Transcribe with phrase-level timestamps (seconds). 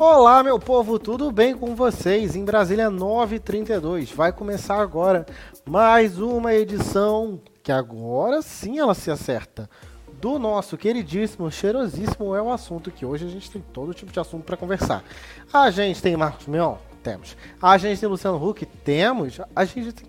[0.00, 2.36] Olá, meu povo, tudo bem com vocês?
[2.36, 4.12] Em Brasília 932.
[4.12, 5.26] Vai começar agora
[5.66, 9.68] mais uma edição que agora sim ela se acerta.
[10.20, 14.20] Do nosso queridíssimo, cheirosíssimo é o assunto que hoje a gente tem todo tipo de
[14.20, 15.02] assunto para conversar.
[15.52, 16.76] A gente tem Marcos Mion?
[17.02, 17.36] Temos.
[17.60, 18.64] A gente tem Luciano Huck?
[18.66, 19.40] Temos.
[19.54, 20.08] A gente tem,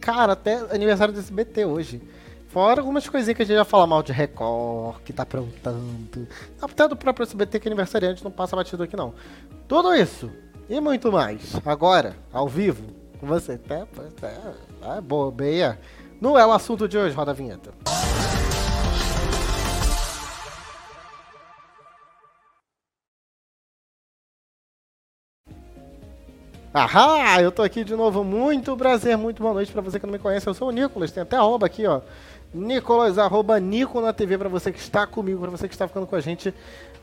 [0.00, 2.02] cara, até aniversário do SBT hoje.
[2.48, 6.26] Fora algumas coisinhas que a gente já fala mal de Record, que tá aprontando.
[6.60, 9.12] Até do próprio SBT que é aniversariante não passa batido aqui não.
[9.68, 10.30] Tudo isso
[10.68, 11.54] e muito mais.
[11.64, 12.84] Agora, ao vivo,
[13.20, 13.52] com você.
[13.52, 14.34] Até, até,
[14.96, 15.78] é bobeia.
[16.20, 17.70] Não é o assunto de hoje, roda a vinheta.
[26.72, 28.22] Ahá, eu tô aqui de novo.
[28.22, 30.46] Muito prazer, muito boa noite para você que não me conhece.
[30.46, 32.00] Eu sou o Nicolas, tem até arroba aqui, ó.
[32.52, 36.06] Nicolas, arroba Nico na TV para você que está comigo, para você que está ficando
[36.06, 36.52] com a gente.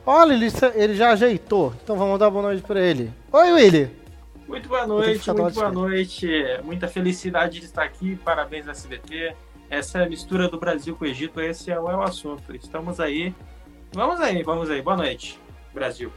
[0.04, 3.12] Olha, ele, ele já ajeitou, então vamos dar boa noite para ele.
[3.32, 3.90] Oi, Willy.
[4.48, 6.28] Muito boa noite, muito boa noite.
[6.62, 9.34] Muita felicidade de estar aqui, parabéns SBT.
[9.68, 12.54] Essa é a mistura do Brasil com o Egito, esse é o, é o assunto.
[12.54, 13.34] Estamos aí.
[13.92, 14.80] Vamos aí, vamos aí.
[14.80, 15.40] Boa noite,
[15.74, 16.12] Brasil.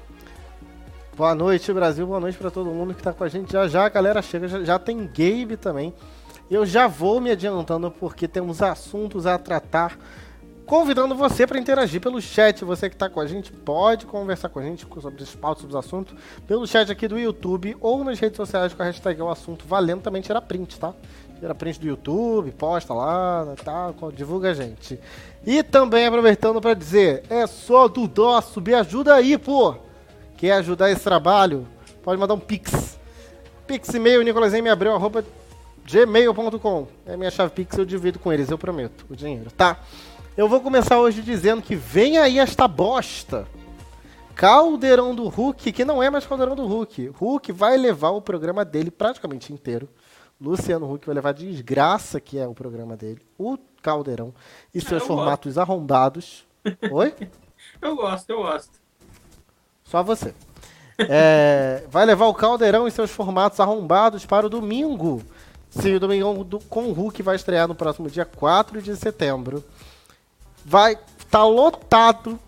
[1.16, 2.06] Boa noite, Brasil.
[2.06, 3.52] Boa noite para todo mundo que está com a gente.
[3.52, 5.94] Já já a galera chega, já, já tem Gabe também.
[6.50, 10.00] Eu já vou me adiantando porque temos assuntos a tratar.
[10.66, 12.66] Convidando você para interagir pelo chat.
[12.66, 15.78] Você que está com a gente pode conversar com a gente sobre os pautas, sobre
[15.78, 16.16] os assuntos,
[16.48, 20.02] pelo chat aqui do YouTube ou nas redes sociais com a hashtag o assunto valendo.
[20.02, 20.92] Também tira print, tá?
[21.40, 23.94] Tira print do YouTube, posta lá, tá?
[24.12, 25.00] divulga a gente.
[25.46, 29.76] E também aproveitando para dizer, é só do nosso, me ajuda aí, pô!
[30.36, 31.68] Quer ajudar esse trabalho?
[32.02, 32.98] Pode mandar um pix.
[33.68, 34.22] Pix e-mail.
[34.72, 35.24] Abreu, arroba
[35.90, 36.88] gmail.com.
[37.06, 39.80] É minha chave Pix, eu divido com eles, eu prometo, o dinheiro, tá?
[40.38, 43.48] Eu vou começar hoje dizendo que vem aí esta bosta.
[44.36, 47.12] Caldeirão do Hulk, que não é mais Caldeirão do Hulk.
[47.18, 49.90] Hulk vai levar o programa dele praticamente inteiro.
[50.40, 53.20] Luciano Huck vai levar desgraça, que é o programa dele.
[53.38, 54.34] O Caldeirão
[54.74, 55.60] e seus formatos gosto.
[55.60, 56.46] arrombados.
[56.90, 57.14] Oi?
[57.82, 58.72] Eu gosto, eu gosto.
[59.84, 60.34] Só você.
[60.98, 65.22] É, vai levar o Caldeirão e seus formatos arrombados para o domingo.
[65.70, 69.64] Sim, o Domingão do, com o Hulk vai estrear no próximo dia 4 de setembro.
[70.66, 72.40] Vai estar tá lotado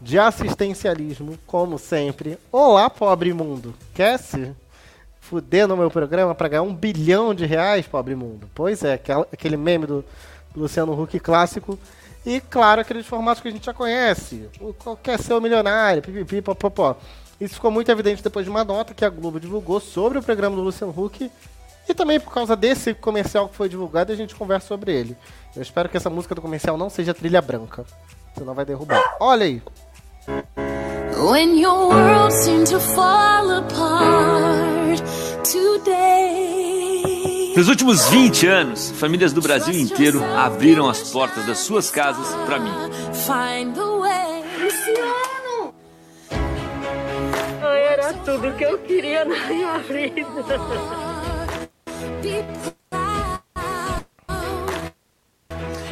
[0.00, 2.38] de assistencialismo, como sempre.
[2.50, 3.74] Olá, pobre mundo.
[3.94, 4.52] Quer se
[5.20, 8.50] fuder no meu programa para ganhar um bilhão de reais, pobre mundo?
[8.54, 9.00] Pois é,
[9.32, 10.04] aquele meme do,
[10.54, 11.78] Luciano Huck clássico.
[12.24, 14.48] E, claro, aqueles formatos que a gente já conhece.
[14.60, 16.96] O Qualquer Ser o Milionário, pipipi, popopó.
[17.40, 20.56] Isso ficou muito evidente depois de uma nota que a Globo divulgou sobre o programa
[20.56, 21.30] do Luciano Huck
[21.88, 25.16] e também por causa desse comercial que foi divulgado, a gente conversa sobre ele.
[25.54, 27.84] Eu espero que essa música do comercial não seja trilha branca.
[28.36, 29.16] Senão vai derrubar.
[29.20, 29.62] Olha aí.
[31.16, 35.00] When your world seemed to fall apart
[35.44, 37.54] today.
[37.56, 42.58] Nos últimos 20 anos, famílias do Brasil inteiro abriram as portas das suas casas para
[42.58, 42.72] mim.
[44.60, 45.72] Luciano!
[47.62, 51.13] Era tudo que eu queria na minha vida.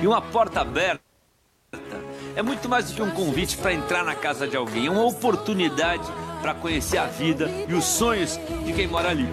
[0.00, 1.00] E uma porta aberta
[2.34, 5.05] é muito mais do que um convite para entrar na casa de alguém, é uma
[5.05, 6.03] oportunidade
[6.41, 9.28] para conhecer a vida e os sonhos de quem mora ali.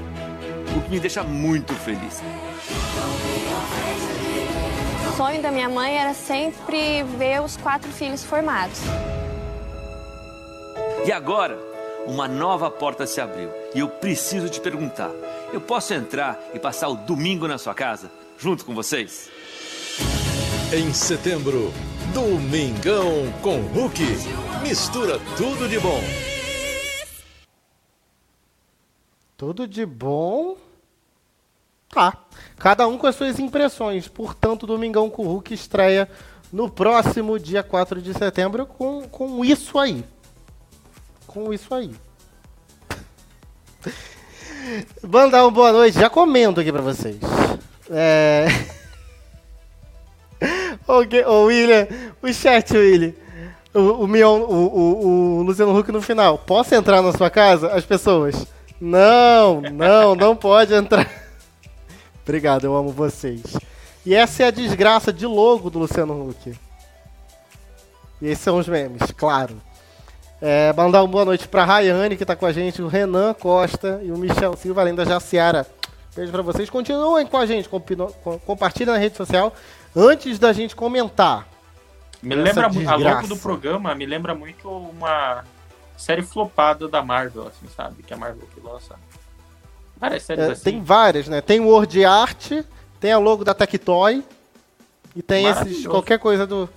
[0.77, 2.21] O que me deixa muito feliz.
[5.07, 8.79] O sonho da minha mãe era sempre ver os quatro filhos formados.
[11.05, 11.57] E agora,
[12.05, 13.49] uma nova porta se abriu.
[13.73, 15.09] E eu preciso te perguntar:
[15.51, 19.29] eu posso entrar e passar o domingo na sua casa, junto com vocês?
[20.73, 21.73] Em setembro,
[22.13, 24.03] Domingão com Hulk.
[24.61, 25.99] Mistura tudo de bom.
[29.35, 30.57] Tudo de bom.
[31.89, 32.15] Tá.
[32.57, 34.07] Cada um com as suas impressões.
[34.07, 36.09] Portanto, Domingão com Hulk estreia
[36.51, 40.03] no próximo dia 4 de setembro com, com isso aí.
[41.25, 41.95] Com isso aí.
[45.07, 45.99] Mandar uma boa noite.
[45.99, 47.17] Já comento aqui pra vocês.
[47.89, 48.47] É.
[50.87, 51.87] Ô, William,
[52.21, 53.13] o chat, William.
[53.73, 56.37] O, o, Mion, o, o, o Luciano Huck no final.
[56.37, 57.71] Posso entrar na sua casa?
[57.73, 58.47] As pessoas.
[58.81, 61.09] Não, não, não pode entrar.
[62.23, 63.43] Obrigado, eu amo vocês.
[64.05, 66.53] E essa é a desgraça de logo do Luciano Huck.
[68.21, 69.61] E esses são os memes, claro.
[70.41, 73.33] É, mandar uma boa noite para a Rayane, que está com a gente, o Renan
[73.33, 75.67] Costa e o Michel Silva, além da Jaciara.
[76.15, 76.69] Beijo para vocês.
[76.69, 77.69] Continuem com a gente,
[78.45, 79.53] compartilhem na rede social
[79.95, 81.47] antes da gente comentar.
[82.21, 85.43] Me lembra muito, a logo do programa me lembra muito uma
[85.97, 88.03] série flopada da Marvel, assim, sabe?
[88.03, 88.95] Que a Marvel que lança
[89.97, 90.63] várias séries é, assim.
[90.63, 91.41] Tem várias, né?
[91.41, 92.51] Tem Word Art,
[92.99, 94.23] tem a logo da Tectoy
[95.15, 96.69] e tem esses qualquer coisa do,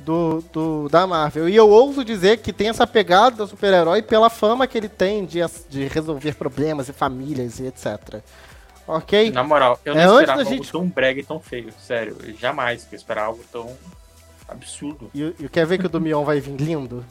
[0.00, 1.48] do, do, da Marvel.
[1.48, 5.24] E eu ouso dizer que tem essa pegada do super-herói pela fama que ele tem
[5.24, 8.20] de, de resolver problemas e famílias e etc.
[8.86, 9.30] Ok?
[9.30, 10.72] Na moral, eu não é, esperava algo gente...
[10.72, 11.72] tão brega e tão feio.
[11.78, 13.74] Sério, jamais que eu esperava algo tão
[14.48, 15.10] absurdo.
[15.14, 17.04] E, e quer ver que o do Mion vai vir lindo?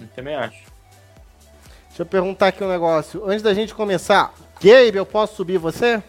[0.00, 0.70] Eu também acho.
[1.88, 3.24] Deixa eu perguntar aqui um negócio.
[3.26, 4.32] Antes da gente começar,
[4.62, 6.02] Gabe, eu posso subir você?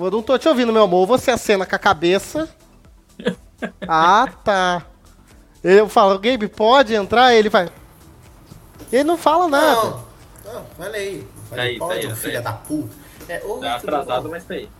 [0.00, 1.06] Vou, não tô te ouvindo, meu amor.
[1.06, 2.48] Você acena com a cabeça.
[3.86, 4.86] Ah, tá.
[5.62, 7.34] Eu falo, Gabe, pode entrar?
[7.34, 7.70] Ele vai.
[8.90, 9.82] Ele não fala nada.
[9.82, 11.28] Não, não falei.
[11.50, 12.88] Falei, tá pode, tá aí, filha tá da puta.
[13.28, 14.70] É, tá atrasado, mas tá aí.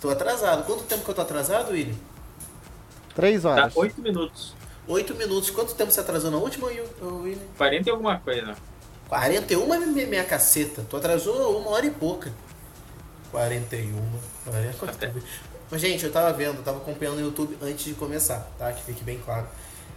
[0.00, 0.64] Tô atrasado.
[0.64, 1.96] Quanto tempo que eu tô atrasado, Willi?
[3.14, 3.72] Três horas.
[3.72, 4.56] Tá, oito minutos.
[4.88, 5.50] 8 minutos.
[5.50, 7.38] Quanto tempo você atrasou na última, William?
[7.56, 8.56] 40 e alguma coisa.
[9.08, 10.84] 41 minha, minha caceta.
[10.90, 12.32] Tu atrasou uma hora e pouca.
[13.30, 14.37] 41.
[14.50, 15.14] 40.
[15.70, 18.72] Mas, gente, eu tava vendo, eu tava acompanhando no YouTube antes de começar, tá?
[18.72, 19.46] Que fique bem claro.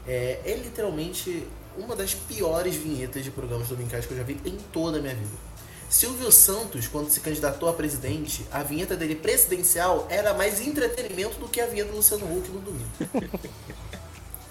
[0.07, 4.57] É, é literalmente uma das piores vinhetas de programas dominicais que eu já vi em
[4.71, 5.51] toda a minha vida.
[5.89, 11.49] Silvio Santos, quando se candidatou a presidente, a vinheta dele presidencial era mais entretenimento do
[11.49, 12.89] que a vinheta do Luciano Huck no domingo.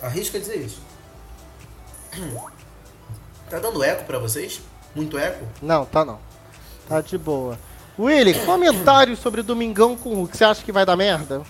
[0.02, 0.80] Arrisca dizer isso.
[3.50, 4.60] Tá dando eco para vocês?
[4.94, 5.44] Muito eco?
[5.60, 6.20] Não, tá não.
[6.88, 7.58] Tá de boa.
[7.98, 10.36] Willy, comentários sobre Domingão com o Hulk.
[10.36, 11.42] Você acha que vai dar merda?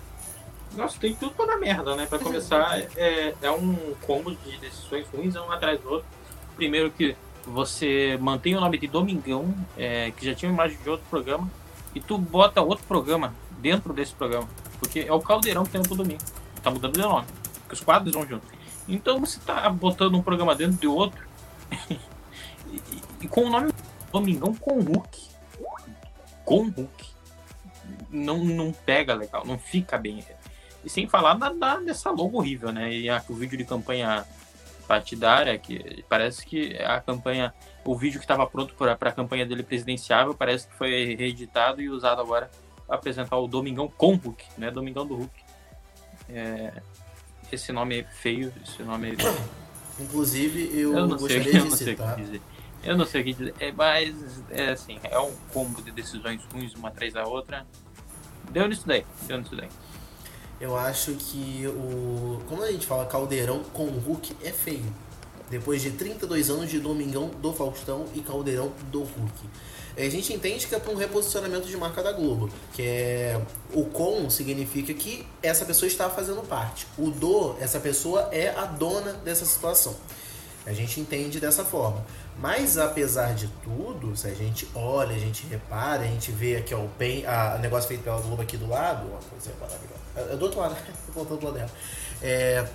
[0.76, 2.06] Nossa, tem tudo pra dar merda, né?
[2.06, 6.06] Pra começar, é, é um combo de decisões ruins, um atrás do outro.
[6.56, 7.16] Primeiro que
[7.46, 11.50] você mantém o nome de Domingão, é, que já tinha imagem de outro programa,
[11.94, 14.48] e tu bota outro programa dentro desse programa.
[14.78, 16.22] Porque é o caldeirão que tem no domingo.
[16.62, 17.26] Tá mudando de nome
[17.70, 18.44] porque os quadros vão junto.
[18.88, 21.24] Então você tá botando um programa dentro de outro
[22.70, 22.82] e,
[23.20, 23.72] e, com o nome
[24.12, 25.29] Domingão com Hulk.
[26.50, 27.06] Com Hulk.
[28.10, 30.24] Não, não pega legal, não fica bem.
[30.84, 32.92] E sem falar da, da, dessa logo horrível, né?
[32.92, 34.26] E a, o vídeo de campanha
[34.88, 37.54] partidária, que parece que a campanha,
[37.84, 41.88] o vídeo que estava pronto para a campanha dele presidenciável, parece que foi reeditado e
[41.88, 42.50] usado agora
[42.86, 44.70] para apresentar o Domingão com Hulk, né?
[44.70, 45.40] Domingão do Hulk.
[46.28, 46.82] É,
[47.52, 50.02] esse nome é feio, esse nome é...
[50.02, 52.16] Inclusive, eu, eu não gostaria sei, de eu não citar...
[52.82, 54.14] Eu não sei o que dizer, é, mas
[54.50, 57.66] é assim, é um combo de decisões ruins uma atrás da outra.
[58.50, 59.68] Deu nisso daí, deu nisso daí.
[60.60, 62.42] Eu acho que o.
[62.48, 64.84] Como a gente fala caldeirão com o Hulk é feio.
[65.48, 69.48] Depois de 32 anos de Domingão do Faustão e Caldeirão do Hulk.
[69.96, 73.40] A gente entende que é para um reposicionamento de marca da Globo, que é
[73.72, 76.86] o com significa que essa pessoa está fazendo parte.
[76.96, 79.94] O do, essa pessoa é a dona dessa situação.
[80.64, 82.04] A gente entende dessa forma.
[82.40, 86.74] Mas apesar de tudo, se a gente olha, a gente repara, a gente vê aqui
[86.74, 90.32] ó, o, pen, a, negócio feito pela Globo aqui do lado, ó, coisa maravilhosa.
[90.32, 90.74] É do outro lado,
[91.14, 91.70] voltando do lado dela.
[92.22, 92.66] É,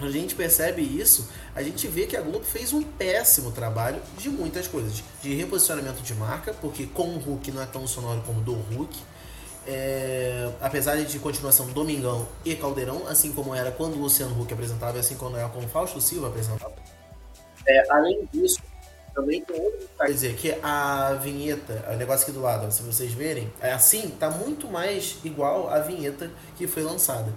[0.00, 4.30] a gente percebe isso, a gente vê que a Globo fez um péssimo trabalho de
[4.30, 5.02] muitas coisas.
[5.20, 8.96] De reposicionamento de marca, porque com o Hulk não é tão sonoro como do Hulk.
[9.66, 14.96] É, apesar de continuação Domingão e Caldeirão, assim como era quando o Luciano Huck apresentava
[14.96, 16.72] e assim como era com o Fausto Silva apresentava.
[17.66, 18.62] É, além disso,
[19.18, 23.12] também tem outro Quer dizer, que a vinheta, o negócio aqui do lado, se vocês
[23.12, 27.32] verem, é assim, tá muito mais igual à vinheta que foi lançada.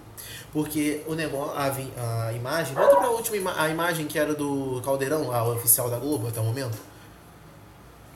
[0.53, 2.75] Porque o negócio, a, a imagem.
[2.75, 6.43] Volta pra última a imagem que era do Caldeirão, a oficial da Globo até o
[6.43, 6.77] momento.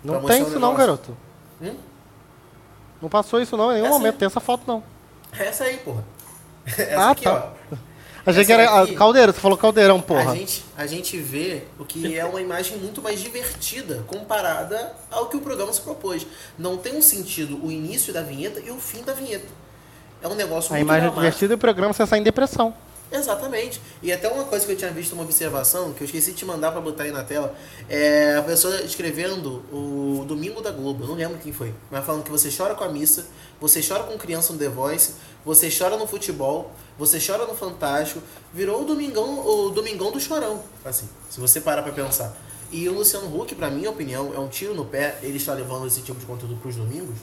[0.04, 1.18] Não tem isso não, garoto.
[1.60, 1.76] Hum?
[3.02, 4.20] Não passou isso não em nenhum essa momento, aí.
[4.20, 4.84] tem essa foto não.
[5.32, 6.04] Essa aí, porra.
[6.66, 7.52] Essa ah, aqui, tá.
[7.52, 7.55] ó.
[8.26, 10.32] Achei que era caldeira, você falou caldeirão, porra.
[10.32, 15.28] A gente, a gente vê o que é uma imagem muito mais divertida comparada ao
[15.28, 16.26] que o programa se propôs.
[16.58, 19.48] Não tem um sentido o início da vinheta e o fim da vinheta.
[20.24, 21.22] É um negócio a muito A imagem dramático.
[21.22, 22.74] divertida e o programa você sai em depressão.
[23.12, 23.80] Exatamente.
[24.02, 26.46] E até uma coisa que eu tinha visto, uma observação, que eu esqueci de te
[26.46, 27.56] mandar para botar aí na tela,
[27.88, 32.24] é a pessoa escrevendo o Domingo da Globo, eu não lembro quem foi, mas falando
[32.24, 33.28] que você chora com a missa,
[33.62, 35.14] você chora com criança no The Voice,
[35.46, 38.22] você chora no futebol, você chora no Fantástico,
[38.52, 42.36] virou o Domingão, o Domingão do Chorão, assim, se você parar para pensar.
[42.72, 45.86] E o Luciano Huck, para minha opinião, é um tiro no pé ele está levando
[45.86, 47.20] esse tipo de conteúdo para os domingos,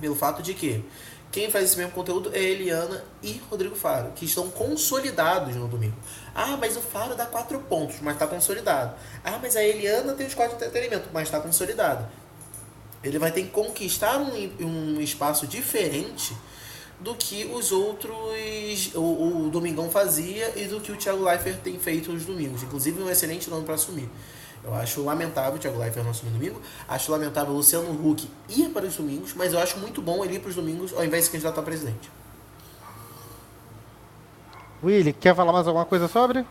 [0.00, 0.84] pelo fato de que
[1.30, 5.96] quem faz esse mesmo conteúdo é Eliana e Rodrigo Faro, que estão consolidados no domingo.
[6.34, 8.94] Ah, mas o Faro dá quatro pontos, mas está consolidado.
[9.22, 12.06] Ah, mas a Eliana tem os quatro entretenimento, mas está consolidado.
[13.04, 16.34] Ele vai ter que conquistar um, um espaço diferente
[17.00, 18.16] do que os outros,
[18.94, 22.62] o, o Domingão fazia e do que o Thiago Leifert tem feito nos domingos.
[22.62, 24.08] Inclusive, um excelente nome para assumir.
[24.64, 26.60] Eu acho lamentável o Thiago Leifert não assumir domingo.
[26.88, 30.36] Acho lamentável o Luciano Huck ir para os domingos, mas eu acho muito bom ele
[30.36, 32.10] ir para os domingos ao invés de se candidatar a presidente.
[34.82, 36.44] Willy, quer falar mais alguma coisa sobre?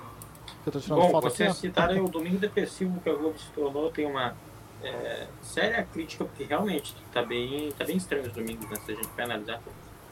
[0.65, 3.49] Eu tô tirando Bom, foto vocês aqui, citaram o Domingo Depressivo que a Globo se
[3.51, 4.35] tornou, tem uma
[4.83, 8.95] é, séria crítica, porque realmente tá bem, tá bem estranho os domingos, né, se a
[8.95, 9.61] gente vai analisar.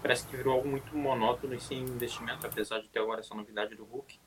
[0.06, 3.74] Parece que virou algo muito monótono e sem investimento, apesar de ter agora essa novidade
[3.74, 4.20] do Hulk.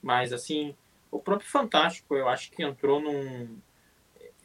[0.00, 0.74] Mas, assim,
[1.10, 3.58] o próprio Fantástico, eu acho que entrou num.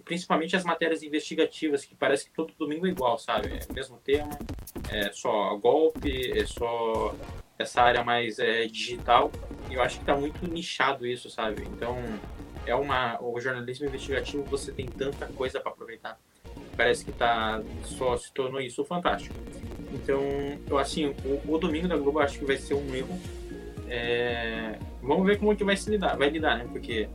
[0.03, 3.47] Principalmente as matérias investigativas, que parece que todo domingo é igual, sabe?
[3.47, 4.37] É mesmo tema,
[4.91, 7.15] é só golpe, é só
[7.57, 9.31] essa área mais é, digital.
[9.71, 11.63] E eu acho que está muito nichado isso, sabe?
[11.63, 11.95] Então,
[12.65, 16.19] é uma o jornalismo investigativo você tem tanta coisa para aproveitar.
[16.75, 19.33] Parece que tá só se tornou isso fantástico.
[19.93, 20.21] Então,
[20.69, 23.19] eu assim, o, o domingo da Globo acho que vai ser um erro.
[23.88, 26.65] É, vamos ver como que vai se lidar, vai lidar, né?
[26.71, 27.07] Porque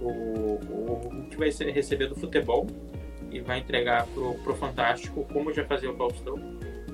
[0.00, 2.66] o, o, o que vai receber do futebol
[3.30, 6.38] e vai entregar pro, pro Fantástico como já fazia o Faustão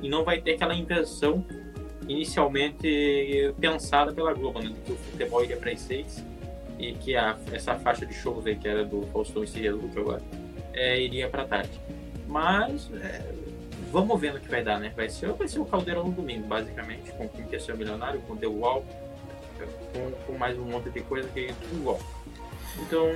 [0.02, 1.44] e não vai ter aquela inversão
[2.08, 4.74] inicialmente pensada pela Globo, né?
[4.84, 6.24] Que o futebol iria para as seis
[6.78, 9.80] e que a, essa faixa de shows aí, que era do Faustão e seria do
[9.80, 10.22] Hulk agora,
[10.72, 11.80] é, iria para tarde.
[12.26, 13.32] Mas é,
[13.90, 14.92] vamos ver no que vai dar, né?
[14.94, 18.36] Vai ser, vai ser o Caldeirão no domingo, basicamente, com quem quer ser milionário, com
[18.36, 18.84] The Wall,
[19.92, 22.00] com, com, mais um monte de coisa que é tudo igual.
[22.78, 23.12] Então,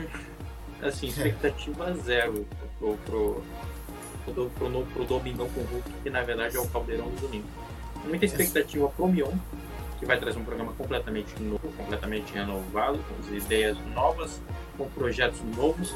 [0.83, 2.47] assim, expectativa zero
[2.79, 3.43] pro, pro,
[4.25, 7.47] pro, pro, pro Domingão com o Hulk, que na verdade é o Caldeirão do domingo.
[8.05, 9.33] Muita expectativa pro Mion,
[9.99, 14.41] que vai trazer um programa completamente novo, completamente renovado, com ideias novas,
[14.77, 15.95] com projetos novos.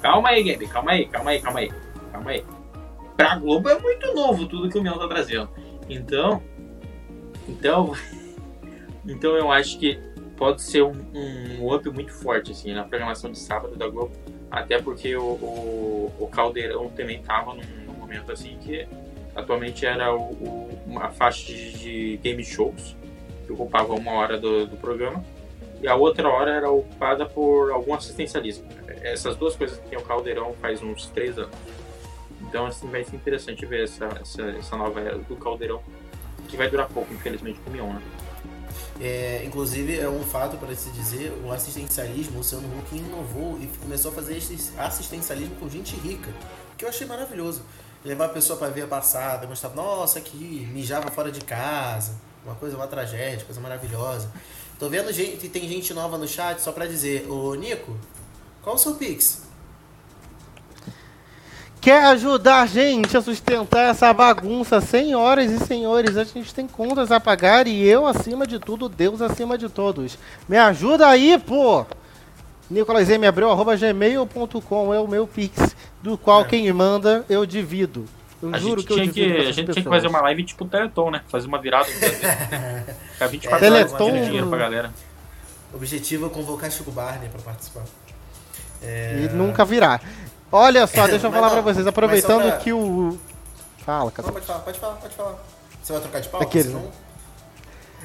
[0.00, 1.72] Calma aí, Gabe, calma aí, calma aí, calma aí,
[2.12, 2.57] calma aí.
[3.18, 5.50] Pra Globo é muito novo tudo que o Mion tá trazendo.
[5.88, 6.40] Então,
[7.48, 7.92] então,
[9.04, 9.98] então eu acho que
[10.36, 10.92] pode ser um,
[11.58, 14.12] um up muito forte assim na programação de sábado da Globo,
[14.48, 18.86] até porque o, o, o Caldeirão também tava num, num, momento assim que
[19.34, 22.96] atualmente era o, o, uma faixa de, de game shows
[23.44, 25.24] que ocupava uma hora do, do programa,
[25.82, 28.68] e a outra hora era ocupada por algum assistencialismo.
[29.02, 31.56] Essas duas coisas que tem o Caldeirão faz uns três anos.
[32.42, 35.82] Então, assim, vai ser interessante ver essa, essa, essa nova era do Caldeirão,
[36.48, 38.02] que vai durar pouco, infelizmente, com o Mion, né?
[39.00, 43.66] É, inclusive, é um fato para se dizer, o assistencialismo, o Luciano Huck inovou e
[43.78, 46.32] começou a fazer esse assistencialismo com gente rica,
[46.76, 47.62] que eu achei maravilhoso.
[48.04, 52.54] Levar a pessoa para ver a passada, mostrar, nossa, aqui, mijava fora de casa, uma
[52.54, 54.30] coisa, uma tragédia, coisa maravilhosa.
[54.78, 57.96] Tô vendo gente, tem gente nova no chat, só para dizer, ô Nico,
[58.62, 59.47] qual o seu Pix?
[61.80, 66.16] Quer ajudar a gente a sustentar essa bagunça, senhoras e senhores?
[66.16, 70.18] A gente tem contas a pagar e eu acima de tudo, Deus acima de todos.
[70.48, 71.86] Me ajuda aí, pô!
[72.70, 73.26] Nicolas M.
[73.26, 76.44] Abreu, arroba gmail.com é o meu Pix, do qual é.
[76.44, 78.04] quem manda eu divido.
[78.42, 81.10] Eu a juro que eu que, A gente tinha que fazer uma live tipo Teleton,
[81.10, 81.22] né?
[81.28, 81.86] Fazer uma virada.
[83.12, 84.10] Ficar 24 é, Teleton...
[84.10, 84.92] horas dinheiro pra galera.
[85.72, 87.84] O objetivo é convocar Chico Barney pra participar.
[88.82, 89.24] É...
[89.24, 90.00] E nunca virar.
[90.50, 92.56] Olha só, deixa eu falar pra vocês, aproveitando pra...
[92.56, 93.18] que o.
[93.84, 94.32] Fala, cara.
[94.32, 95.34] Pode falar, pode falar, pode falar.
[95.82, 96.42] Você vai trocar de pau?
[96.42, 96.84] Aquele, senão...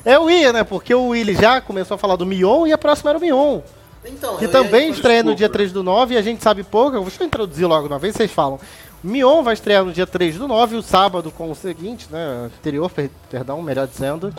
[0.05, 0.63] Eu ia, né?
[0.63, 3.61] Porque o Willy já começou a falar do Mion e a próxima era o Mion.
[4.05, 6.95] Então, que também estreia no dia 3 do 9 e a gente sabe pouco.
[6.95, 8.59] Eu vou introduzir logo uma vez, vocês falam.
[9.01, 12.45] Mion vai estrear no dia 3 do 9, o sábado com o seguinte, né?
[12.45, 12.91] Anterior,
[13.29, 14.33] perdão, melhor dizendo.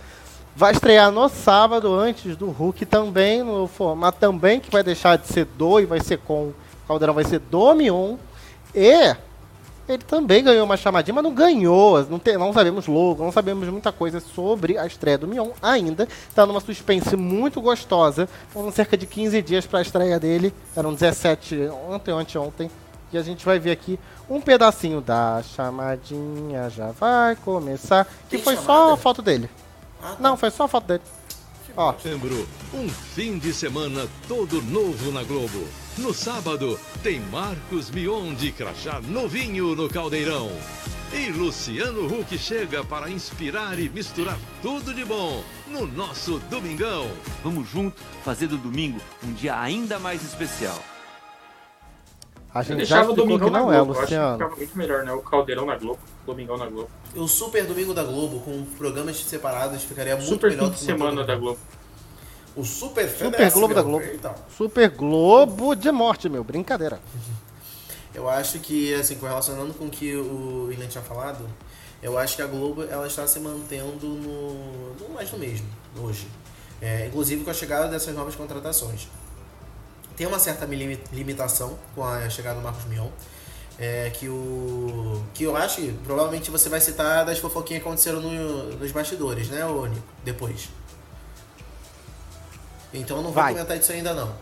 [0.56, 5.26] Vai estrear no sábado, antes do Hulk também, no formato também, que vai deixar de
[5.26, 6.52] ser do e vai ser com.
[6.84, 8.16] O Caldeirão vai ser do Mion.
[8.74, 9.16] E
[9.88, 12.02] ele também ganhou uma chamadinha, mas não ganhou.
[12.06, 16.08] Não, tem, não sabemos logo, não sabemos muita coisa sobre a estreia do Mion ainda.
[16.28, 18.28] Está numa suspense muito gostosa.
[18.48, 20.54] Foram cerca de 15 dias para a estreia dele.
[20.74, 22.70] Eram 17 ontem, ontem, ontem.
[23.12, 23.98] E a gente vai ver aqui
[24.28, 28.06] um pedacinho da chamadinha já vai começar.
[28.28, 28.72] Que Tem foi chamada?
[28.72, 29.48] só a foto dele.
[30.02, 30.16] Ah, tá.
[30.18, 31.02] Não, foi só a foto dele.
[31.76, 31.92] Ó.
[31.92, 35.64] Setembro, um fim de semana todo novo na Globo.
[35.96, 40.50] No sábado, tem Marcos Mion de crachá novinho no Caldeirão.
[41.12, 47.08] E Luciano Huck chega para inspirar e misturar tudo de bom no nosso Domingão.
[47.44, 50.82] Vamos junto fazer do domingo um dia ainda mais especial.
[52.52, 54.42] A gente eu já explicou Domingão que não é, Luciano.
[54.42, 55.12] Eu acho que ficava muito melhor, né?
[55.12, 56.90] O Caldeirão na Globo, Domingão na Globo.
[57.14, 61.22] O Super Domingo da Globo, com programas separados, ficaria muito Super melhor fim de semana
[61.22, 61.60] da Globo.
[62.56, 64.04] O Super Super Globo da Globo.
[64.04, 64.34] Então.
[64.56, 66.44] Super Globo de morte, meu.
[66.44, 67.00] Brincadeira.
[68.14, 71.50] Eu acho que, assim, correlacionando com o que o William tinha falado,
[72.00, 75.66] eu acho que a Globo ela está se mantendo no, no mais do mesmo
[76.00, 76.28] hoje.
[76.80, 79.08] É, inclusive com a chegada dessas novas contratações.
[80.16, 83.08] Tem uma certa limitação com a chegada do Marcos Mion.
[83.76, 85.24] É, que o.
[85.34, 89.48] Que eu acho que provavelmente você vai citar das fofoquinhas que aconteceram no, nos bastidores,
[89.48, 90.06] né, Nico?
[90.22, 90.68] Depois.
[93.00, 93.52] Então eu não vou vai.
[93.52, 94.34] comentar disso ainda não.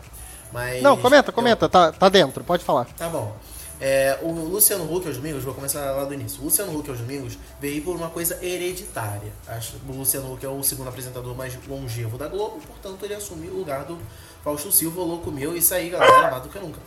[0.51, 0.81] Mas.
[0.81, 1.69] Não, comenta, comenta, eu...
[1.69, 2.85] tá, tá dentro, pode falar.
[2.97, 3.35] Tá bom.
[3.81, 6.39] É, o Luciano Huck aos domingos, vou começar lá do início.
[6.39, 9.33] O Luciano Huck aos domingos veio por uma coisa hereditária.
[9.47, 13.51] Acho, o Luciano Huck é o segundo apresentador mais longevo da Globo, portanto ele assumiu
[13.51, 13.99] o lugar do
[14.43, 16.79] Fausto Silva, louco meu, isso aí, galera, mais do que nunca.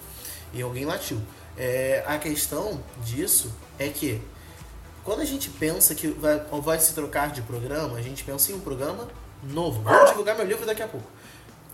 [0.54, 1.20] E alguém latiu.
[1.58, 4.23] É, a questão disso é que
[5.04, 8.54] quando a gente pensa que vai, vai se trocar de programa, a gente pensa em
[8.54, 9.06] um programa
[9.42, 9.82] novo.
[9.82, 11.06] Vou divulgar meu livro daqui a pouco.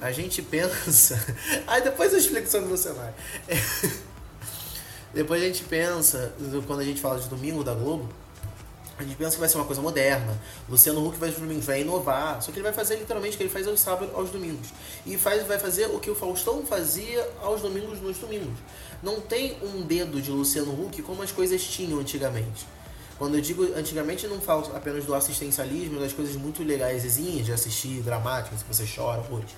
[0.03, 1.17] A gente pensa.
[1.65, 3.15] Aí depois eu explico sobre o cenário.
[3.47, 3.55] É...
[5.15, 6.35] Depois a gente pensa,
[6.67, 8.09] quando a gente fala de domingo da Globo,
[8.99, 10.41] a gente pensa que vai ser uma coisa moderna.
[10.69, 12.43] Luciano Huck vai, vai inovar.
[12.43, 14.69] Só que ele vai fazer literalmente o que ele faz aos sábados, aos domingos.
[15.07, 18.59] E faz, vai fazer o que o Faustão fazia aos domingos, nos domingos.
[19.03, 22.67] Não tem um dedo de Luciano Huck como as coisas tinham antigamente.
[23.19, 28.01] Quando eu digo antigamente, não falo apenas do assistencialismo, das coisas muito legais de assistir,
[28.01, 29.55] dramáticas, que você chora hoje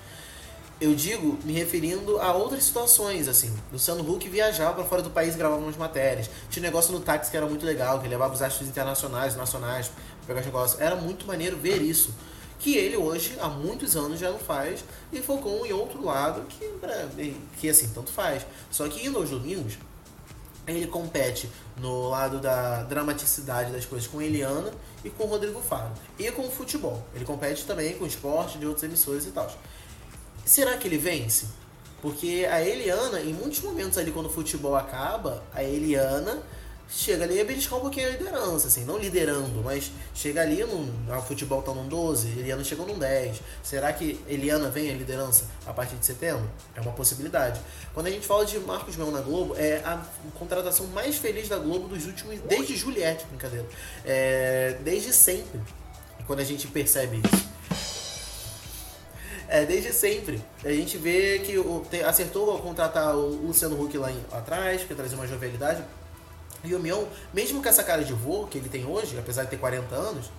[0.79, 3.53] eu digo me referindo a outras situações, assim.
[3.71, 6.29] Luciano Huck viajava para fora do país e gravava umas matérias.
[6.49, 9.87] Tinha um negócio no táxi que era muito legal, que levava os astros internacionais, nacionais,
[9.87, 10.81] pra pegar os negócios.
[10.81, 12.13] Era muito maneiro ver isso.
[12.59, 16.73] Que ele hoje, há muitos anos, já não faz e focou em outro lado que,
[17.57, 18.45] que assim, tanto faz.
[18.71, 19.77] Só que indo aos domingos,
[20.67, 24.71] ele compete no lado da dramaticidade das coisas com Eliana
[25.03, 25.91] e com Rodrigo Faro.
[26.17, 27.05] E com o futebol.
[27.13, 29.49] Ele compete também com esporte de outras emissoras e tal.
[30.45, 31.47] Será que ele vence?
[32.01, 36.43] Porque a Eliana, em muitos momentos ali quando o futebol acaba, a Eliana
[36.87, 40.87] chega ali a beliscar um pouquinho a liderança, assim, não liderando, mas chega ali, no,
[41.11, 43.41] o futebol tá num 12, Eliana chegou num 10.
[43.63, 46.47] Será que Eliana vem a liderança a partir de setembro?
[46.75, 47.59] É uma possibilidade.
[47.91, 49.99] Quando a gente fala de Marcos Mel na Globo, é a
[50.37, 52.39] contratação mais feliz da Globo dos últimos.
[52.41, 53.65] Desde Juliette, brincadeira.
[54.05, 55.59] É, desde sempre.
[56.27, 57.54] Quando a gente percebe isso.
[59.47, 60.41] É, desde sempre.
[60.63, 64.95] A gente vê que o, te, acertou contratar o Luciano Huck lá em, atrás, que
[64.95, 65.83] trazer uma jovialidade.
[66.63, 67.03] E o Mion,
[67.33, 70.31] mesmo com essa cara de vô que ele tem hoje, apesar de ter 40 anos,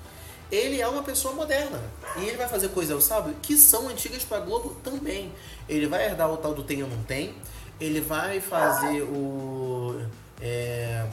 [0.50, 1.80] ele é uma pessoa moderna.
[2.16, 5.32] E ele vai fazer coisas, sabe, que são antigas para Globo também.
[5.68, 7.34] Ele vai herdar o tal do tem ou não tem.
[7.80, 10.00] Ele vai fazer o.
[10.40, 11.06] É,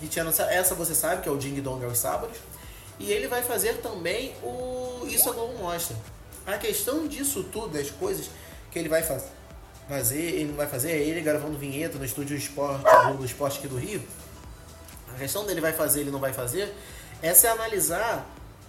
[0.00, 2.38] que tinha essa você sabe, que é o Ding Dong aos sábados.
[2.98, 5.96] E ele vai fazer também o Isso a Globo Mostra.
[6.48, 8.30] A questão disso tudo, das coisas
[8.70, 9.28] que ele vai fazer,
[9.86, 12.82] fazer ele não vai fazer, é ele gravando vinheta no estúdio Esporte,
[13.18, 14.02] do Esporte aqui do Rio.
[15.14, 16.74] A questão dele vai fazer, ele não vai fazer,
[17.20, 18.26] essa é analisar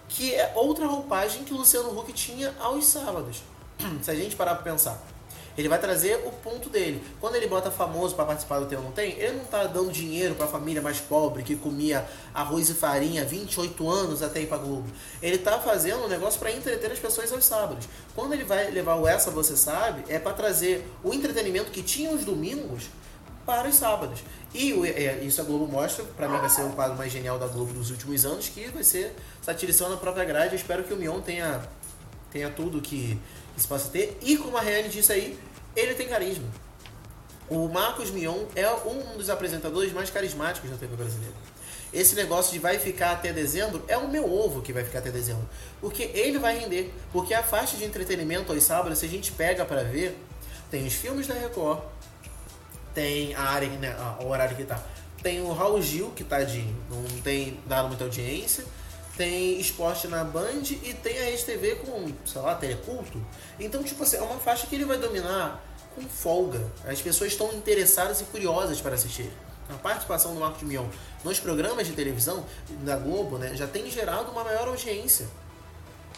[0.09, 3.43] que é outra roupagem que o Luciano Huck tinha aos sábados.
[4.03, 5.01] Se a gente parar para pensar.
[5.59, 7.03] Ele vai trazer o ponto dele.
[7.19, 9.91] Quando ele bota famoso para participar do Tem ou Não Tem, ele não tá dando
[9.91, 14.47] dinheiro para a família mais pobre que comia arroz e farinha 28 anos até ir
[14.47, 14.89] para Globo.
[15.21, 17.89] Ele tá fazendo um negócio para entreter as pessoas aos sábados.
[18.15, 22.09] Quando ele vai levar o Essa Você Sabe, é para trazer o entretenimento que tinha
[22.09, 22.85] os domingos
[23.45, 24.23] para os sábados.
[24.53, 27.47] E é, isso a Globo mostra, para mim vai ser o quadro mais genial da
[27.47, 30.53] Globo dos últimos anos, que vai ser satirizando a própria grade.
[30.53, 31.61] Eu espero que o Mion tenha,
[32.31, 33.19] tenha tudo que
[33.59, 34.17] que se possa ter.
[34.21, 35.37] E como a Reane disse aí,
[35.75, 36.47] ele tem carisma.
[37.49, 41.33] O Marcos Mion é um dos apresentadores mais carismáticos da TV brasileira.
[41.91, 45.09] Esse negócio de vai ficar até dezembro é o meu ovo que vai ficar até
[45.09, 45.49] dezembro.
[45.81, 46.93] Porque ele vai render.
[47.11, 50.15] Porque a faixa de entretenimento aos sábados, se a gente pega para ver,
[50.69, 51.81] tem os filmes da Record,
[52.93, 54.83] tem a área, né, o horário que tá.
[55.23, 58.63] Tem o Raul Gil, que tadinho, não tem dado muita audiência
[59.19, 63.21] tem esporte na Band e tem a RedeTV com, sei lá, teleculto.
[63.59, 65.61] Então, tipo assim, é uma faixa que ele vai dominar
[65.93, 66.65] com folga.
[66.87, 69.29] As pessoas estão interessadas e curiosas para assistir.
[69.67, 70.85] A participação do Marco de Mion
[71.21, 72.45] nos programas de televisão
[72.85, 75.27] da Globo né, já tem gerado uma maior audiência.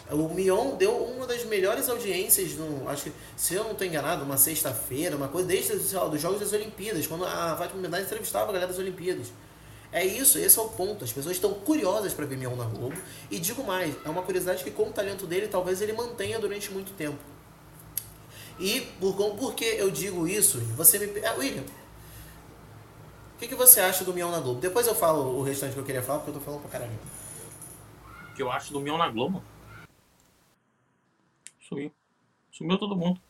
[0.08, 4.24] O Mion deu uma das melhores audiências, no, acho que, se eu não estou enganado,
[4.24, 8.50] uma sexta-feira, uma coisa, desde lá, dos Jogos das Olimpíadas, quando a Fátima Bernardes entrevistava
[8.50, 9.32] a galera das Olimpíadas.
[9.92, 11.04] É isso, esse é o ponto.
[11.04, 12.96] As pessoas estão curiosas para ver Mion na Globo.
[13.30, 16.72] E digo mais, é uma curiosidade que com o talento dele talvez ele mantenha durante
[16.72, 17.18] muito tempo.
[18.58, 20.58] E por, por que eu digo isso?
[20.76, 21.24] Você me.
[21.26, 21.64] Ah, William,
[23.34, 24.60] o que, que você acha do Mion na Globo?
[24.60, 26.98] Depois eu falo o restante que eu queria falar, porque eu tô falando pra caralho.
[28.30, 29.42] O que eu acho do Mion na Globo?
[31.68, 31.92] Sumiu.
[32.50, 33.20] Sumiu todo mundo.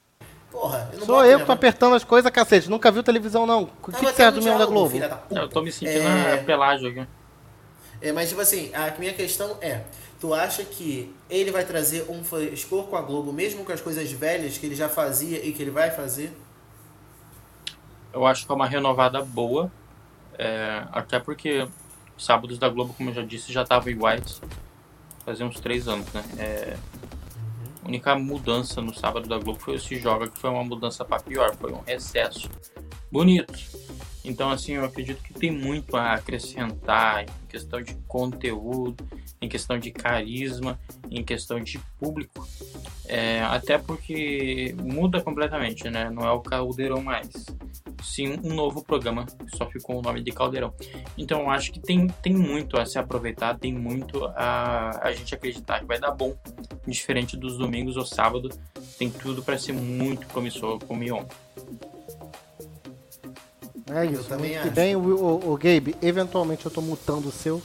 [0.53, 2.69] Porra, eu Sou eu que tô apertando as coisas, cacete.
[2.69, 3.63] Nunca viu televisão, não.
[3.63, 4.99] O que, que você acha do Mion da Globo?
[4.99, 6.37] Da eu tô me sentindo é...
[6.45, 7.07] pelágio aqui.
[8.03, 9.81] É, mas, tipo assim, a minha questão é:
[10.21, 14.13] tu acha que ele vai trazer um frescor com a Globo, mesmo com as coisas
[14.13, 16.37] velhas que ele já fazia e que ele vai fazer?
[18.13, 19.73] Eu acho que é uma renovada boa.
[20.39, 21.67] É, até porque
[22.19, 24.43] sábados da Globo, como eu já disse, já estavam iguais.
[25.25, 26.23] Fazia uns três anos, né?
[26.39, 26.77] É,
[27.83, 31.23] a única mudança no sábado da Globo foi esse jogo, que foi uma mudança para
[31.23, 32.49] pior, foi um recesso
[33.11, 33.53] bonito.
[34.25, 39.05] Então, assim, eu acredito que tem muito a acrescentar em questão de conteúdo,
[39.41, 40.79] em questão de carisma,
[41.11, 42.47] em questão de público.
[43.07, 46.09] É, até porque muda completamente, né?
[46.09, 47.31] Não é o Caldeirão mais.
[48.03, 50.75] Sim, um novo programa, só ficou o nome de Caldeirão.
[51.17, 55.35] Então, eu acho que tem, tem muito a se aproveitar, tem muito a, a gente
[55.35, 56.37] acreditar que vai dar bom.
[56.87, 58.51] Diferente dos domingos ou sábado,
[58.99, 61.25] tem tudo para ser muito promissor com o Mion.
[63.91, 64.23] É isso.
[64.23, 64.69] Eu também acho.
[64.69, 67.63] E bem, o, o, o, Gabe, eventualmente eu tô mutando o seu,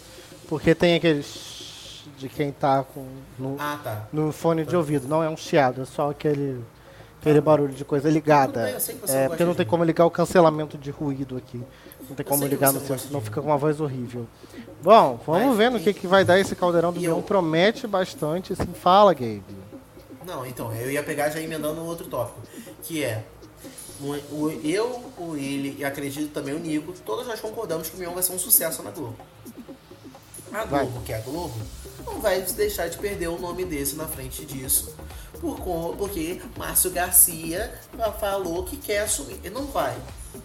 [0.48, 3.06] porque tem aqueles de quem tá com
[3.38, 4.08] no, ah, tá.
[4.12, 5.08] no fone de ouvido.
[5.08, 6.64] Não é um chiado, é só aquele,
[7.20, 8.64] aquele barulho de coisa ligada.
[8.64, 11.62] Bem, é, porque não tem como ligar o cancelamento de ruído aqui.
[12.10, 14.26] Não tem como ligar no seu, senão fica com uma voz horrível.
[14.82, 17.22] Bom, vamos Mas, ver no que, que vai dar esse caldeirão do Leão.
[17.22, 18.74] Promete bastante, sim.
[18.74, 19.44] Fala, Gabe.
[20.26, 22.42] Não, então, eu ia pegar já emendando no outro tópico,
[22.84, 23.24] que é
[24.02, 28.14] o, eu, o ele e acredito também o Nico, todos nós concordamos que o Mion
[28.14, 29.18] vai ser um sucesso na Globo.
[30.52, 31.04] A Globo, vai.
[31.04, 31.56] que é a Globo,
[32.06, 34.96] não vai deixar de perder o nome desse na frente disso.
[35.40, 35.60] Por,
[35.98, 37.74] porque Márcio Garcia
[38.20, 39.40] falou que quer assumir.
[39.44, 39.96] Ele não vai.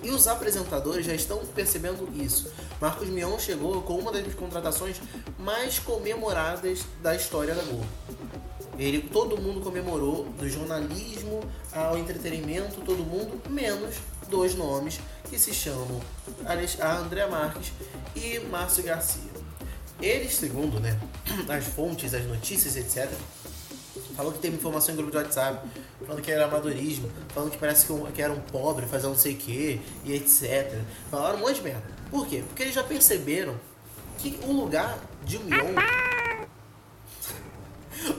[0.02, 2.50] E os apresentadores já estão percebendo isso.
[2.80, 5.00] Marcos Mion chegou com uma das contratações
[5.38, 7.86] mais comemoradas da história da Globo.
[8.78, 11.40] Ele, todo mundo comemorou, do jornalismo
[11.72, 13.96] ao entretenimento, todo mundo, menos
[14.28, 16.00] dois nomes que se chamam
[16.80, 17.72] André Marques
[18.16, 19.30] e Márcio Garcia.
[20.00, 20.98] Eles, segundo né,
[21.48, 23.08] as fontes, as notícias, etc.,
[24.16, 25.66] falou que teve informação em grupo de WhatsApp,
[26.06, 29.34] falando que era amadorismo, falando que parece que, que era um pobre, fazer não sei
[29.34, 30.78] o que, e etc.
[31.10, 31.82] Falaram um monte de merda.
[32.10, 32.44] Por quê?
[32.46, 33.58] Porque eles já perceberam
[34.18, 35.74] que o lugar de um Mion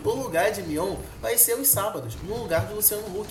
[0.04, 3.30] o lugar de Mion vai ser os sábados, no lugar do Luciano Huck.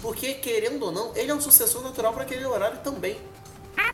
[0.00, 3.16] Porque, querendo ou não, ele é um sucessor natural para aquele horário também.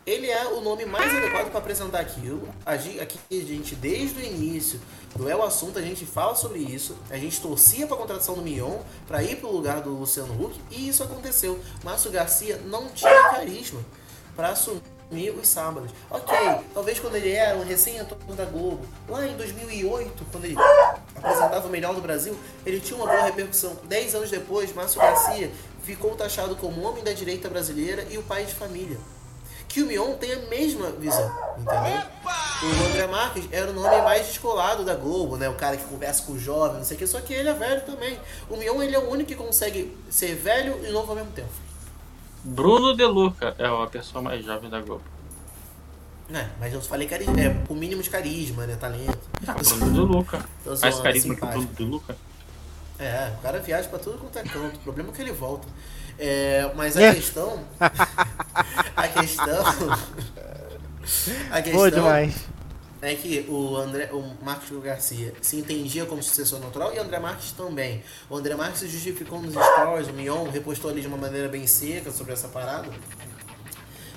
[0.06, 2.48] Ele é o nome mais adequado para apresentar aquilo.
[2.64, 4.80] Aqui, a gente, desde o início
[5.14, 6.96] do É o Assunto, a gente fala sobre isso.
[7.10, 10.32] A gente torcia para a contratação do Mion para ir para o lugar do Luciano
[10.42, 11.60] Huck e isso aconteceu.
[11.84, 13.80] Márcio Garcia não tinha carisma
[14.34, 15.90] para assumir os sábados.
[16.10, 16.36] Ok,
[16.72, 20.56] talvez quando ele era um recém-ator da Globo, lá em 2008, quando ele
[21.16, 23.76] apresentava o Melhor do Brasil, ele tinha uma boa repercussão.
[23.84, 25.50] Dez anos depois, Márcio Garcia
[25.82, 28.98] ficou taxado como homem da direita brasileira e o pai de família.
[29.68, 32.02] Que o Mion tem a mesma visão, entendeu?
[32.60, 35.48] O André Marques era o nome mais descolado da Globo, né?
[35.48, 37.52] O cara que conversa com o jovem, não sei o que, só que ele é
[37.52, 38.18] velho também.
[38.48, 41.50] O Mion, ele é o único que consegue ser velho e novo ao mesmo tempo.
[42.42, 45.04] Bruno De Luca é a pessoa mais jovem da Globo.
[46.32, 48.76] É, mas eu falei carisma, é, com mínimo de carisma, né?
[48.76, 49.18] Talento.
[49.46, 50.44] Ah, Bruno De Luca.
[50.82, 52.16] Mais carisma que o Bruno De Luca.
[52.98, 54.76] É, o cara viaja pra tudo quanto é canto.
[54.76, 55.66] O problema é que ele volta.
[56.18, 57.14] É, mas a é.
[57.14, 57.64] questão.
[58.96, 59.64] a questão.
[61.50, 61.72] a questão.
[61.72, 62.34] Boa demais.
[63.00, 67.20] É que o André, o Marcos Garcia se entendia como sucessor natural e o André
[67.20, 68.02] Marques também.
[68.28, 71.64] O André Marques se justificou nos stories, o Mion repostou ali de uma maneira bem
[71.64, 72.88] seca sobre essa parada.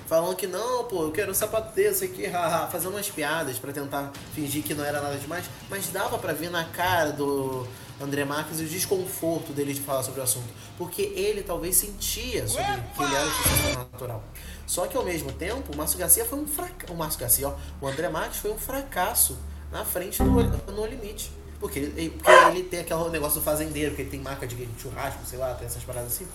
[0.08, 3.72] Falando que não, pô, eu quero um sapato desse aqui, haha, fazendo umas piadas para
[3.72, 7.66] tentar fingir que não era nada demais, mas dava para ver na cara do
[8.04, 12.64] André Marques o desconforto dele de falar sobre o assunto, porque ele talvez sentia sobre
[12.64, 14.24] que ele era o sucessor natural.
[14.66, 16.92] Só que ao mesmo tempo, o Márcio Garcia foi um fracasso.
[16.92, 19.38] O Márcio Garcia, ó, o André Marques foi um fracasso
[19.70, 21.30] na frente do No Limite.
[21.60, 25.20] Porque ele, porque ele tem aquele negócio do fazendeiro, que ele tem marca de churrasco,
[25.24, 26.26] sei lá, tem essas paradas assim.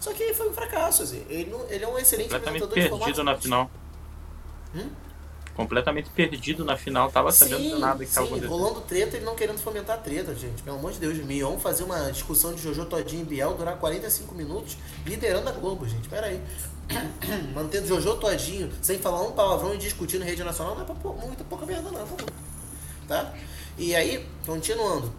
[0.00, 1.24] Só que foi um fracasso, assim.
[1.28, 3.70] Ele, não, ele é um excelente Completamente perdido na final.
[4.74, 4.88] Hum?
[5.58, 9.34] Completamente perdido na final, tava sim, sabendo de nada que sim, rolando treta e não
[9.34, 10.62] querendo fomentar treta, gente.
[10.62, 14.36] Pelo amor de Deus, Mion fazer uma discussão de Jojo Todinho e Biel durar 45
[14.36, 16.08] minutos liderando a Globo, gente.
[16.08, 16.40] Pera aí.
[17.56, 21.12] Mantendo Jojo Todinho sem falar um palavrão e discutindo rede nacional não é pra pô,
[21.14, 22.06] muita pouca merda, não,
[23.08, 23.34] tá?
[23.76, 25.12] E aí, continuando,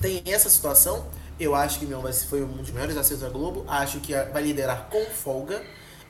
[0.00, 1.06] tem essa situação.
[1.38, 3.64] Eu acho que Mion vai, foi um dos melhores acertos da Globo.
[3.68, 5.62] Acho que vai liderar com folga.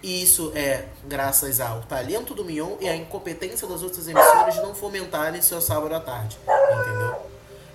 [0.05, 4.61] E isso é graças ao talento do Mion e à incompetência das outras emissoras de
[4.61, 6.37] não fomentarem seu sábado à tarde.
[6.43, 7.17] Entendeu?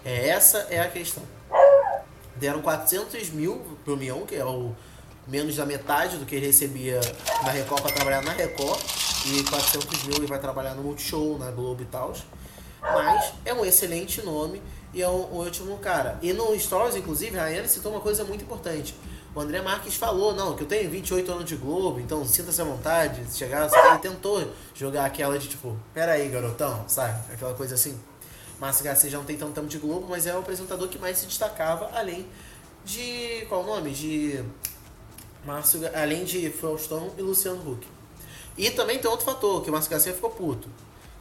[0.05, 1.23] É, essa é a questão.
[2.35, 4.75] Deram 400 mil pro Mion, que é o
[5.27, 7.01] menos da metade do que ele recebia
[7.43, 8.79] na Record para trabalhar na Record.
[9.25, 12.13] E 400 mil ele vai trabalhar no Multishow, na Globo e tal.
[12.79, 14.61] Mas é um excelente nome
[14.93, 16.19] e é um, ótimo cara.
[16.21, 18.93] E no Stories, inclusive, a Rayane citou uma coisa muito importante.
[19.35, 22.63] O André Marques falou, não, que eu tenho 28 anos de Globo, então sinta-se à
[22.63, 23.23] vontade.
[23.31, 27.31] Chegar, ele tentou jogar aquela de tipo, peraí, garotão, sabe?
[27.31, 27.99] Aquela coisa assim.
[28.59, 31.17] Márcio Garcia já não tem tanto tempo de Globo, mas é o apresentador que mais
[31.17, 32.27] se destacava, além
[32.83, 33.45] de.
[33.47, 33.91] Qual o nome?
[33.91, 34.43] De.
[35.45, 37.87] Márcio, além de Faustão e Luciano Huck.
[38.57, 40.67] E também tem outro fator, que o Márcio Garcia ficou puto.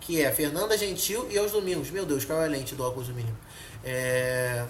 [0.01, 1.91] Que é Fernanda Gentil e aos domingos.
[1.91, 3.37] Meu Deus, qual é a lente do óculos do menino?
[3.85, 4.65] É,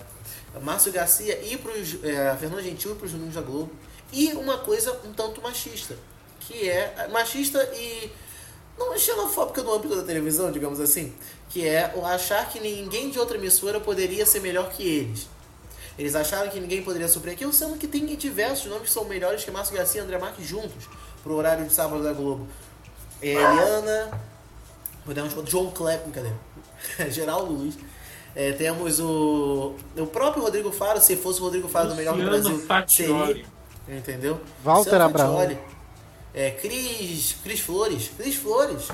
[0.62, 3.70] Márcio Garcia e pros, é, Fernanda Gentil e pros domingos da Globo.
[4.12, 5.96] E uma coisa um tanto machista.
[6.40, 8.10] Que é machista e
[8.78, 11.12] não é xenofóbica no âmbito da televisão, digamos assim,
[11.50, 15.28] que é o achar que ninguém de outra emissora poderia ser melhor que eles.
[15.98, 19.44] Eles acharam que ninguém poderia suprir aquilo, sendo que tem diversos nomes que são melhores
[19.44, 20.88] que Márcio Garcia e André Marques juntos,
[21.24, 22.46] pro horário de sábado da Globo.
[23.20, 24.20] É, Eliana,
[25.04, 26.30] podemos John Klepp, cadê?
[27.10, 27.74] Geraldo Luiz.
[28.38, 32.22] É, temos o, o próprio Rodrigo Faro, se fosse o Rodrigo Faro do Melhor do
[32.22, 33.44] Brasil, seria.
[33.88, 34.40] Entendeu?
[34.62, 35.58] Walter Abraão.
[36.32, 38.12] É, Cris, Cris Flores.
[38.16, 38.86] Cris Flores.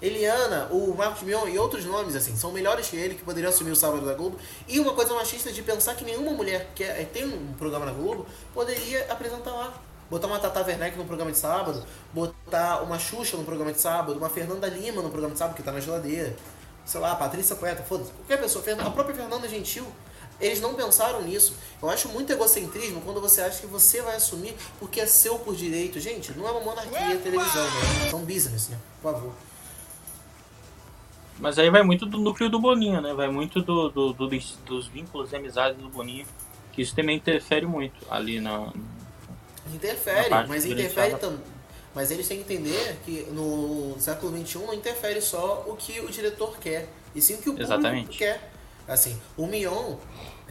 [0.00, 3.72] Eliana, o Marcos Mion e outros nomes, assim, são melhores que ele, que poderiam assumir
[3.72, 4.38] o sábado da Globo.
[4.68, 7.92] E uma coisa machista de pensar que nenhuma mulher que é, tem um programa na
[7.92, 9.74] Globo poderia apresentar lá.
[10.08, 14.16] Botar uma Tata Werneck no programa de sábado, botar uma Xuxa no programa de sábado,
[14.16, 16.36] uma Fernanda Lima no programa de sábado, que tá na geladeira.
[16.84, 18.10] Sei lá, Patrícia Poeta, foda-se.
[18.12, 19.86] Qualquer pessoa, a própria Fernanda Gentil
[20.40, 21.54] eles não pensaram nisso.
[21.82, 25.54] Eu acho muito egocentrismo quando você acha que você vai assumir porque é seu por
[25.54, 26.00] direito.
[26.00, 28.10] Gente, não é uma monarquia a televisão, né?
[28.10, 28.78] É um business, né?
[29.02, 29.32] Por favor.
[31.38, 33.12] Mas aí vai muito do núcleo do Boninho, né?
[33.12, 34.28] Vai muito do, do, do
[34.66, 36.26] dos vínculos e amizades do Boninho.
[36.72, 38.72] Que isso também interfere muito ali na.
[39.72, 41.40] Interfere, na mas interfere também.
[41.94, 46.08] Mas eles têm que entender que no século XXI não interfere só o que o
[46.08, 48.18] diretor quer, e sim o que o público Exatamente.
[48.18, 48.52] quer.
[48.86, 49.96] Assim, o Mion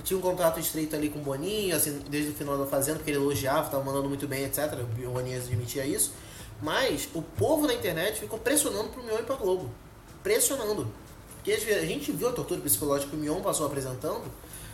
[0.04, 3.12] tinha um contrato estreito ali com o Boninho, assim, desde o final da Fazenda, porque
[3.12, 4.74] ele elogiava, estava mandando muito bem, etc.
[5.06, 6.14] O Boninho admitia isso.
[6.62, 9.70] Mas o povo na internet ficou pressionando pro Mion ir pra Globo.
[10.24, 10.92] Pressionando.
[11.36, 14.24] Porque a gente viu a tortura psicológica que o Mion passou apresentando,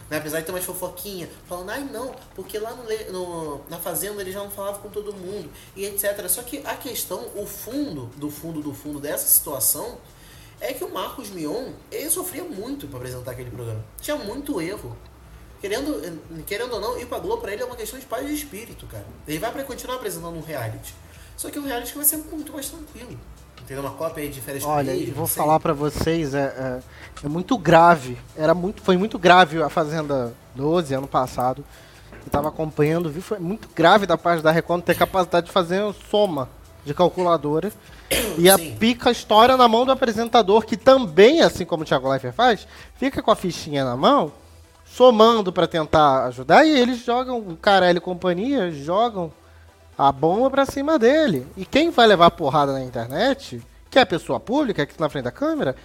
[0.10, 0.18] né?
[0.18, 4.32] apesar de ter umas fofoquinhas, falando, ai não, porque lá no, no, na Fazenda ele
[4.32, 6.28] já não falava com todo mundo, e etc.
[6.28, 9.98] Só que a questão, o fundo do fundo do fundo dessa situação
[10.60, 13.84] é que o Marcos Mion, ele sofria muito para apresentar aquele programa.
[14.00, 14.96] Tinha muito erro.
[15.60, 18.34] Querendo, querendo ou não, ir pra Globo pra ele é uma questão de paz de
[18.34, 19.06] espírito, cara.
[19.28, 20.94] Ele vai para continuar apresentando um reality.
[21.36, 23.20] Só que o reality vai ser muito mais tranquilo.
[23.62, 23.84] Entendeu?
[23.84, 27.58] Uma cópia aí de férias Olha, e vou falar para vocês, é, é, é, muito
[27.58, 28.18] grave.
[28.38, 31.64] Era muito, foi muito grave a Fazenda 12 ano passado.
[32.26, 35.82] Eu tava acompanhando, vi, foi muito grave da parte da Record ter capacidade de fazer
[36.10, 36.50] soma
[36.86, 37.72] de calculadora
[38.38, 42.36] e a pica história na mão do apresentador, que também, assim como o Thiago Leifert
[42.36, 44.32] faz, fica com a fichinha na mão,
[44.86, 49.32] somando para tentar ajudar, e eles jogam, o Carelli e companhia, jogam
[49.98, 51.48] a bomba pra cima dele.
[51.56, 55.26] E quem vai levar porrada na internet, que é a pessoa pública, aqui na frente
[55.26, 55.76] da câmera,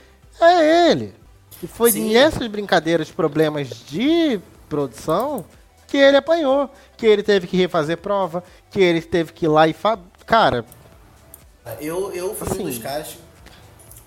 [0.40, 1.14] é ele.
[1.62, 2.12] E foi Sim.
[2.12, 5.44] nessas brincadeiras, problemas de produção,
[5.86, 6.70] que ele apanhou.
[6.96, 9.72] Que ele teve que refazer prova, que ele teve que ir lá e.
[9.72, 9.98] Fa...
[10.26, 10.64] Cara,
[11.80, 12.62] eu, eu fui assim.
[12.62, 13.16] um dos caras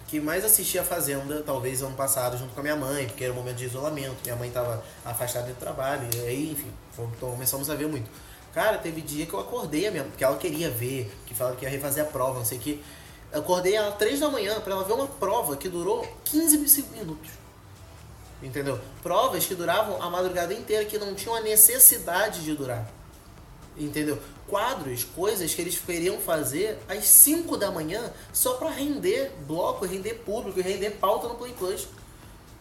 [0.07, 3.33] que mais assistia a Fazenda, talvez ano passado, junto com a minha mãe, porque era
[3.33, 4.15] um momento de isolamento.
[4.23, 6.71] Minha mãe estava afastada do trabalho, e aí, enfim,
[7.19, 8.09] começamos a ver muito.
[8.53, 11.71] Cara, teve dia que eu acordei mesmo, porque ela queria ver, que falava que ia
[11.71, 12.83] refazer a prova, não sei o que.
[13.31, 16.57] Eu acordei às 3 da manhã para ela ver uma prova que durou 15
[16.93, 17.31] minutos.
[18.41, 18.79] Entendeu?
[19.01, 22.87] Provas que duravam a madrugada inteira, que não tinham a necessidade de durar.
[23.75, 24.19] Entendeu?
[24.47, 30.15] quadros, coisas que eles queriam fazer às 5 da manhã só para render bloco, render
[30.25, 31.87] público, render pauta no Play Plus.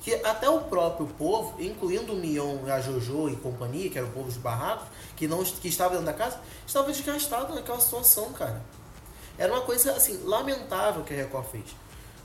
[0.03, 4.13] Que até o próprio povo, incluindo o Mion, a Jojo e companhia, que eram o
[4.13, 8.61] povo dos barracos, que, não, que estava dentro da casa, estava desgastado naquela situação, cara.
[9.39, 11.65] Era uma coisa, assim, lamentável que a Record fez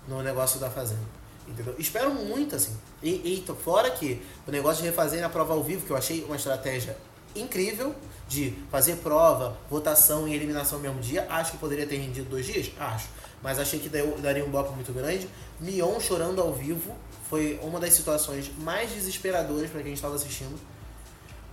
[0.08, 1.18] no negócio da Fazenda.
[1.48, 1.76] Entendeu?
[1.78, 2.76] Espero muito, assim.
[3.02, 6.24] E, e fora que o negócio de refazer a prova ao vivo, que eu achei
[6.24, 6.98] uma estratégia
[7.36, 7.96] incrível,
[8.28, 11.26] de fazer prova, votação e eliminação no mesmo dia.
[11.30, 12.72] Acho que poderia ter rendido dois dias?
[12.78, 13.08] Acho.
[13.42, 15.30] Mas achei que daria um bloco muito grande.
[15.60, 16.94] Mion chorando ao vivo
[17.30, 20.58] foi uma das situações mais desesperadoras para quem estava assistindo.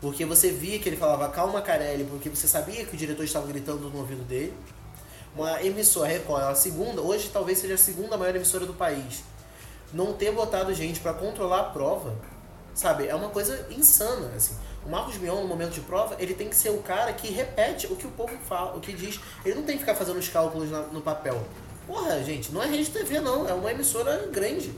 [0.01, 3.47] Porque você via que ele falava calma Carelli, porque você sabia que o diretor estava
[3.47, 4.53] gritando no ouvido dele.
[5.35, 9.25] Uma emissora, Record, a segunda, hoje talvez seja a segunda maior emissora do país.
[9.93, 12.15] Não ter botado gente para controlar a prova,
[12.75, 13.07] sabe?
[13.09, 14.55] É uma coisa insana, assim.
[14.87, 17.87] O Marcos Mion, no momento de prova, ele tem que ser o cara que repete
[17.87, 19.19] o que o povo fala, o que diz.
[19.45, 21.43] Ele não tem que ficar fazendo os cálculos na, no papel.
[21.87, 23.49] Porra, gente, não é rede TV, não.
[23.49, 24.73] É uma emissora grande.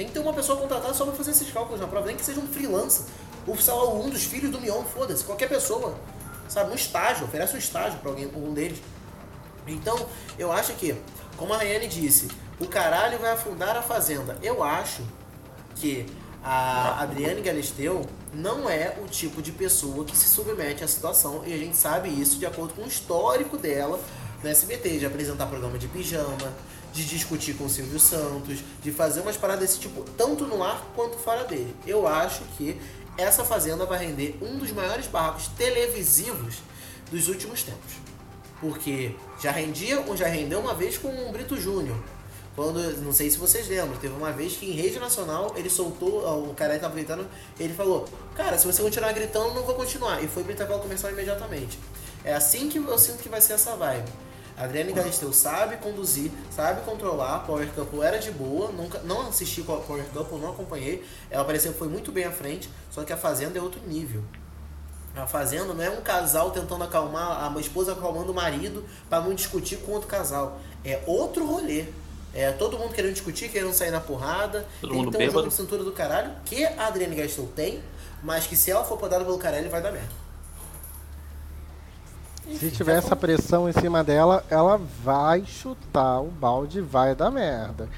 [0.00, 2.24] Tem que ter uma pessoa contratada só pra fazer esses cálculos na prova, nem que
[2.24, 3.04] seja um freelancer.
[3.46, 5.94] Ou, sei lá, um dos filhos do Mion, foda-se, qualquer pessoa.
[6.48, 8.80] Sabe, um estágio, oferece um estágio pra alguém, um deles.
[9.66, 10.06] Então,
[10.38, 10.96] eu acho que,
[11.36, 14.38] como a Rayane disse, o caralho vai afundar a fazenda.
[14.42, 15.02] Eu acho
[15.76, 16.06] que
[16.42, 21.52] a Adriane Galisteu não é o tipo de pessoa que se submete à situação e
[21.52, 24.00] a gente sabe isso de acordo com o histórico dela
[24.42, 26.54] no SBT, de apresentar programa de pijama,
[26.92, 30.84] de discutir com o Silvio Santos, de fazer umas paradas desse tipo, tanto no ar
[30.94, 31.74] quanto fora dele.
[31.86, 32.80] Eu acho que
[33.16, 36.56] essa fazenda vai render um dos maiores barracos televisivos
[37.10, 37.94] dos últimos tempos.
[38.60, 41.96] Porque já rendia, ou já rendeu uma vez com o Brito Júnior.
[42.54, 46.50] Quando, não sei se vocês lembram, teve uma vez que em rede nacional ele soltou,
[46.50, 47.26] o cara estava gritando,
[47.58, 50.22] ele falou: Cara, se você continuar gritando, não vou continuar.
[50.22, 51.78] E foi pro intervalo comercial imediatamente.
[52.24, 54.10] É assim que eu sinto que vai ser essa vibe.
[54.60, 57.46] A Adriane Galisteu sabe conduzir, sabe controlar.
[57.46, 61.02] Power Couple era de boa, nunca, não assisti Power Couple, não acompanhei.
[61.30, 64.22] Ela pareceu que foi muito bem à frente, só que a Fazenda é outro nível.
[65.16, 69.32] A Fazenda não é um casal tentando acalmar, a esposa acalmando o marido para não
[69.32, 70.60] discutir com outro casal.
[70.84, 71.86] É outro rolê.
[72.34, 74.66] É todo mundo querendo discutir, querendo sair na porrada.
[74.82, 75.48] Todo tem mundo que ter um jogo bêbado.
[75.48, 77.82] de cintura do caralho, que a Adriane Galisteu tem,
[78.22, 80.19] mas que se ela for podada pelo caralho, vai dar merda.
[82.58, 87.88] Se tiver essa pressão em cima dela, ela vai chutar o balde vai dar merda.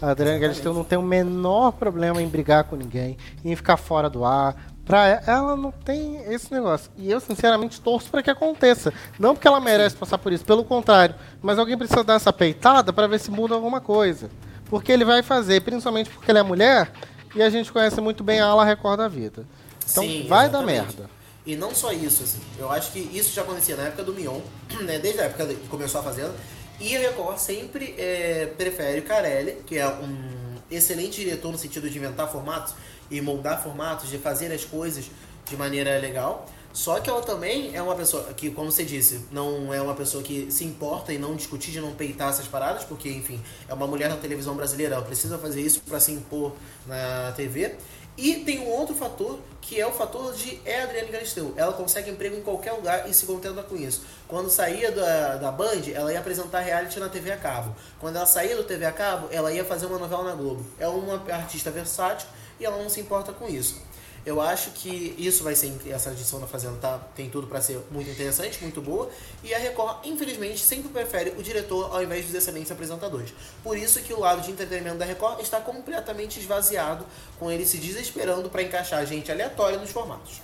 [0.00, 4.10] A Adriana Galisteu não tem o menor problema em brigar com ninguém, em ficar fora
[4.10, 4.54] do ar.
[4.84, 6.90] Pra e- ela não tem esse negócio.
[6.96, 8.92] E eu, sinceramente, torço para que aconteça.
[9.18, 11.14] Não porque ela merece passar por isso, pelo contrário.
[11.42, 14.30] Mas alguém precisa dar essa peitada para ver se muda alguma coisa.
[14.66, 16.92] Porque ele vai fazer, principalmente porque ele é mulher
[17.34, 19.44] e a gente conhece muito bem a ala Record da vida.
[19.90, 20.96] Então Sim, vai dar exatamente.
[20.96, 21.15] merda.
[21.46, 24.40] E não só isso, assim, eu acho que isso já acontecia na época do Mion,
[24.82, 26.34] né, desde a época que começou a Fazenda,
[26.80, 31.88] e a Record sempre é, prefere o Carelli, que é um excelente diretor no sentido
[31.88, 32.74] de inventar formatos
[33.10, 35.08] e moldar formatos, de fazer as coisas
[35.48, 36.46] de maneira legal.
[36.72, 40.22] Só que ela também é uma pessoa que, como você disse, não é uma pessoa
[40.22, 43.86] que se importa e não discutir, de não peitar essas paradas, porque, enfim, é uma
[43.86, 46.52] mulher na televisão brasileira, ela precisa fazer isso para se impor
[46.86, 47.76] na TV.
[48.16, 51.52] E tem um outro fator, que é o fator de é Adriane Galisteu.
[51.56, 54.02] Ela consegue emprego em qualquer lugar e se contenta com isso.
[54.26, 57.74] Quando saía da, da Band, ela ia apresentar reality na TV a cabo.
[58.00, 60.64] Quando ela saía do TV a cabo, ela ia fazer uma novela na Globo.
[60.78, 63.82] É uma artista versátil e ela não se importa com isso.
[64.26, 67.80] Eu acho que isso vai ser essa edição da Fazenda tá, tem tudo para ser
[67.92, 69.08] muito interessante, muito boa.
[69.44, 73.32] E a Record, infelizmente, sempre prefere o diretor ao invés dos excelentes apresentadores.
[73.62, 77.06] Por isso que o lado de entretenimento da Record está completamente esvaziado,
[77.38, 80.42] com ele se desesperando para encaixar gente aleatória nos formatos.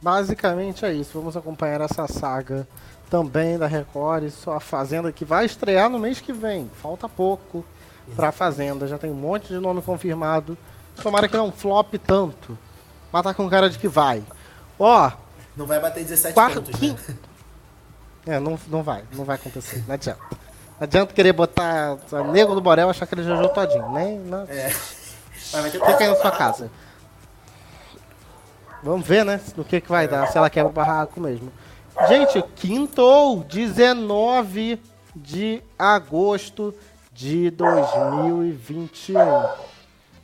[0.00, 1.18] Basicamente é isso.
[1.18, 2.66] Vamos acompanhar essa saga
[3.10, 6.70] também da Record e só a Fazenda que vai estrear no mês que vem.
[6.80, 7.62] Falta pouco
[8.16, 8.86] pra Fazenda.
[8.86, 10.56] Já tem um monte de nome confirmado.
[11.02, 12.58] Tomara que não flop tanto.
[13.12, 14.22] Mas tá com cara de que vai.
[14.78, 15.10] Ó,
[15.56, 16.62] Não vai bater 17 quarto.
[16.62, 16.96] pontos, né?
[18.26, 19.04] É, não, não vai.
[19.12, 19.82] Não vai acontecer.
[19.86, 20.20] Não adianta.
[20.30, 23.90] Não adianta querer botar a Nego do Borel e achar que ele jogou todinho.
[23.90, 24.18] Nem.
[24.18, 24.42] Não.
[24.48, 24.70] É.
[25.52, 26.70] Mas vai ter Fica aí na sua casa.
[28.82, 29.40] Vamos ver, né?
[29.56, 31.50] No que, que vai dar, se ela quebra o barraco mesmo.
[32.06, 34.80] Gente, quintou 19
[35.16, 36.72] de agosto
[37.12, 39.18] de 2021.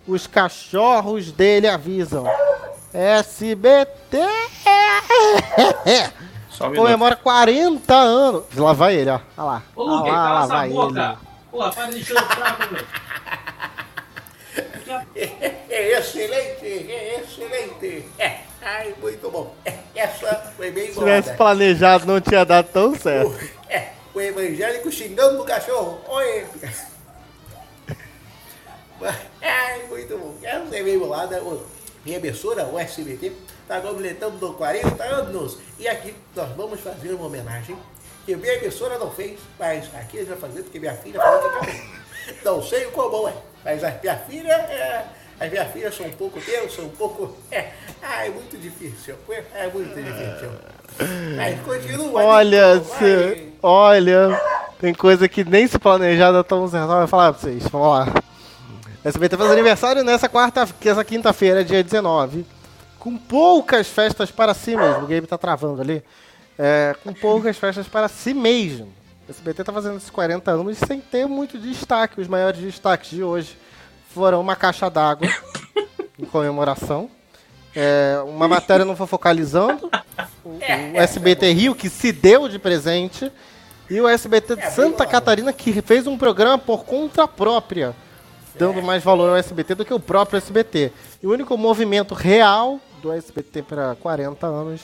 [0.06, 2.26] Os cachorros dele avisam.
[2.92, 4.18] SBT
[6.50, 8.44] Só um comemora 40 anos.
[8.54, 9.20] Lá vai ele, ó.
[9.36, 9.62] Olha lá.
[9.74, 11.00] Ô, lá, cala lá essa vai boca.
[11.00, 11.18] ele.
[11.50, 12.74] Pô, para de encher o saco.
[15.70, 18.04] É excelente, é excelente.
[18.18, 19.54] É, ai, muito bom.
[19.94, 23.30] Essa foi bem Se tivesse planejado, não tinha dado tão certo.
[23.30, 23.38] O,
[23.68, 26.00] é, o evangélico xingando o cachorro.
[26.08, 26.46] Oi.
[29.42, 30.34] Ai, muito bom.
[30.68, 31.42] Foi bem bolada.
[31.42, 31.60] Ô,
[32.04, 35.58] Minha emissora, o SBT, está completando 40 anos.
[35.78, 37.76] E aqui nós vamos fazer uma homenagem
[38.24, 41.50] que minha emissora não fez, mas aqui a gente vai fazer porque minha filha falou
[41.50, 41.84] que fazer.
[42.42, 45.04] Não sei como é, mas a minha filha é.
[45.38, 47.36] As minhas filhas são um pouco são um pouco.
[47.50, 47.70] É,
[48.00, 49.16] ah, é muito difícil.
[49.52, 50.50] É muito difícil.
[51.36, 52.22] Mas continua.
[52.22, 54.40] Olha, se, olha,
[54.80, 56.86] tem coisa que nem se planejada tão certo.
[56.86, 58.14] Vai falar pra vocês, vamos lá.
[59.04, 62.46] SBT faz aniversário nessa quarta, que essa quinta-feira, dia 19.
[62.98, 65.04] Com poucas festas para si mesmo.
[65.04, 66.02] O Gabe tá travando ali.
[66.58, 68.90] É, com poucas festas para si mesmo.
[69.28, 72.18] O SBT tá fazendo esses 40 anos sem ter muito destaque.
[72.18, 73.58] Os maiores destaques de hoje
[74.14, 75.28] foram uma caixa d'água
[76.18, 77.10] em comemoração.
[77.76, 79.90] É, uma matéria não focalizando.
[80.42, 83.30] O, o SBT Rio, que se deu de presente.
[83.90, 85.04] E o SBT de É, bem Santa.
[85.04, 87.94] Catarina, que fez um programa por conta própria.
[88.56, 90.92] Dando mais valor ao SBT do que o próprio SBT.
[91.22, 94.82] E o único movimento real do SBT para 40 anos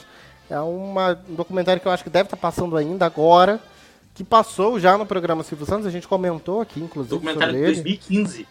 [0.48, 3.60] é uma, um documentário que eu acho que deve estar tá passando ainda agora,
[4.14, 7.14] que passou já no programa Silvio Santos, a gente comentou aqui, inclusive.
[7.14, 8.48] Documentário de 2015.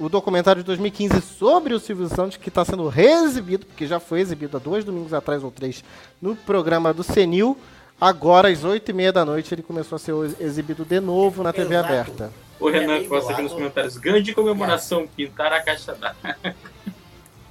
[0.00, 4.20] O documentário de 2015 sobre o Silvio Santos, que está sendo reexibido, porque já foi
[4.20, 5.84] exibido há dois domingos atrás ou três,
[6.20, 7.56] no programa do Senil.
[8.00, 11.52] Agora, às oito e meia da noite, ele começou a ser exibido de novo na
[11.52, 11.86] TV Exato.
[11.86, 12.32] aberta.
[12.62, 13.96] O Renan Costa aqui nos comentários.
[13.96, 16.36] Grande comemoração, pintar a caixa d'água.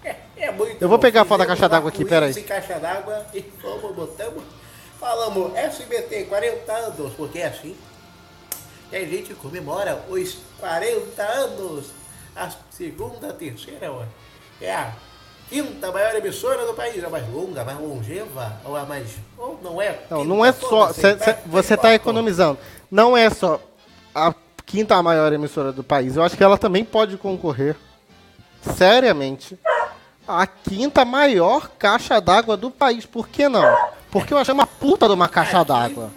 [0.04, 1.02] É, é muito Eu vou bom.
[1.02, 2.32] pegar a foto da caixa d'água aqui, peraí.
[2.32, 4.44] em caixa d'água e vamos, botamos.
[5.00, 7.76] Falamos SBT 40 anos, porque é assim
[8.90, 11.92] que a gente comemora os 40 anos.
[12.36, 14.04] A segunda, a terceira, ó,
[14.60, 14.92] é a
[15.50, 19.08] quinta maior emissora do país, a mais longa, a mais longeva, ou a mais.
[19.38, 20.00] Ou não é?
[20.10, 20.86] Não, não é só.
[20.86, 21.26] assim, cê- tá?
[21.26, 22.58] cê- você está economizando.
[22.90, 23.62] Não é só
[24.16, 24.34] a
[24.72, 26.16] quinta maior emissora do país.
[26.16, 27.76] Eu acho que ela também pode concorrer,
[28.62, 29.60] seriamente,
[30.26, 33.06] à quinta maior caixa d'água do país.
[33.06, 33.78] Por que não?
[34.10, 36.10] Porque eu achei uma puta de uma caixa d'água.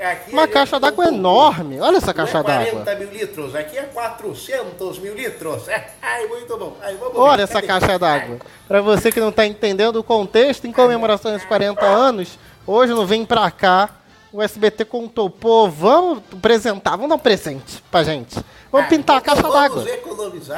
[0.00, 1.80] Aqui Uma a gente caixa d'água enorme.
[1.80, 2.84] Olha essa caixa é d'água.
[2.84, 5.68] 40 mil litros, aqui é 400 mil litros.
[5.68, 6.76] É, ai, muito bom.
[6.80, 6.96] Ai.
[7.14, 8.38] Olha essa caixa d'água.
[8.66, 13.04] Pra você que não tá entendendo o contexto, em comemoração aos 40 anos, hoje não
[13.04, 13.90] vem pra cá.
[14.32, 18.38] O SBT contou, pô, vamos apresentar, vamos dar um presente pra gente.
[18.70, 19.84] Vamos Ah, pintar a então caixa d'água.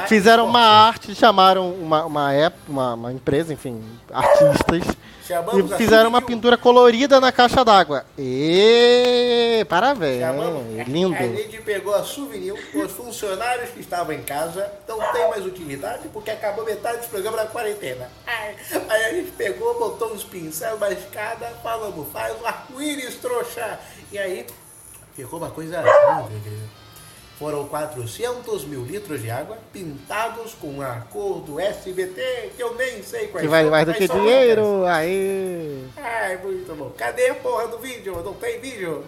[0.07, 2.29] Fizeram uma arte, chamaram uma, uma,
[2.67, 3.81] uma, uma empresa, enfim,
[4.11, 4.83] artistas,
[5.25, 8.05] chamamos e fizeram uma pintura colorida na caixa d'água.
[8.17, 10.21] E parabéns,
[10.87, 11.15] lindo.
[11.15, 16.09] A gente pegou a souvenir, os funcionários que estavam em casa não tem mais utilidade
[16.09, 18.09] porque acabou metade dos programas da quarentena.
[18.27, 23.79] Aí a gente pegou, botou uns pincéis na escada, falamos, faz um arco-íris, trouxa.
[24.11, 24.45] E aí
[25.15, 26.80] ficou uma coisa linda.
[27.41, 33.01] Foram 400 mil litros de água pintados com a cor do SBT, que eu nem
[33.01, 35.87] sei quais Que vale mais do que dinheiro, aí.
[35.97, 36.91] Ai, muito bom.
[36.95, 38.21] Cadê a porra do vídeo?
[38.23, 39.03] Não tem vídeo?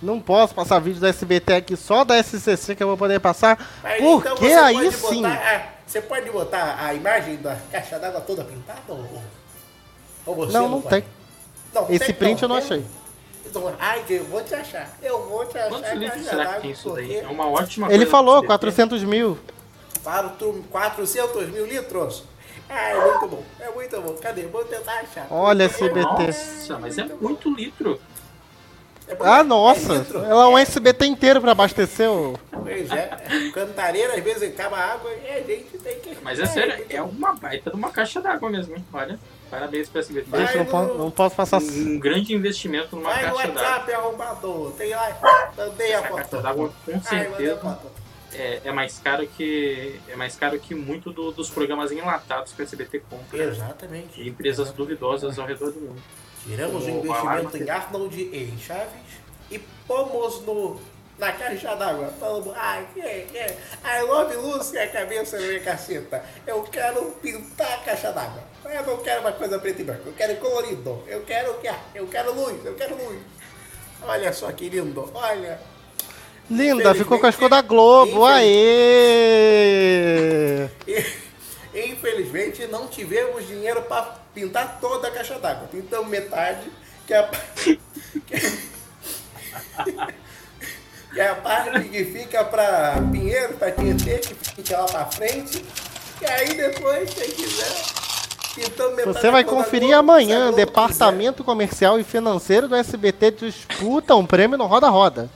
[0.00, 3.58] Não posso passar vídeo da SBT aqui, só da SCC que eu vou poder passar,
[3.82, 5.22] Mas porque então você aí sim.
[5.22, 8.80] Botar, você pode botar a imagem da caixa d'água toda pintada?
[8.86, 9.20] Ou,
[10.26, 10.94] ou você Não, não pode?
[11.02, 11.04] tem.
[11.74, 12.64] Não, Esse tem, print eu não tem.
[12.66, 12.84] achei.
[13.78, 14.90] Ai, que eu vou te achar.
[15.02, 15.68] Eu vou te achar.
[15.68, 17.16] Quantos caixa será que tem isso daí?
[17.16, 18.46] É uma ótima Ele falou, do SBT.
[18.48, 19.38] 400 mil.
[20.02, 22.24] Para o 400 mil litros.
[22.68, 23.42] Ai, muito bom.
[23.60, 24.14] É muito bom.
[24.14, 24.42] Cadê?
[24.42, 25.26] Vou tentar achar.
[25.30, 26.02] Olha, SBT.
[26.26, 28.00] Nossa, mas é muito litro.
[29.06, 29.94] É Ah, nossa.
[29.94, 30.30] é.
[30.30, 32.38] Ela é um SBT inteiro pra abastecer o...
[32.50, 33.50] Pois é.
[33.52, 36.16] Cantareira, às vezes acaba a água e a gente tem que.
[36.22, 38.84] Mas é sério, é uma baita de uma caixa d'água mesmo, hein?
[38.92, 39.18] Olha,
[39.54, 40.30] parabéns pra SBT.
[40.30, 41.60] Vai Gente, não, no- posso, não posso passar...
[41.62, 43.62] Um grande investimento numa Vai no caixa d'água.
[43.70, 44.72] WhatsApp, arrombador.
[44.72, 45.52] Tem lá.
[45.56, 46.16] Mandei a foto.
[46.16, 47.90] caixa d'água, com Ai, certeza, foto.
[48.34, 52.62] é, é mais caro que é mais caro que muito do- dos programas enlatados que
[52.62, 53.44] a SBT compra.
[53.44, 54.22] Exatamente.
[54.22, 56.02] De empresas duvidosas ao redor do mundo.
[56.46, 58.92] Tiramos o Como investimento em Arnold e em Chaves
[59.50, 60.78] e pomos no,
[61.18, 62.12] na caixa d'água.
[62.20, 66.22] Falamos, ai, que, que, I love Lucy, a cabeça da minha caceta.
[66.46, 68.42] Eu quero pintar a caixa d'água.
[68.74, 71.00] Eu não quero uma coisa preta e branca, eu quero colorido.
[71.06, 71.70] Eu quero que?
[71.94, 73.20] Eu quero luz, eu quero luz.
[74.02, 75.60] Olha só que lindo, olha.
[76.50, 78.48] Linda, ficou com a cor da Globo, aê!
[81.72, 85.68] Infelizmente não tivemos dinheiro para pintar toda a caixa d'água.
[85.68, 86.68] Pintamos metade,
[87.06, 87.30] que é a,
[88.26, 88.40] que é,
[91.14, 95.64] que é a parte que fica para Pinheiro, para Tietê, que fica lá para frente.
[96.20, 98.03] E aí depois, quem quiser,
[98.60, 104.56] metade Você vai conferir amanhã, Globo Departamento Comercial e Financeiro do SBT disputa um prêmio
[104.58, 105.30] no Roda Roda.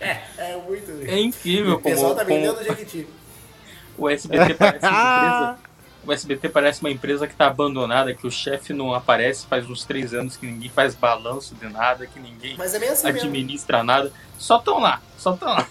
[0.00, 1.10] É, é muito lindo.
[1.10, 3.08] É incrível O pessoal como, tá como vendendo Jequiti.
[3.98, 5.58] o SBT parece uma empresa.
[6.06, 9.84] O SBT parece uma empresa que está abandonada, que o chefe não aparece faz uns
[9.84, 13.20] três anos, que ninguém faz balanço de nada, que ninguém Mas é assim mesmo.
[13.20, 14.10] administra nada.
[14.38, 15.68] Só estão lá, só estão lá.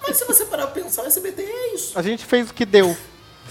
[0.00, 1.98] Mas se você parar pra pensar, o SBT é isso.
[1.98, 2.96] A gente fez o que deu.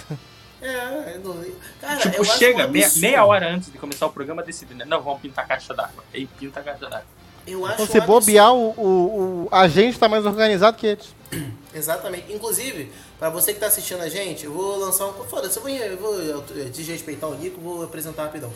[0.68, 1.46] É, não...
[1.82, 4.86] Cara, tipo, chega um meia, meia hora antes de começar o programa decidindo, né?
[4.86, 6.04] não, vamos pintar a caixa d'água.
[6.14, 7.06] Aí pinta a caixa d'água.
[7.46, 11.14] Eu acho Então, se bobear, o, o, o- a gente tá mais organizado que eles.
[11.76, 12.32] Exatamente.
[12.32, 12.90] Inclusive,
[13.20, 15.14] pra você que tá assistindo a gente, eu vou lançar um.
[15.26, 15.74] Foda-se, eu vou,
[16.22, 18.54] eu vou desrespeitar o Nico, vou apresentar rapidão.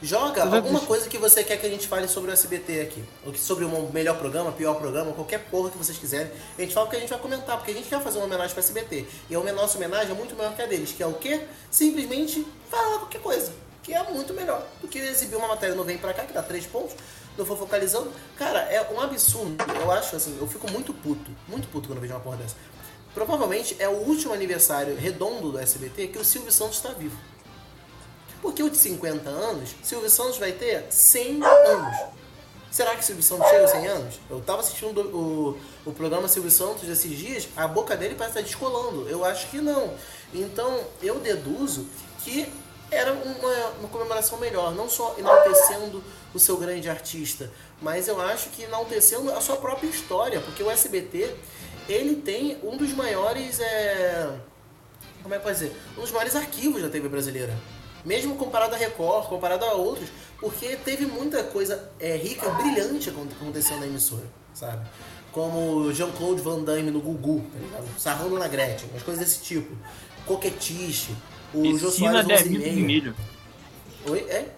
[0.00, 3.04] Joga alguma coisa que você quer que a gente fale sobre o SBT aqui.
[3.26, 6.30] Ou que sobre um melhor programa, pior programa, qualquer porra que vocês quiserem.
[6.56, 8.52] A gente fala porque a gente vai comentar, porque a gente quer fazer uma homenagem
[8.52, 9.06] pro SBT.
[9.28, 11.40] E a nossa homenagem é muito maior que a deles, que é o quê?
[11.68, 13.52] Simplesmente falar qualquer coisa.
[13.82, 16.42] Que é muito melhor do que exibir uma matéria no Vem Pra Cá, que dá
[16.42, 16.94] três pontos,
[17.36, 18.12] não for focalizando.
[18.36, 19.56] Cara, é um absurdo.
[19.80, 22.54] Eu acho assim, eu fico muito puto, muito puto quando eu vejo uma porra dessa.
[23.14, 27.16] provavelmente é o último aniversário redondo do SBT que o Silvio Santos está vivo.
[28.40, 31.96] Porque o de 50 anos, Silvio Santos vai ter 100 anos.
[32.70, 34.20] Será que Silvio Santos chega aos 100 anos?
[34.30, 38.46] Eu tava assistindo o, o programa Silvio Santos esses dias, a boca dele parece estar
[38.46, 39.08] descolando.
[39.08, 39.94] Eu acho que não.
[40.32, 41.86] Então, eu deduzo
[42.22, 42.52] que
[42.90, 48.50] era uma, uma comemoração melhor, não só enaltecendo o seu grande artista, mas eu acho
[48.50, 51.34] que enaltecendo a sua própria história, porque o SBT,
[51.88, 54.30] ele tem um dos maiores, é...
[55.22, 55.76] como é que pode dizer?
[55.96, 57.54] Um dos maiores arquivos da TV brasileira.
[58.08, 60.08] Mesmo comparado a Record, comparado a outros,
[60.40, 64.88] porque teve muita coisa é, rica, brilhante acontecendo na emissora, sabe?
[65.30, 67.86] Como Jean-Claude Van Damme no Gugu, tá ligado?
[67.98, 69.76] Sarrando na Gretchen, umas coisas desse tipo.
[70.24, 71.14] Coquetiche,
[71.52, 73.14] o Piscina de de milho.
[74.08, 74.20] Oi?
[74.20, 74.54] É?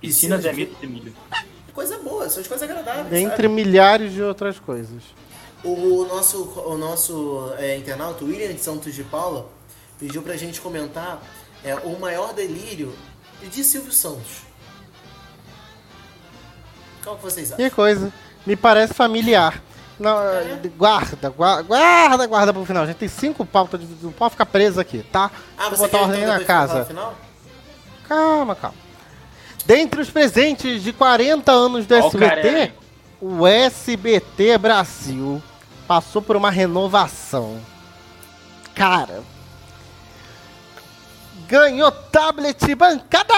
[0.00, 1.14] Piscina, Piscina de amido de milho.
[1.74, 3.12] Coisa boa, são as coisas agradáveis.
[3.12, 3.48] Entre sabe?
[3.48, 5.02] milhares de outras coisas.
[5.62, 9.50] O nosso, o nosso é, internauta, William de Santos de Paula,
[9.98, 11.22] pediu pra gente comentar
[11.66, 12.94] é, o maior delírio
[13.42, 14.46] de Silvio Santos.
[17.02, 17.64] Qual que vocês acham?
[17.64, 18.12] Que coisa.
[18.46, 19.60] Me parece familiar.
[19.98, 20.60] Não, é?
[20.76, 22.84] Guarda, guarda, guarda, guarda pro final.
[22.84, 25.30] A gente tem cinco pautas, não pode ficar preso aqui, tá?
[25.58, 26.86] Ah, Vou botar ordem na casa.
[28.06, 28.76] Calma, calma.
[29.64, 32.72] Dentre os presentes de 40 anos do oh, SBT,
[33.20, 35.42] o SBT Brasil
[35.88, 37.60] passou por uma renovação.
[38.74, 39.24] Cara,
[41.48, 43.34] ganhou tablet bancada!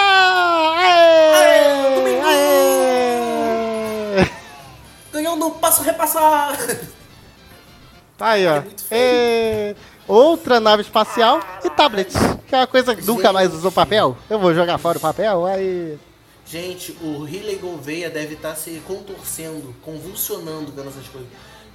[0.77, 2.21] Aê!
[4.15, 4.29] Aê!
[5.11, 6.57] Ganhou no passo repassar!
[8.17, 8.63] Tá aí, ó.
[8.91, 9.75] É
[10.09, 12.11] outra nave espacial e tablet.
[12.47, 14.17] Que é uma coisa que nunca mais usou papel.
[14.29, 15.97] Eu vou jogar fora o papel, aí.
[16.45, 21.29] Gente, o Riley Gouveia deve estar tá se contorcendo, convulsionando vendo essas coisas.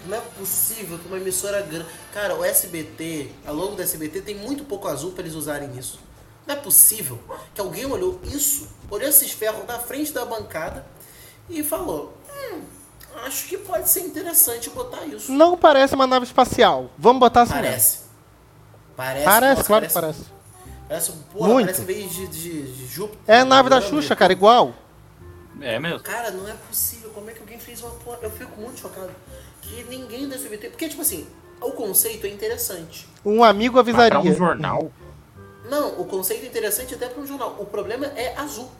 [0.06, 1.86] Não é possível que uma emissora grande.
[2.12, 5.98] Cara, o SBT, a logo do SBT tem muito pouco azul para eles usarem isso.
[6.46, 7.18] Não é possível
[7.54, 10.84] que alguém olhou isso, olhou esses ferros na frente da bancada
[11.48, 12.60] e falou: Hum,
[13.24, 15.32] acho que pode ser interessante botar isso.
[15.32, 16.90] Não parece uma nave espacial.
[16.98, 17.54] Vamos botar assim.
[17.54, 18.04] Parece.
[18.96, 19.94] Parece, parece nossa, claro parece.
[19.94, 20.34] que parece.
[20.86, 21.66] Parece, porra, Muito.
[21.66, 23.22] parece veio de, de, de Júpiter.
[23.26, 24.74] É a nave da Xuxa, cara, igual.
[25.60, 26.00] É mesmo.
[26.00, 27.10] Cara, não é possível.
[27.10, 28.18] Como é que alguém fez uma porra?
[28.22, 29.10] Eu fico muito chocado.
[29.62, 30.68] Que ninguém da SBT.
[30.70, 31.26] Porque, tipo assim,
[31.60, 33.08] o conceito é interessante.
[33.24, 34.20] Um amigo avisaria.
[34.20, 34.92] Pra um jornal.
[35.64, 37.56] Não, o conceito é interessante até para um jornal.
[37.58, 38.70] O problema é azul.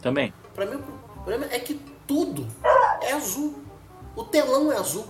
[0.00, 0.32] Também.
[0.54, 1.74] Para mim, o problema é que
[2.06, 2.46] tudo
[3.00, 3.54] é azul.
[4.14, 5.06] O telão é azul.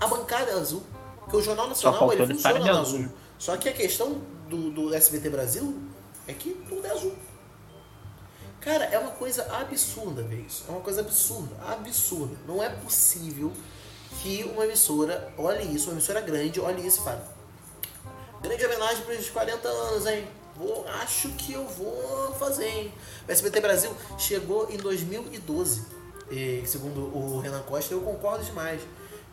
[0.00, 0.82] A bancada é azul.
[1.20, 2.80] Porque o Jornal Nacional ele funciona no azul.
[3.00, 3.08] azul.
[3.38, 5.76] Só que a questão do, do SBT Brasil
[6.28, 7.14] é que tudo é azul.
[8.60, 10.64] Cara, é uma coisa absurda ver isso.
[10.68, 11.54] É uma coisa absurda.
[11.66, 12.36] Absurda.
[12.46, 13.52] Não é possível
[14.22, 17.20] que uma emissora olhe isso, uma emissora grande, olhe isso e fale
[18.44, 20.28] Grande homenagem para os 40 anos, hein?
[20.54, 22.92] Vou, acho que eu vou fazer, hein?
[23.26, 25.86] O SBT Brasil chegou em 2012.
[26.30, 28.82] E, segundo o Renan Costa, eu concordo demais.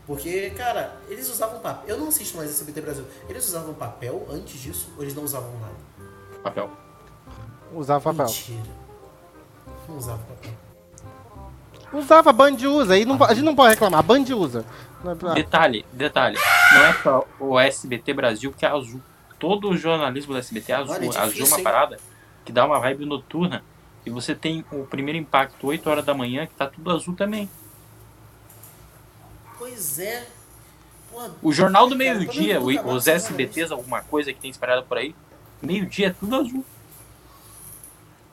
[0.07, 1.89] Porque, cara, eles usavam papel.
[1.89, 3.05] Eu não assisto mais SBT Brasil.
[3.27, 5.75] Eles usavam papel antes disso ou eles não usavam nada?
[6.41, 6.69] Papel.
[7.73, 8.25] Usava papel.
[8.25, 8.71] Mentira.
[9.89, 10.53] Não usava papel.
[11.93, 12.97] Usava, Band usa.
[12.97, 14.01] E não, a gente não pode reclamar.
[14.01, 14.65] Band usa.
[15.33, 16.37] Detalhe, detalhe.
[16.73, 19.01] Não é só o SBT Brasil que é azul.
[19.39, 20.93] Todo o jornalismo do SBT é azul.
[20.93, 21.63] Olha, é difícil, azul é uma hein?
[21.63, 21.99] parada
[22.45, 23.63] que dá uma vibe noturna.
[24.05, 27.49] E você tem o primeiro impacto 8 horas da manhã, que tá tudo azul também.
[29.57, 30.27] Pois é.
[31.11, 35.13] Pô, o Jornal do Meio-Dia, os SBTs, alguma coisa que tem espalhado por aí,
[35.61, 36.65] meio-dia é tudo azul.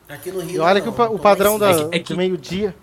[0.07, 0.55] Aqui no Rio.
[0.55, 2.75] E olha não, que o, o padrão da, é que, meio-dia.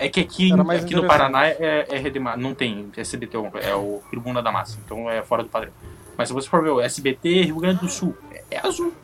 [0.00, 4.42] É que aqui, aqui no Paraná é, é Redemar, não tem SBT, é o Tribuna
[4.42, 5.70] da Massa, então é fora do padrão.
[6.16, 8.94] Mas se você for ver o SBT Rio Grande do Sul, é, é azul.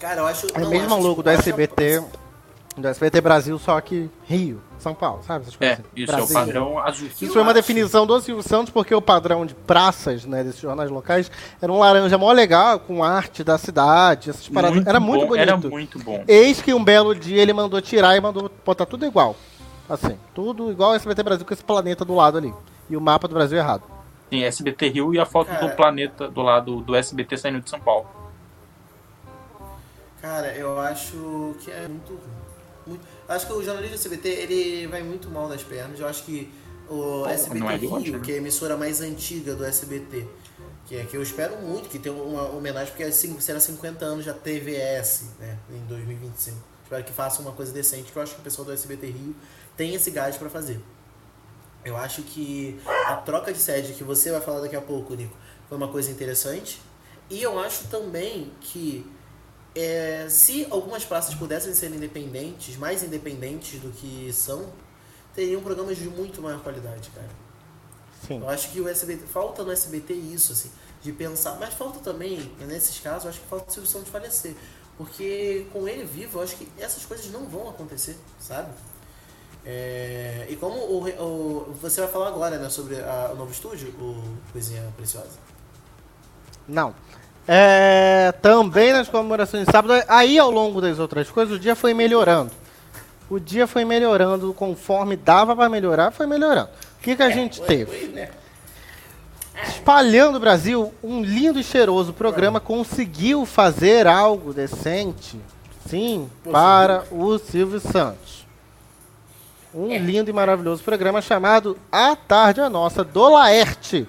[0.00, 0.46] Cara, eu acho.
[0.54, 2.02] É o mesmo logo do SBT.
[2.78, 5.42] Do SBT Brasil, só que Rio, São Paulo, sabe?
[5.42, 5.90] Essas coisas é, assim.
[5.96, 6.26] isso Brasil.
[6.26, 7.08] é o padrão azul.
[7.08, 7.60] Isso foi uma acho.
[7.60, 11.30] definição do Silvio Santos, porque o padrão de praças, né, desses jornais locais,
[11.60, 14.76] era um laranja mó legal, com arte da cidade, essas paradas.
[14.76, 15.42] Muito era bom, muito bonito.
[15.42, 16.22] Era muito bom.
[16.28, 19.34] Eis que um belo dia ele mandou tirar e mandou botar tudo igual.
[19.88, 22.52] Assim, tudo igual ao SBT Brasil com esse planeta do lado ali.
[22.88, 23.82] E o mapa do Brasil errado.
[24.30, 25.66] Sim, SBT Rio e a foto Cara.
[25.66, 28.06] do planeta do lado do SBT saindo de São Paulo.
[30.20, 32.18] Cara, eu acho que é muito
[32.86, 35.98] muito, acho que o jornalismo SBT ele vai muito mal das pernas.
[35.98, 36.52] Eu acho que
[36.88, 38.20] o SBT é Rio, né?
[38.24, 40.26] que é a emissora mais antiga do SBT,
[40.86, 44.26] que é que eu espero muito que tenha uma homenagem, porque é, será 50 anos
[44.26, 46.56] da TVS, né, em 2025.
[46.82, 49.34] Espero que faça uma coisa decente, que eu acho que o pessoal do SBT Rio
[49.76, 50.78] tem esse gás para fazer.
[51.84, 55.36] Eu acho que a troca de sede que você vai falar daqui a pouco, Nico,
[55.68, 56.80] foi uma coisa interessante.
[57.30, 59.06] E eu acho também que
[59.74, 64.72] é, se algumas praças pudessem ser independentes, mais independentes do que são,
[65.34, 67.30] teriam programas de muito maior qualidade, cara.
[68.26, 68.40] Sim.
[68.40, 70.70] Eu acho que o SBT, falta no SBT isso, assim,
[71.02, 74.54] de pensar, mas falta também, nesses casos, eu acho que falta a solução de falecer.
[74.96, 78.72] Porque com ele vivo, eu acho que essas coisas não vão acontecer, sabe?
[79.66, 83.88] É, e como o, o, você vai falar agora né, sobre a, o novo estúdio,
[83.98, 85.38] o Coisinha Preciosa?
[86.68, 86.94] Não.
[87.46, 91.92] É, também nas comemorações de sábado, aí ao longo das outras coisas, o dia foi
[91.92, 92.50] melhorando.
[93.28, 96.70] O dia foi melhorando conforme dava para melhorar, foi melhorando.
[96.98, 98.08] O que, que a é, gente teve?
[98.08, 98.30] Né?
[99.68, 105.38] Espalhando o Brasil, um lindo e cheiroso programa conseguiu fazer algo decente,
[105.86, 108.44] sim, para o Silvio Santos
[109.74, 109.98] um é.
[109.98, 114.06] lindo e maravilhoso programa chamado A Tarde é Nossa, do Laerte.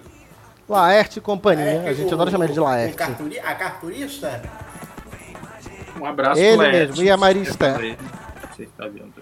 [0.68, 1.84] Laerte e companhia.
[1.84, 2.96] É, a gente o, adora chamar ele de Laerte.
[2.96, 4.42] Carturi, a carturista?
[6.00, 7.78] Um abraço Ele Laerte, mesmo, e a Marista.
[8.52, 9.14] Você está vendo.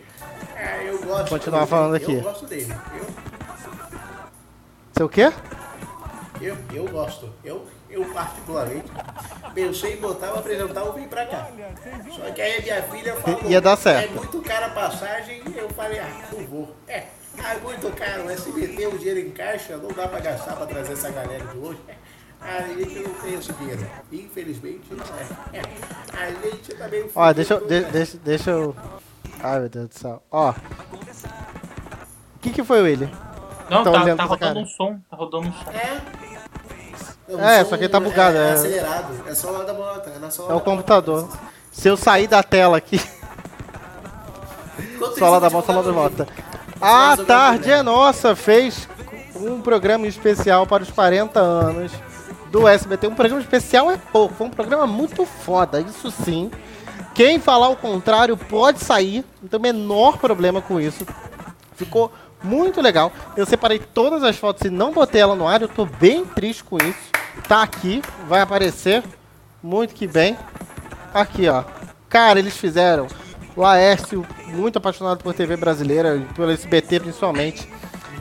[0.55, 1.29] É, eu gosto.
[1.29, 2.13] Continuar falando aqui.
[2.13, 2.73] Eu gosto dele.
[2.95, 3.05] Eu...
[4.95, 5.31] Seu quê?
[6.41, 7.29] Eu, eu gosto.
[7.43, 8.85] Eu, eu particularmente
[9.53, 11.49] pensei em botar o apresentar o Vem Pra Cá.
[12.11, 14.11] Só que aí minha filha falou, Ia dar certo.
[14.11, 16.75] é muito cara a passagem, e eu falei, ah, não vou.
[16.87, 17.05] É,
[17.37, 20.93] é muito caro, o SBT, o dinheiro em caixa, não dá pra gastar pra trazer
[20.93, 21.79] essa galera de hoje.
[22.41, 23.87] A gente não tem esse dinheiro.
[24.11, 25.05] Infelizmente, não
[25.53, 25.57] é.
[25.57, 25.61] é.
[26.17, 27.09] A gente também...
[27.15, 27.67] Ó, deixa eu...
[27.67, 28.75] De, deixa, deixa eu...
[29.41, 30.21] Ai, meu Deus do céu.
[30.29, 30.51] Ó.
[30.51, 30.55] O
[32.41, 33.09] que que foi ele?
[33.69, 34.59] Não, tá, tá rodando cara.
[34.59, 34.99] um som.
[35.09, 35.71] Tá rodando um som.
[35.71, 36.01] É.
[37.29, 38.37] É, é só que ele tá bugado.
[38.37, 39.13] É, é, acelerado.
[39.27, 40.09] É só lá da bota.
[40.09, 41.29] É, só é o computador.
[41.71, 42.99] Se eu sair da tela aqui.
[45.17, 46.27] só lá da bota, só lá da bota.
[46.85, 48.89] A tarde é nossa fez
[49.37, 51.93] um programa especial para os 40 anos
[52.51, 53.07] do SBT.
[53.07, 56.51] Um programa especial é pouco, foi um programa muito foda, isso sim.
[57.15, 61.07] Quem falar o contrário pode sair, não tem o menor problema com isso.
[61.77, 62.11] Ficou
[62.43, 63.13] muito legal.
[63.37, 65.61] Eu separei todas as fotos e não botei ela no ar.
[65.61, 67.11] Eu tô bem triste com isso.
[67.47, 69.01] Tá aqui, vai aparecer.
[69.61, 70.37] Muito que bem.
[71.13, 71.63] Aqui, ó.
[72.09, 73.07] Cara, eles fizeram.
[73.55, 77.67] Laércio, muito apaixonado por TV brasileira, pelo SBT principalmente.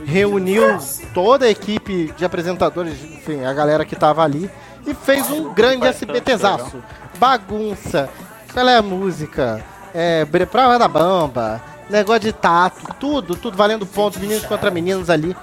[0.05, 0.79] Reuniu
[1.15, 4.51] toda a equipe de apresentadores, enfim, a galera que tava ali.
[4.87, 6.83] E fez um grande SBTzaço.
[7.19, 8.11] Bagunça.
[8.53, 9.65] Qual é a música?
[9.95, 15.37] É, Prova da Bamba negócio de tato, tudo, tudo valendo pontos, meninos contra meninos ali.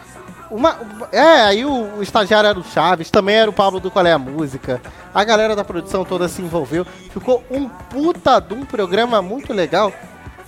[0.52, 0.78] Uma,
[1.12, 4.12] é, aí o, o, estagiário era o Chaves, também era o Pablo do Qual é
[4.12, 4.82] a Música.
[5.14, 6.86] A galera da produção toda se envolveu.
[7.12, 9.94] Ficou um puta de um programa muito legal.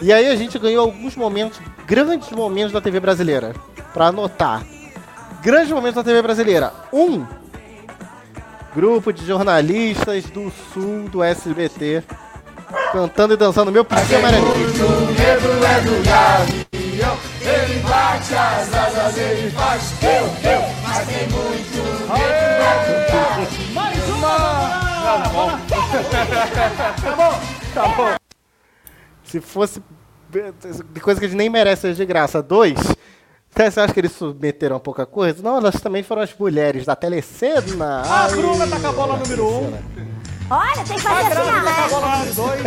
[0.02, 3.54] E aí a gente ganhou alguns momentos, grandes momentos da TV brasileira.
[3.94, 4.64] Pra anotar.
[5.42, 6.74] Grandes momentos da TV brasileira.
[6.92, 7.26] Um,
[8.74, 12.04] grupo de jornalistas do sul do SBT
[12.92, 14.14] Cantando e dançando meu medo
[16.74, 21.78] é do gavião, ele bate as asas, ele faz eu, eu, mas tem muito
[22.14, 24.92] medo Mais uma!
[25.02, 25.50] Tá bom.
[27.02, 27.40] Tá bom.
[27.74, 28.16] Tá bom.
[29.24, 29.82] Se fosse
[30.94, 32.78] de coisa que a gente nem merece de graça, dois.
[33.54, 35.44] Você acha que eles submeteram pouca coisa?
[35.44, 38.02] Não, elas também foram as mulheres da telecena.
[38.02, 40.21] A Bruna tá com a bola número um.
[40.54, 42.66] Olha, tem que fazer a assim, tá com a bola número 2,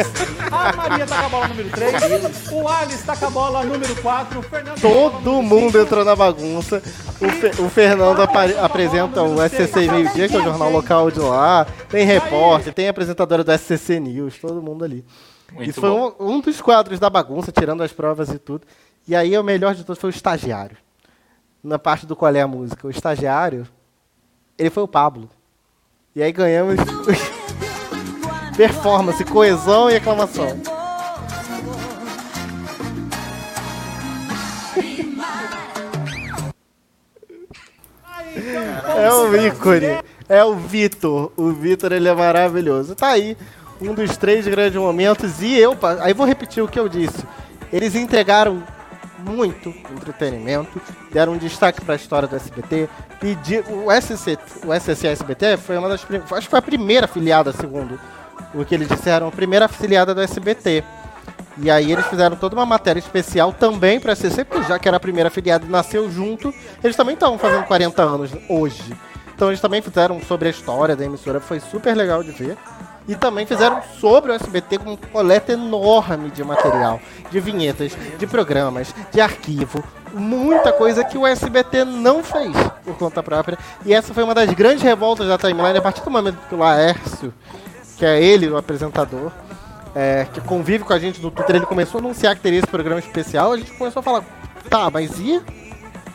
[0.50, 4.02] a Maria tá com a bola número 3, o Alice tá com a bola número
[4.02, 4.80] 4, o Fernando...
[4.80, 6.82] Todo mundo entrou na bagunça.
[7.20, 11.20] O, Fe, o Fernando apresenta o SCC Meio Dia, que é o jornal local de
[11.20, 11.66] lá.
[11.90, 15.04] Tem repórter, tem apresentadora do SCC News, todo mundo ali.
[15.52, 18.66] Muito Isso foi um, um, dos quadros da bagunça, tirando as provas e tudo.
[19.06, 20.78] E aí o melhor de todos foi o estagiário.
[21.62, 22.86] Na parte do qual é a música.
[22.86, 23.68] O estagiário,
[24.58, 25.28] ele foi o Pablo.
[26.16, 26.76] E aí ganhamos
[28.56, 30.56] performance, coesão e aclamação.
[38.96, 39.98] É o ícone.
[40.28, 41.32] É o Vitor.
[41.36, 42.94] O Vitor, ele é maravilhoso.
[42.94, 43.36] Tá aí,
[43.80, 45.42] um dos três grandes momentos.
[45.42, 47.24] E eu, aí vou repetir o que eu disse.
[47.72, 48.62] Eles entregaram
[49.18, 50.80] muito entretenimento,
[51.10, 52.88] deram um destaque para a história do SBT.
[53.18, 57.52] Pedi, o SC, o SCC SBT foi uma das acho que foi a primeira filiada,
[57.52, 57.98] segundo
[58.54, 60.84] o que eles disseram, a primeira afiliada do SBT.
[61.58, 64.88] E aí eles fizeram toda uma matéria especial também para a SCC, porque já que
[64.88, 66.52] era a primeira afiliada e nasceu junto,
[66.82, 68.82] eles também estão fazendo 40 anos hoje.
[69.34, 72.56] Então eles também fizeram sobre a história da emissora, foi super legal de ver.
[73.06, 76.98] E também fizeram sobre o SBT com um coleta enorme de material,
[77.30, 79.84] de vinhetas, de programas, de arquivo,
[80.14, 82.52] muita coisa que o SBT não fez
[82.84, 83.58] por conta própria.
[83.84, 86.58] E essa foi uma das grandes revoltas da timeline a partir do momento que o
[86.58, 87.34] Laércio,
[87.96, 89.30] que é ele, o apresentador,
[89.94, 92.68] é, que convive com a gente no Twitter, ele começou a anunciar que teria esse
[92.68, 94.24] programa especial, a gente começou a falar,
[94.68, 95.40] tá, mas e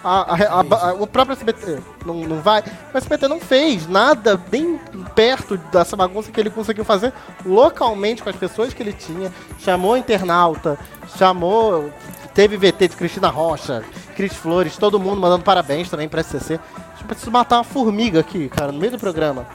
[0.03, 2.63] a, a, a, o próprio SBT não, não vai.
[2.93, 4.79] O SBT não fez nada bem
[5.13, 7.11] perto dessa bagunça que ele conseguiu fazer
[7.45, 9.31] localmente com as pessoas que ele tinha.
[9.59, 10.77] Chamou internauta,
[11.17, 11.91] chamou.
[12.33, 13.83] Teve VT de Cristina Rocha,
[14.15, 16.59] Cris Flores, todo mundo mandando parabéns também pra SCC.
[16.95, 19.45] Gente precisa matar uma formiga aqui, cara, no meio do programa.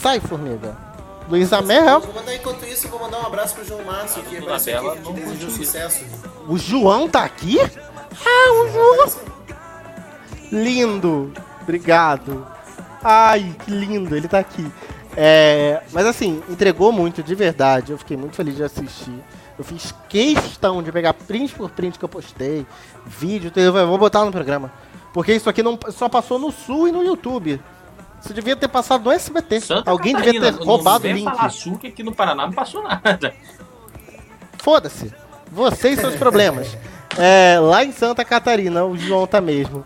[0.00, 0.87] Sai, formiga.
[1.28, 2.00] Luísa Mel.
[2.00, 5.50] Vou mandar enquanto isso, vou mandar um abraço pro João Márcio, que parece que desejou
[5.50, 6.04] sucesso.
[6.48, 7.58] O João tá aqui?
[7.60, 9.12] Ah, o João.
[10.50, 11.32] Lindo!
[11.62, 12.46] Obrigado.
[13.02, 14.66] Ai, que lindo, ele tá aqui.
[15.14, 17.92] É, mas assim, entregou muito, de verdade.
[17.92, 19.22] Eu fiquei muito feliz de assistir.
[19.58, 22.64] Eu fiz questão de pegar print por print que eu postei,
[23.04, 24.72] vídeo, eu vou botar no programa.
[25.12, 27.60] Porque isso aqui não, só passou no Sul e no YouTube.
[28.20, 29.60] Você devia ter passado no SBT.
[29.60, 31.78] Santa Alguém Catarina, devia ter roubado o link.
[31.78, 33.34] Que aqui no Paraná não passou nada.
[34.58, 35.12] Foda-se.
[35.50, 36.76] Você e seus problemas.
[37.16, 39.84] É, lá em Santa Catarina, o João tá mesmo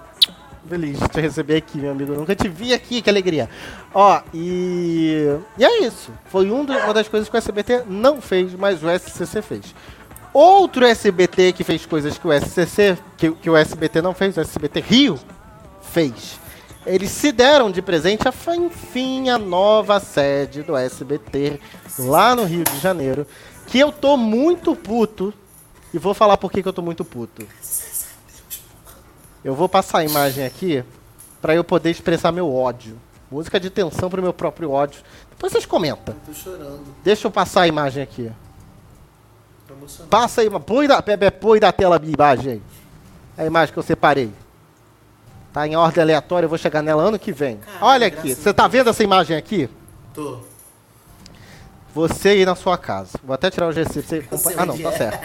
[0.73, 2.13] feliz de te receber aqui, meu amigo.
[2.13, 3.49] Eu nunca te vi aqui, que alegria.
[3.93, 5.37] Ó, e.
[5.59, 6.11] E é isso.
[6.27, 9.75] Foi um do, uma das coisas que o SBT não fez, mas o SCC fez.
[10.33, 14.41] Outro SBT que fez coisas que o SCC, que, que o SBT não fez, o
[14.41, 15.19] SBT Rio
[15.83, 16.41] fez.
[16.85, 21.61] Eles se deram de presente a, enfim, a nova sede do SBT
[21.99, 23.27] lá no Rio de Janeiro.
[23.67, 25.33] Que eu tô muito puto.
[25.95, 27.47] E vou falar por que, que eu tô muito puto.
[29.45, 30.85] Eu vou passar a imagem aqui
[31.41, 32.99] para eu poder expressar meu ódio.
[33.31, 35.03] Música de tensão pro meu próprio ódio.
[35.31, 36.15] Depois vocês comentam.
[36.15, 36.85] Eu tô chorando.
[37.03, 38.31] Deixa eu passar a imagem aqui.
[40.09, 41.03] Passa aí, põe da,
[41.41, 42.63] põe da tela a imagem aí.
[43.37, 44.31] A imagem que eu separei.
[45.53, 47.59] Tá em ordem aleatória, eu vou chegar nela ano que vem.
[47.59, 49.69] Caramba, Olha aqui, você tá vendo essa imagem aqui?
[50.15, 50.39] Tô.
[51.95, 53.19] Você aí na sua casa.
[53.23, 55.21] Vou até tirar o GC pra você Ah, não, tá certo.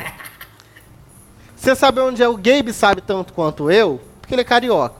[1.55, 4.01] Você sabe onde é o Gabe sabe tanto quanto eu?
[4.27, 4.95] porque ele é carioca.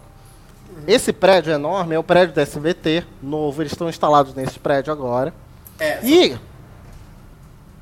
[0.87, 5.33] Esse prédio enorme é o prédio da SBT, novo, eles estão instalados nesse prédio agora.
[5.77, 6.37] É, e.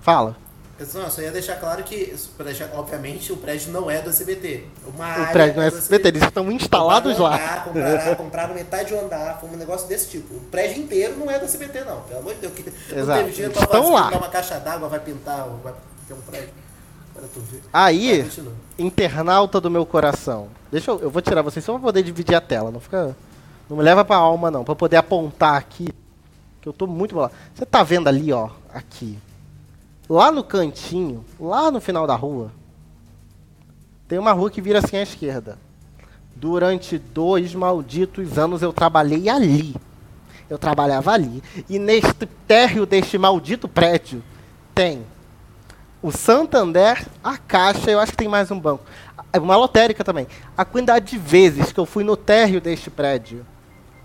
[0.01, 0.35] Fala.
[0.93, 2.13] Não, só ia deixar claro que,
[2.73, 4.65] obviamente, o prédio não é do SBT.
[4.93, 7.35] Uma o prédio não é do SBT, eles estão instalados lá.
[7.35, 10.35] Andar, compraram, compraram metade do andar, foi um negócio desse tipo.
[10.35, 12.01] O prédio inteiro não é do SBT, não.
[12.01, 12.53] Pelo amor de Deus.
[12.53, 13.07] Que Exato.
[13.07, 14.09] Não teve dinheiro pra estão lá.
[14.09, 15.73] uma caixa d'água, vai pintar, vai
[16.07, 16.65] ter um prédio.
[17.71, 18.29] Aí,
[18.77, 20.49] internauta do meu coração.
[20.69, 22.71] Deixa eu, eu vou tirar vocês só pra poder dividir a tela.
[22.71, 23.15] Não fica.
[23.69, 24.65] Não me leva pra alma, não.
[24.65, 25.87] Pra poder apontar aqui.
[26.61, 27.33] Que eu tô muito bolado.
[27.53, 28.49] Você tá vendo ali, ó.
[28.73, 29.17] Aqui.
[30.09, 32.51] Lá no cantinho, lá no final da rua,
[34.07, 35.57] tem uma rua que vira assim à esquerda.
[36.35, 39.75] Durante dois malditos anos eu trabalhei ali.
[40.47, 41.41] Eu trabalhava ali.
[41.67, 44.21] E neste térreo deste maldito prédio
[44.75, 45.03] tem
[46.03, 48.83] o Santander, a Caixa, eu acho que tem mais um banco.
[49.41, 50.27] Uma lotérica também.
[50.55, 53.43] A quantidade de vezes que eu fui no térreo deste prédio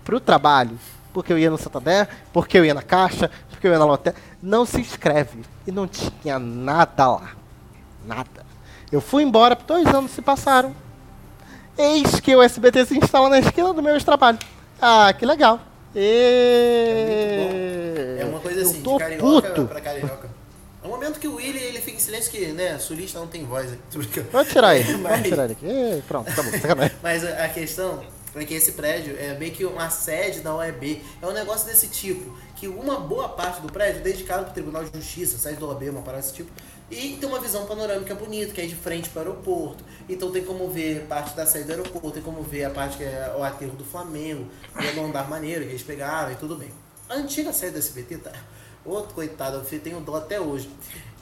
[0.02, 0.78] para o trabalho,
[1.12, 3.30] porque eu ia no Santander, porque eu ia na Caixa,
[3.60, 5.42] porque eu ia na lotérica, não se inscreve.
[5.66, 7.32] E não tinha nada lá.
[8.06, 8.46] Nada.
[8.90, 10.74] Eu fui embora, dois anos se passaram.
[11.76, 14.38] Eis que o SBT se instala na esquina do meu trabalho.
[14.80, 15.60] Ah, que legal.
[15.94, 16.06] E...
[18.18, 19.66] É, é uma coisa assim, eu tô de carioca puto.
[19.66, 20.30] pra carioca.
[20.82, 23.44] É um momento que o Willy ele fica em silêncio que, né, sulista não tem
[23.44, 23.76] voz.
[24.32, 25.16] Pode tirar ele, mas...
[25.16, 26.02] pode tirar ele aqui.
[26.08, 26.50] Pronto, tá bom,
[27.02, 28.02] Mas a questão
[28.34, 31.02] é que esse prédio é meio que uma sede da OEB.
[31.20, 34.54] É um negócio desse tipo, que uma boa parte do prédio é dedicado para o
[34.54, 36.50] Tribunal de Justiça, sede da OAB, uma parada desse tipo.
[36.90, 39.82] E tem uma visão panorâmica bonita, que é de frente para o aeroporto.
[40.06, 43.04] Então tem como ver parte da saída do aeroporto, tem como ver a parte que
[43.04, 46.68] é o aterro do Flamengo, o andar maneiro que eles pegaram e tudo bem.
[47.08, 48.32] A antiga sede da SBT tá
[48.84, 50.68] Outro coitado, eu tenho dó até hoje.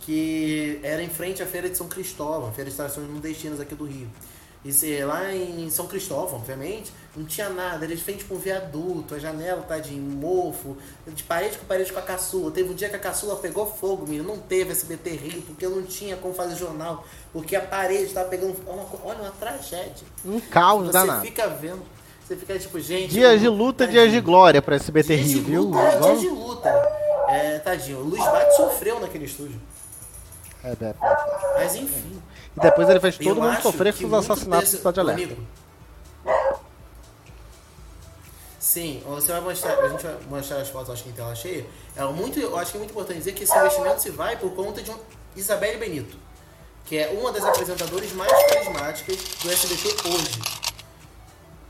[0.01, 3.85] Que era em frente à Feira de São Cristóvão, Feira de Estações Nordestinas aqui do
[3.85, 4.09] Rio.
[4.65, 7.85] E lá em São Cristóvão, obviamente, não tinha nada.
[7.85, 11.99] Eles fez tipo um viaduto, a janela tá de mofo, de parede com parede com
[11.99, 12.51] a caçula.
[12.51, 14.25] Teve um dia que a caçula pegou fogo, menino.
[14.25, 17.05] Não teve SBT Rio, porque eu não tinha como fazer jornal.
[17.33, 18.57] Porque a parede tava pegando.
[19.05, 20.07] Olha, uma tragédia.
[20.25, 21.21] Um caos Você danado.
[21.21, 21.83] Você fica vendo.
[22.27, 23.11] Você fica tipo, gente.
[23.11, 25.63] Dias de luta, dias de glória pra SBT dias Rio, de viu?
[25.63, 26.69] Luta, dias de luta.
[27.29, 27.99] É, tadinho.
[27.99, 29.61] O Luiz Bate sofreu naquele estúdio.
[30.63, 30.95] É, é, é.
[31.57, 32.23] Mas enfim.
[32.57, 34.77] E depois ele fez todo mundo sofrer com os assassinatos desse...
[34.77, 35.23] do Estado de Alerta.
[35.23, 35.43] Amigo,
[38.69, 41.65] Sim, você vai mostrar, a gente vai mostrar as fotos, acho que em tela cheia.
[41.97, 44.55] É muito, eu acho que é muito importante dizer que esse investimento se vai por
[44.55, 44.97] conta de um
[45.35, 46.19] Isabelle Benito,
[46.85, 50.41] que é uma das apresentadoras mais carismáticas do SBT hoje.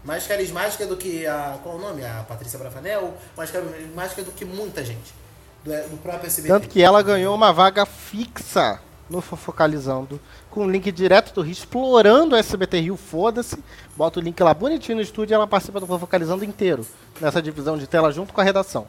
[0.02, 1.60] Mais carismática do que a.
[1.62, 2.04] Qual o nome?
[2.04, 5.14] A Patrícia Brafanel, mais carismática do que muita gente.
[5.62, 6.52] Do, do próprio SBT.
[6.52, 12.34] Tanto que ela ganhou uma vaga fixa no Fofocalizando, com link direto do Rio, explorando
[12.34, 13.62] o SBT Rio, foda-se.
[13.96, 16.86] Bota o link lá bonitinho no estúdio e ela participa do Fofocalizando inteiro,
[17.20, 18.86] nessa divisão de tela junto com a redação.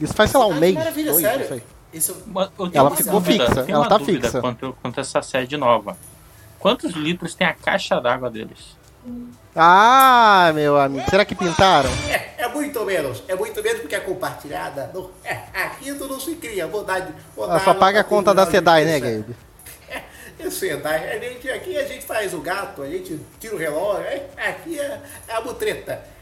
[0.00, 0.74] Isso faz, sei lá, um ah, mês.
[0.74, 1.62] Maravilha, dois, sério?
[1.92, 2.16] Isso...
[2.72, 4.40] ela ficou dúvida, fixa, ela tá fixa.
[4.40, 5.96] Quanto, quanto essa sede nova.
[6.58, 8.76] Quantos litros tem a caixa d'água deles?
[9.54, 11.90] Ah, meu amigo, será que pintaram?
[12.08, 14.90] É muito menos, é muito menos porque é compartilhada.
[14.94, 18.32] Não, é, aqui tu não se cria, vou dar, vou dar só paga a conta
[18.32, 19.36] da SEDAI, né, Gabe?
[19.88, 20.02] É,
[20.46, 24.04] é SEDAI, a gente, aqui a gente faz o gato, a gente tira o relógio,
[24.04, 26.14] é, aqui é, é a butreta.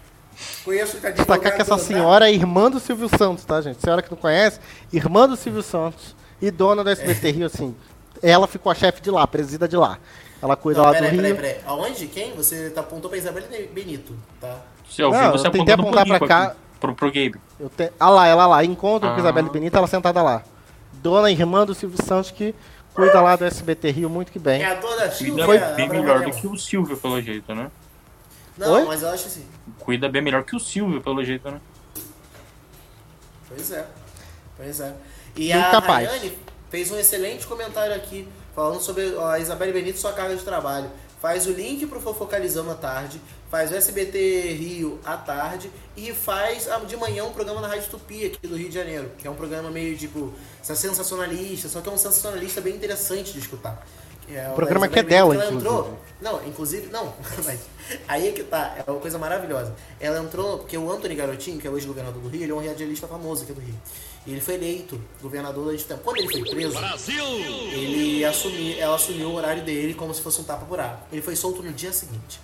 [0.65, 3.81] Conheço o Destacar que essa senhora é irmã do Silvio Santos, tá, gente?
[3.81, 4.59] Senhora que não conhece,
[4.93, 7.77] irmã do Silvio Santos e dona da SBT Rio, assim.
[8.23, 9.99] Ela ficou a chefe de lá, presida de lá.
[10.41, 11.37] Ela cuida não, lá pera do aí, Rio.
[11.37, 11.65] Peraí, peraí.
[11.67, 12.07] Aonde?
[12.09, 12.35] Quem?
[12.35, 14.59] Você tá apontou pra Isabela Benito, tá?
[14.93, 16.55] Se eu vi, você eu tentei apontar pra cá.
[16.79, 17.37] Pro, pro Gabe.
[17.59, 17.91] Eu te...
[17.99, 18.65] Ah lá, ela lá.
[18.65, 19.15] Encontro ah.
[19.15, 20.43] com Isabela Benito, ela sentada lá.
[20.95, 22.55] Dona irmã do Silvio Santos, que
[22.93, 24.63] cuida lá do SBT Rio muito que bem.
[24.63, 25.47] É a dona Silvia.
[25.47, 27.71] Foi bem melhor do que o Silvio, pelo jeito, né?
[28.59, 28.85] Não, Oi?
[28.85, 29.47] mas eu acho assim.
[29.79, 31.59] Cuida bem melhor que o Silvio, pelo jeito, né?
[33.49, 33.87] Pois é.
[34.57, 34.95] Pois é.
[35.37, 36.07] E a capaz.
[36.07, 36.37] Rayane
[36.69, 40.91] fez um excelente comentário aqui falando sobre a Isabelle Benito sua carga de trabalho.
[41.23, 46.69] Faz o link pro Fofocalizando à tarde, faz o SBT Rio à tarde e faz
[46.89, 49.37] de manhã um programa na Rádio Tupi aqui do Rio de Janeiro, que é um
[49.37, 53.87] programa meio tipo sensacionalista, só que é um sensacionalista bem interessante de escutar.
[54.29, 55.59] É, o programa que é dela, inclusive.
[55.59, 57.15] Entrou, não, inclusive, não,
[57.45, 57.61] mas
[58.09, 59.77] aí é que tá, é uma coisa maravilhosa.
[60.01, 62.67] Ela entrou, porque o Antony Garotinho, que é hoje governador do Rio, ele é um
[62.67, 63.75] radialista famoso aqui do Rio.
[64.27, 66.03] E ele foi eleito governador durante tempo.
[66.05, 67.25] Quando ele foi preso, Brasil!
[67.73, 71.07] ele assumiu, ela assumiu o horário dele como se fosse um tapa-buraco.
[71.11, 72.41] Ele foi solto no dia seguinte.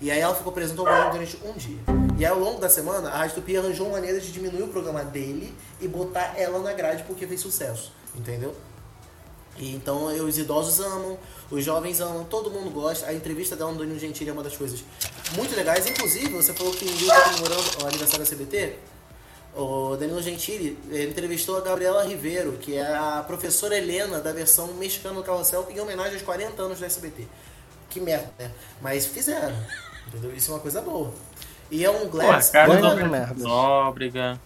[0.00, 1.78] E aí ela ficou presa no governo durante um dia.
[2.18, 4.68] E aí, ao longo da semana, a Rádio Tupi arranjou uma maneira de diminuir o
[4.68, 7.92] programa dele e botar ela na grade porque fez sucesso.
[8.14, 8.54] Entendeu?
[9.58, 11.18] E então os idosos amam,
[11.50, 13.06] os jovens amam, todo mundo gosta.
[13.06, 14.82] A entrevista dela no Danilo Gentili é uma das coisas
[15.36, 15.86] muito legais.
[15.86, 18.76] Inclusive, você falou que em Rio está comemorando o aniversário da CBT.
[19.54, 25.16] O Danilo Gentili entrevistou a Gabriela Ribeiro, que é a professora Helena da versão mexicana
[25.16, 27.26] do Carrossel, em homenagem aos 40 anos do SBT.
[27.88, 28.50] Que merda, né?
[28.80, 29.56] Mas fizeram.
[30.06, 30.32] Entendeu?
[30.34, 31.12] Isso é uma coisa boa.
[31.70, 32.46] E é um Glass.
[32.46, 32.80] Pô, cara,
[33.36, 34.40] Nóbrega.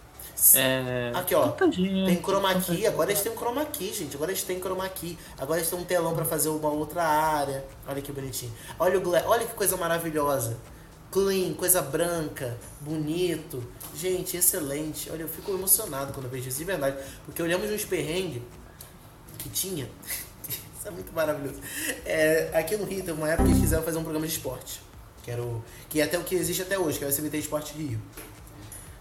[0.53, 1.11] É...
[1.13, 1.49] Aqui, ó.
[1.49, 2.85] Tem chroma key.
[2.85, 4.15] Agora eles têm um chroma key, gente.
[4.15, 5.17] Agora eles têm chroma key.
[5.37, 7.63] Agora eles têm um telão para fazer uma outra área.
[7.87, 8.51] Olha que bonitinho.
[8.77, 9.23] Olha o Glass.
[9.27, 10.57] Olha que coisa maravilhosa.
[11.15, 13.63] Clean, coisa branca, bonito.
[13.95, 15.09] Gente, excelente.
[15.09, 16.97] Olha, eu fico emocionado quando eu vejo isso de verdade.
[17.23, 18.41] Porque olhamos uns perrengues
[19.37, 19.89] que tinha.
[20.49, 21.61] isso é muito maravilhoso.
[22.05, 24.81] É, aqui no Rio tem uma época que quiseram fazer um programa de esporte.
[25.23, 27.37] Que, era o, que é até o que existe até hoje, que é o SBT
[27.37, 27.97] Esporte Rio.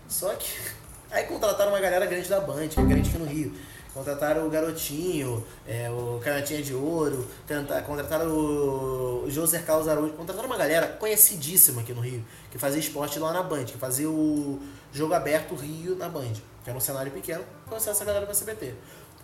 [0.08, 0.48] Só que
[1.10, 3.52] Aí contrataram uma galera grande da Band, que é grande aqui no Rio.
[3.94, 7.24] Contrataram o Garotinho, é, o Canhotinha de Ouro,
[7.86, 13.20] contrataram o José Carlos Araújo, contrataram uma galera conhecidíssima aqui no Rio, que fazia esporte
[13.20, 14.60] lá na Band, que fazia o
[14.92, 16.32] jogo aberto Rio na Band,
[16.64, 18.74] que era um cenário pequeno, trouxe essa galera pra CBT.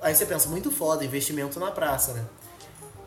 [0.00, 2.24] Aí você pensa, muito foda, investimento na praça, né?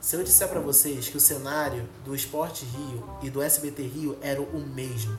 [0.02, 4.18] Se eu disser para vocês que o cenário do Esporte Rio e do SBT Rio
[4.22, 5.18] era o mesmo,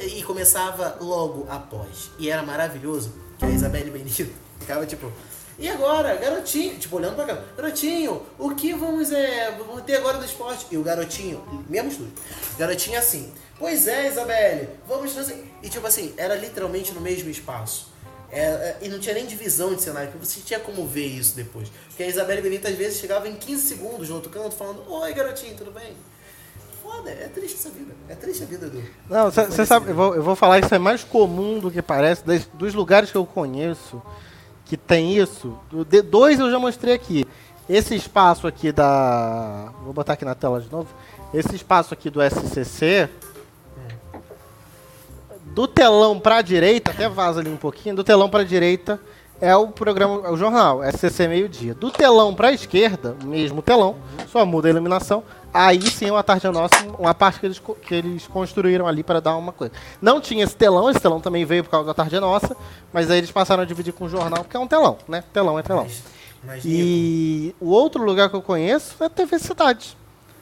[0.00, 2.10] e começava logo após.
[2.18, 5.12] E era maravilhoso que a Isabelle Benito ficava tipo.
[5.58, 10.18] E agora, garotinho, tipo, olhando pra cá, garotinho, o que vamos, é, vamos ter agora
[10.18, 10.66] do esporte?
[10.70, 12.12] E o garotinho, mesmo estúdio,
[12.58, 15.44] garotinho assim, pois é, Isabelle, vamos trazer.
[15.62, 17.92] E tipo assim, era literalmente no mesmo espaço.
[18.30, 21.36] É, é, e não tinha nem divisão de cenário, porque você tinha como ver isso
[21.36, 21.68] depois.
[21.88, 25.12] Porque a Isabelle Benito às vezes chegava em 15 segundos no outro canto falando: Oi,
[25.12, 25.94] garotinho, tudo bem?
[26.82, 27.94] foda, é triste essa vida.
[28.08, 28.82] É triste a vida do.
[29.08, 32.24] Não, você sabe, eu vou, eu vou falar isso é mais comum do que parece,
[32.24, 34.02] das, dos lugares que eu conheço
[34.72, 35.54] que tem isso.
[35.86, 37.26] De, dois eu já mostrei aqui.
[37.68, 39.70] Esse espaço aqui da.
[39.84, 40.88] Vou botar aqui na tela de novo.
[41.34, 43.06] Esse espaço aqui do SCC.
[45.44, 48.98] Do telão para a direita, até vaza ali um pouquinho, do telão para a direita
[49.38, 51.74] é o programa, o jornal, SCC Meio Dia.
[51.74, 53.96] Do telão para a esquerda, mesmo telão,
[54.28, 55.22] só muda a iluminação,
[55.54, 59.36] Aí sim, uma tarde nossa, uma parte que eles, que eles construíram ali para dar
[59.36, 59.72] uma coisa.
[60.00, 62.56] Não tinha esse telão, esse telão também veio por causa da tarde nossa,
[62.90, 65.22] mas aí eles passaram a dividir com o jornal, porque é um telão, né?
[65.32, 65.84] Telão é telão.
[65.84, 66.02] Mas,
[66.42, 69.94] mas e o outro lugar que eu conheço é a TV Cidade.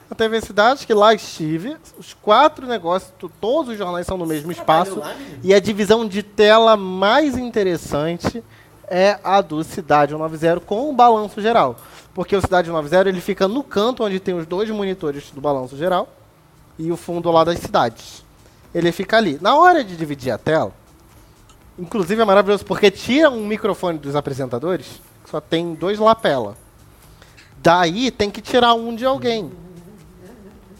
[0.08, 1.76] na TV Cidade, que lá estive.
[1.98, 5.00] Os quatro negócios, todos os jornais são no mesmo espaço.
[5.00, 8.44] Lá, e a divisão de tela mais interessante
[8.86, 11.76] é a do Cidade 190 com o balanço geral.
[12.20, 15.74] Porque o Cidade 190 ele fica no canto onde tem os dois monitores do balanço
[15.74, 16.06] geral
[16.78, 18.22] e o fundo lá das cidades.
[18.74, 19.38] Ele fica ali.
[19.40, 20.70] Na hora de dividir a tela,
[21.78, 26.58] inclusive é maravilhoso porque tira um microfone dos apresentadores, que só tem dois lapela.
[27.56, 29.50] Daí tem que tirar um de alguém.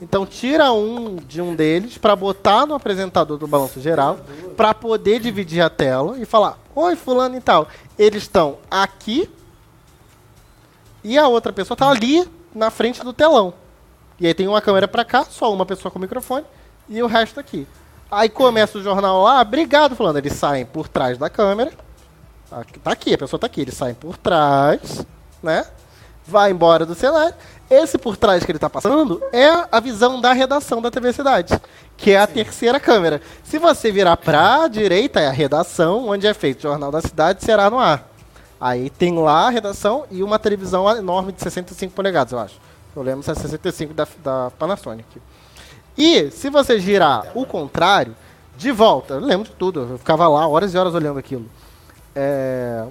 [0.02, 4.20] Então tira um de um deles para botar no apresentador do balanço geral,
[4.58, 7.66] para poder dividir a tela e falar: "Oi, fulano e tal,
[7.98, 9.26] eles estão aqui
[11.02, 13.54] e a outra pessoa está ali na frente do telão.
[14.18, 16.44] E aí tem uma câmera para cá, só uma pessoa com o microfone
[16.88, 17.66] e o resto aqui.
[18.10, 21.72] Aí começa o jornal lá, obrigado, fulano, eles saem por trás da câmera.
[22.82, 25.06] Tá aqui, a pessoa tá aqui, eles saem por trás,
[25.42, 25.64] né?
[26.30, 27.34] vai embora do cenário.
[27.68, 31.60] Esse por trás que ele está passando é a visão da redação da TV Cidade,
[31.96, 32.34] que é a Sim.
[32.34, 33.20] terceira câmera.
[33.44, 37.00] Se você virar para a direita, é a redação, onde é feito o Jornal da
[37.00, 38.09] Cidade, será no ar.
[38.60, 42.60] Aí tem lá a redação e uma televisão enorme de 65 polegadas, eu acho.
[42.94, 45.20] Eu lembro se é 65 da, da Panasonic.
[45.96, 48.14] E se você girar o contrário,
[48.60, 51.46] de volta, eu lembro de tudo, eu ficava lá horas e horas olhando aquilo.
[52.14, 52.84] É,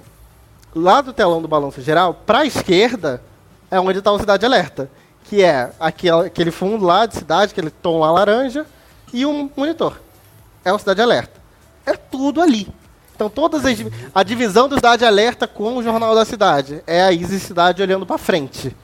[0.74, 3.22] lá do telão do balanço geral, para a esquerda,
[3.70, 4.90] é onde está o Cidade Alerta,
[5.24, 8.66] que é aquele, aquele fundo lá de cidade, aquele tom lá laranja,
[9.12, 10.00] e um monitor.
[10.64, 11.40] É o Cidade Alerta.
[11.86, 12.68] É tudo ali.
[13.20, 13.76] Então, todas as,
[14.14, 18.06] a divisão do Cidade Alerta com o Jornal da Cidade é a Easy Cidade olhando
[18.06, 18.74] para frente.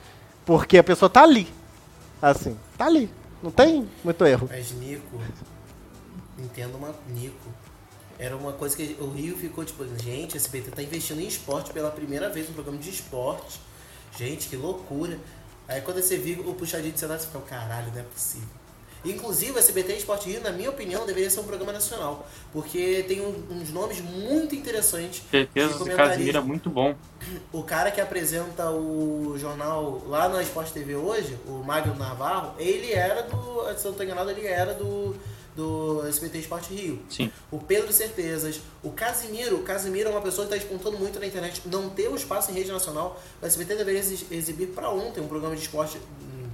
[0.45, 1.49] Porque a pessoa tá ali.
[2.21, 3.09] Assim, tá ali.
[3.43, 4.47] Não tem muito erro.
[4.53, 5.19] Mas, Nico,
[6.39, 7.49] entendo uma Nico.
[8.19, 11.73] Era uma coisa que o Rio ficou tipo, gente, a SBT tá investindo em esporte
[11.73, 13.59] pela primeira vez, um programa de esporte.
[14.19, 15.19] Gente, que loucura.
[15.67, 18.49] Aí quando você viu o puxadinho de cenário, você fica, caralho, não é possível.
[19.11, 22.29] Inclusive, o SBT Esporte Rio, na minha opinião, deveria ser um programa nacional.
[22.53, 25.23] Porque tem um, uns nomes muito interessantes.
[25.31, 26.95] Certeza, o Casimiro é muito bom.
[27.53, 32.93] O cara que apresenta o jornal lá na Esporte TV hoje, o Magno Navarro, ele
[32.93, 33.47] era do.
[33.77, 35.15] Se eu não enganado, ele era do
[35.57, 37.01] do SBT Esporte Rio.
[37.09, 37.33] Sim.
[37.51, 39.57] O Pedro Certezas, o Casimiro.
[39.57, 41.63] O Casimiro é uma pessoa que está despontando muito na internet.
[41.65, 43.21] Não ter o espaço em rede nacional.
[43.43, 45.99] O SBT deveria exibir para ontem um programa de esporte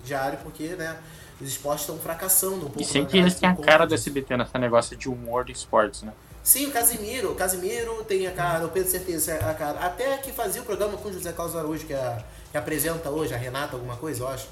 [0.05, 0.97] diário, porque, né?
[1.41, 2.83] Os esportes estão fracassando um pouco.
[2.83, 6.03] E sem que eles tenham a cara do SBT nessa negócio de humor de esportes,
[6.03, 6.13] né?
[6.43, 7.33] Sim, o Casimiro.
[7.33, 9.81] O Casimiro tem a cara, o Pedro Certeza a cara.
[9.81, 13.33] Até que fazia o programa com o José Carlos Araújo, que, é, que apresenta hoje,
[13.35, 14.49] a Renata, alguma coisa, eu acho.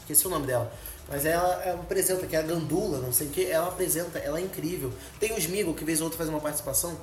[0.00, 0.70] Esqueci o nome dela.
[1.08, 4.38] Mas ela, ela apresenta, que é a Gandula, não sei o que, ela apresenta, ela
[4.38, 4.92] é incrível.
[5.18, 6.96] Tem o Smigo, que vez ou outra faz uma participação.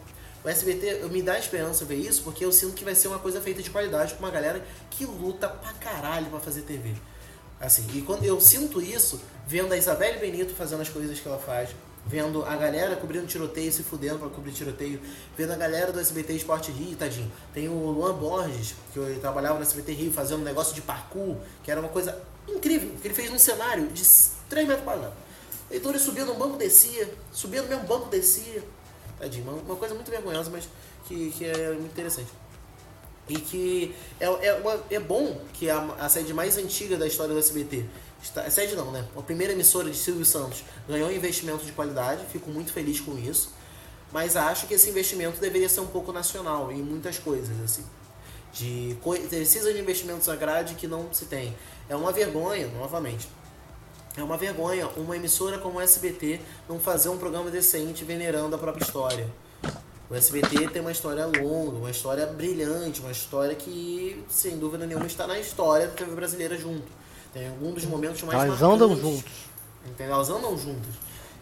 [0.43, 3.41] O SBT me dá esperança ver isso, porque eu sinto que vai ser uma coisa
[3.41, 6.93] feita de qualidade com uma galera que luta pra caralho pra fazer TV.
[7.59, 11.37] Assim, e quando eu sinto isso, vendo a Isabelle Benito fazendo as coisas que ela
[11.37, 11.71] faz,
[12.05, 15.01] vendo a galera cobrindo tiroteio, se fudendo pra cobrir tiroteio,
[15.37, 17.29] vendo a galera do SBT Esporte Rio, tadinho.
[17.53, 21.35] Tem o Luan Borges, que eu trabalhava no SBT Rio fazendo um negócio de parkour,
[21.61, 22.17] que era uma coisa
[22.47, 24.03] incrível, que ele fez num cenário de
[24.49, 25.17] 3 metros quadrados.
[25.69, 28.63] Então ele subia num banco, descia, subia no mesmo banco, descia.
[29.19, 30.67] Tadinho, uma, uma coisa muito vergonhosa, mas
[31.07, 32.29] que, que é muito interessante.
[33.27, 37.33] E que é, é, uma, é bom que a, a sede mais antiga da história
[37.33, 37.85] do SBT,
[38.23, 39.05] está, a sede não, né?
[39.15, 43.53] A primeira emissora de Silvio Santos ganhou investimento de qualidade, fico muito feliz com isso.
[44.11, 47.85] Mas acho que esse investimento deveria ser um pouco nacional em muitas coisas, assim.
[48.51, 48.97] De,
[49.29, 51.55] precisa de investimentos a grade que não se tem.
[51.87, 53.29] É uma vergonha, novamente.
[54.19, 58.59] É uma vergonha uma emissora como o SBT não fazer um programa decente venerando a
[58.59, 59.25] própria história.
[60.09, 65.05] O SBT tem uma história longa, uma história brilhante, uma história que, sem dúvida nenhuma,
[65.05, 66.91] está na história da TV brasileira junto.
[67.31, 69.31] Tem algum dos momentos mais Elas andam juntos.
[69.85, 70.15] Entendeu?
[70.15, 70.95] Elas andam juntos.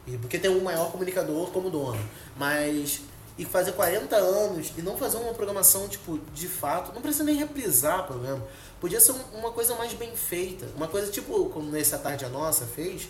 [0.05, 1.99] E porque tem um maior comunicador como dono.
[2.37, 3.01] Mas
[3.37, 7.35] e fazer 40 anos e não fazer uma programação, tipo, de fato, não precisa nem
[7.35, 8.43] reprisar o programa.
[8.79, 10.67] Podia ser uma coisa mais bem feita.
[10.75, 13.07] Uma coisa tipo como nessa tarde a nossa fez,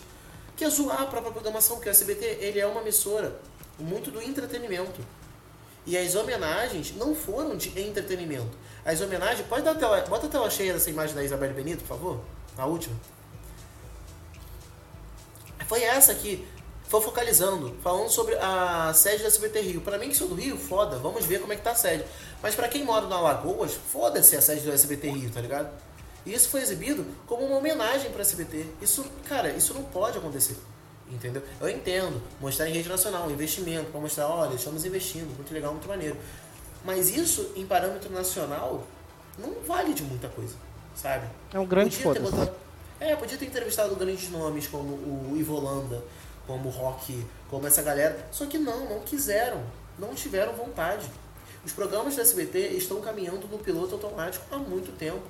[0.56, 3.38] que é zoar a própria programação, porque o SBT ele é uma emissora
[3.78, 5.00] muito do entretenimento.
[5.86, 8.56] E as homenagens não foram de entretenimento.
[8.84, 9.46] As homenagens.
[9.46, 10.00] Pode dar tela.
[10.02, 12.20] Bota a tela cheia dessa imagem da Isabel Benito, por favor.
[12.56, 12.94] A última.
[15.66, 16.46] Foi essa aqui
[16.88, 19.80] foi focalizando, falando sobre a sede da SBT Rio.
[19.82, 22.02] Para mim que sou do Rio, foda, vamos ver como é que tá a sede.
[22.42, 25.70] Mas para quem mora na Alagoas, foda-se a sede do SBT Rio, tá ligado?
[26.24, 28.66] E isso foi exibido como uma homenagem para SBT.
[28.80, 30.56] Isso, cara, isso não pode acontecer.
[31.10, 31.42] Entendeu?
[31.60, 35.88] Eu entendo, mostrar em rede nacional, investimento, para mostrar, olha, estamos investindo, muito legal, muito
[35.88, 36.16] maneiro.
[36.84, 38.84] Mas isso, em parâmetro nacional,
[39.38, 40.54] não vale de muita coisa,
[40.94, 41.26] sabe?
[41.52, 42.20] É um grande foda
[43.00, 46.04] É, podia ter entrevistado grandes nomes como o Ivo Holanda,
[46.46, 48.28] como o Rock, como essa galera.
[48.30, 49.62] Só que não, não quiseram.
[49.98, 51.06] Não tiveram vontade.
[51.68, 55.20] Os programas da SBT estão caminhando no piloto automático há muito tempo.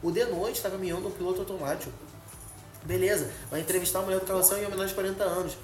[0.00, 1.90] O De Noite está caminhando no piloto automático.
[2.84, 5.56] Beleza, vai entrevistar a mulher do Carroção em homenagem aos 40 anos.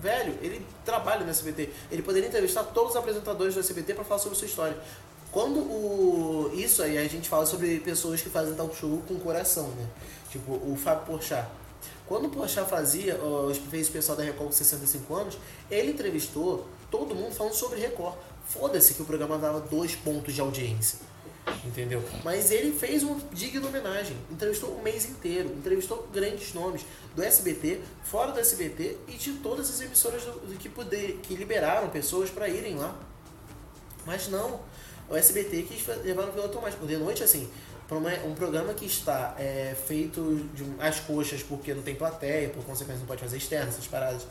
[0.00, 1.68] Velho, ele trabalha no SBT.
[1.92, 4.78] Ele poderia entrevistar todos os apresentadores do SBT para falar sobre sua história.
[5.30, 6.50] Quando o.
[6.54, 9.86] Isso aí a gente fala sobre pessoas que fazem talk show com coração, né?
[10.30, 11.46] Tipo, o Fábio Porchat.
[12.06, 13.20] Quando o Porchat fazia,
[13.70, 15.38] fez o pessoal da Record com 65 anos,
[15.70, 18.14] ele entrevistou todo mundo falando sobre Record.
[18.46, 20.98] Foda-se que o programa dava dois pontos de audiência.
[21.64, 22.02] Entendeu?
[22.22, 24.16] Mas ele fez uma digna homenagem.
[24.30, 25.48] Entrevistou o mês inteiro.
[25.48, 26.84] Entrevistou grandes nomes
[27.14, 31.88] do SBT, fora do SBT e de todas as emissoras do, que, poder, que liberaram
[31.90, 32.98] pessoas para irem lá.
[34.06, 34.60] Mas não
[35.08, 36.86] o SBT quis levar no piloto automático.
[36.86, 37.48] De noite, assim,
[38.26, 43.00] um programa que está é, feito de as coxas porque não tem plateia, por consequência
[43.00, 44.26] não pode fazer externo, essas paradas.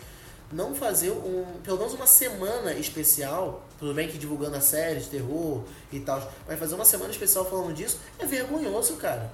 [0.53, 5.07] Não fazer um, pelo menos uma semana especial, tudo bem que divulgando a série de
[5.07, 9.31] terror e tal, mas fazer uma semana especial falando disso é vergonhoso, cara.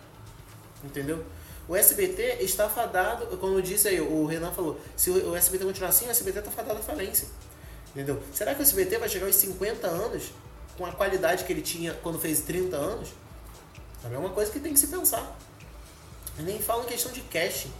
[0.84, 1.24] Entendeu?
[1.68, 5.90] O SBT está fadado, como eu disse aí, o Renan falou, se o SBT continuar
[5.90, 7.28] assim, o SBT está fadado à falência.
[7.92, 8.24] Entendeu?
[8.34, 10.32] Será que o SBT vai chegar aos 50 anos
[10.78, 13.10] com a qualidade que ele tinha quando fez 30 anos,
[14.10, 15.38] é uma coisa que tem que se pensar.
[16.38, 17.72] Eu nem falo em questão de casting,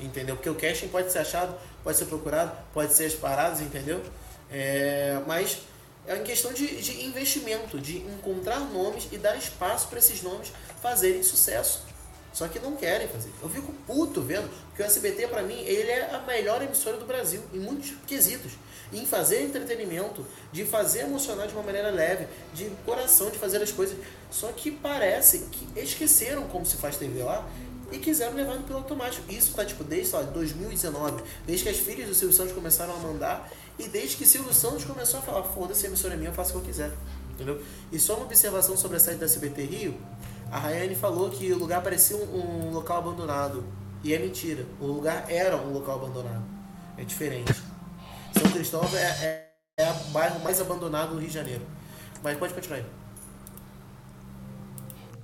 [0.00, 0.36] entendeu?
[0.36, 4.02] Porque o casting pode ser achado, pode ser procurado, pode ser as paradas, entendeu?
[4.50, 5.58] É, mas
[6.06, 10.52] é em questão de, de investimento, de encontrar nomes e dar espaço para esses nomes
[10.80, 11.84] fazerem sucesso.
[12.32, 13.30] Só que não querem fazer.
[13.42, 17.06] Eu fico puto vendo que o SBT, para mim, ele é a melhor emissora do
[17.06, 18.52] Brasil, em muitos quesitos
[18.92, 23.72] em fazer entretenimento, de fazer emocionar de uma maneira leve, de coração, de fazer as
[23.72, 23.96] coisas.
[24.30, 27.48] Só que parece que esqueceram como se faz TV lá
[27.92, 29.30] e quiseram levar no piloto automático.
[29.32, 32.98] Isso tá tipo desde lá, 2019, desde que as filhas do Silvio Santos começaram a
[32.98, 36.34] mandar e desde que Silvio Santos começou a falar: foda-se, a emissora é minha, eu
[36.34, 36.92] faço o que eu quiser.
[37.32, 37.60] Entendeu?
[37.92, 39.94] E só uma observação sobre a sede da CBT Rio:
[40.50, 43.64] a Rayane falou que o lugar parecia um, um local abandonado.
[44.02, 46.44] E é mentira, o lugar era um local abandonado.
[46.96, 47.52] É diferente.
[48.32, 51.62] São Cristóvão é, é, é o bairro mais abandonado do Rio de Janeiro.
[52.22, 52.86] Mas pode continuar aí.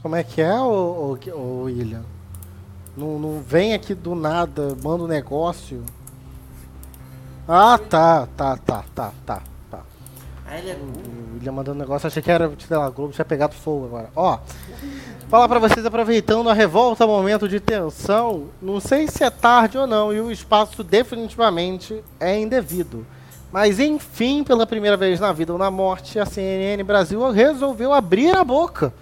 [0.03, 2.05] Como é que é, o, o, o William?
[2.97, 5.83] Não, não vem aqui do nada, manda um negócio.
[7.49, 9.81] Ah, tá, tá, tá, tá, tá, tá.
[10.47, 13.25] Ah, ele é O William mandando um negócio, achei que era, sei lá, Globo tinha
[13.25, 14.11] pegado fogo agora.
[14.15, 14.39] Ó,
[15.29, 19.87] falar pra vocês, aproveitando a revolta, momento de tensão, não sei se é tarde ou
[19.87, 23.07] não, e o espaço definitivamente é indevido.
[23.51, 28.37] Mas enfim, pela primeira vez na vida ou na morte, a CNN Brasil resolveu abrir
[28.37, 28.93] a boca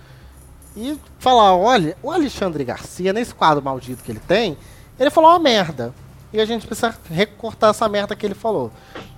[0.76, 4.56] e falar: olha, o Alexandre Garcia, nesse quadro maldito que ele tem,
[4.98, 5.94] ele falou uma merda.
[6.32, 8.70] E a gente precisa recortar essa merda que ele falou.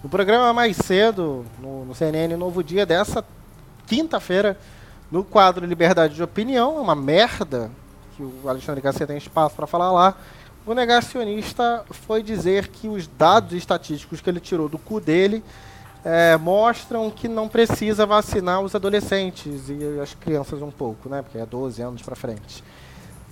[0.03, 3.23] No programa mais cedo, no, no CNN Novo Dia, dessa
[3.87, 4.59] quinta-feira,
[5.11, 7.71] no quadro Liberdade de Opinião, é uma merda
[8.17, 10.17] que o Alexandre Garcia tem espaço para falar lá.
[10.65, 15.43] O negacionista foi dizer que os dados estatísticos que ele tirou do cu dele
[16.05, 21.23] é, mostram que não precisa vacinar os adolescentes e as crianças um pouco, né?
[21.23, 22.63] Porque é 12 anos para frente.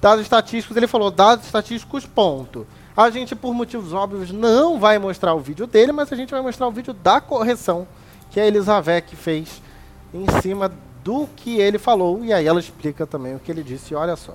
[0.01, 2.67] Dados estatísticos, ele falou dados estatísticos, ponto.
[2.97, 6.41] A gente, por motivos óbvios, não vai mostrar o vídeo dele, mas a gente vai
[6.41, 7.87] mostrar o vídeo da correção
[8.31, 9.61] que a Elizabeth fez
[10.15, 13.95] em cima do que ele falou, e aí ela explica também o que ele disse.
[13.95, 14.35] Olha só.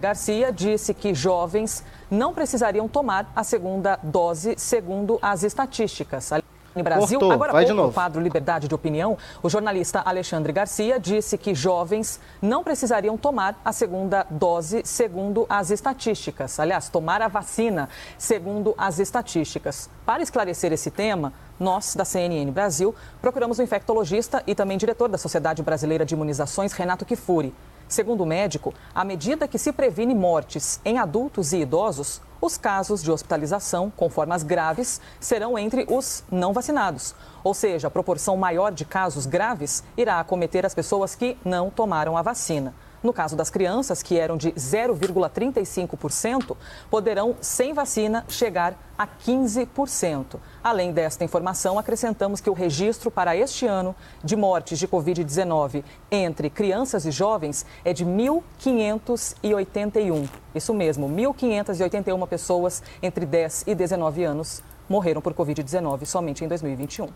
[0.00, 6.32] Garcia disse que jovens não precisariam tomar a segunda dose, segundo as estatísticas.
[6.76, 7.32] No Brasil, Cortou.
[7.32, 7.88] agora Vai pouco, de novo.
[7.88, 13.58] no quadro Liberdade de Opinião, o jornalista Alexandre Garcia disse que jovens não precisariam tomar
[13.64, 16.60] a segunda dose, segundo as estatísticas.
[16.60, 17.88] Aliás, tomar a vacina,
[18.18, 19.88] segundo as estatísticas.
[20.04, 25.16] Para esclarecer esse tema, nós, da CNN Brasil, procuramos o infectologista e também diretor da
[25.16, 27.54] Sociedade Brasileira de Imunizações, Renato Kifuri.
[27.88, 33.02] Segundo o médico, à medida que se previne mortes em adultos e idosos, os casos
[33.02, 37.14] de hospitalização com formas graves serão entre os não vacinados.
[37.42, 42.16] Ou seja, a proporção maior de casos graves irá acometer as pessoas que não tomaram
[42.16, 42.74] a vacina.
[43.06, 46.56] No caso das crianças, que eram de 0,35%,
[46.90, 50.40] poderão, sem vacina, chegar a 15%.
[50.60, 56.50] Além desta informação, acrescentamos que o registro para este ano de mortes de Covid-19 entre
[56.50, 60.28] crianças e jovens é de 1.581.
[60.52, 67.08] Isso mesmo, 1.581 pessoas entre 10 e 19 anos morreram por Covid-19 somente em 2021.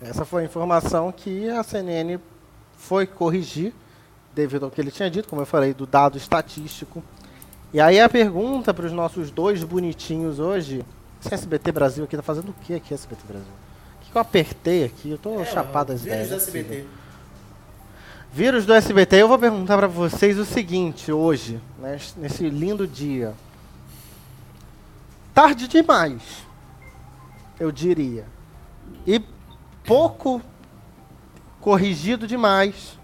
[0.00, 2.20] Essa foi a informação que a CNN
[2.78, 3.74] foi corrigir
[4.38, 7.02] devido ao que ele tinha dito, como eu falei, do dado estatístico
[7.72, 10.84] E aí a pergunta para os nossos dois bonitinhos hoje,
[11.20, 13.48] esse SBT Brasil aqui tá fazendo o que aqui, SBT Brasil?
[13.96, 15.10] O que, que eu apertei aqui?
[15.10, 16.28] Eu tô é, chapado às ideias.
[16.28, 16.84] Vírus do SBT.
[18.32, 23.34] Vírus do SBT, eu vou perguntar para vocês o seguinte hoje, né, nesse lindo dia.
[25.34, 26.22] Tarde demais,
[27.58, 28.24] eu diria.
[29.06, 29.20] E
[29.84, 30.40] pouco
[31.60, 32.97] corrigido demais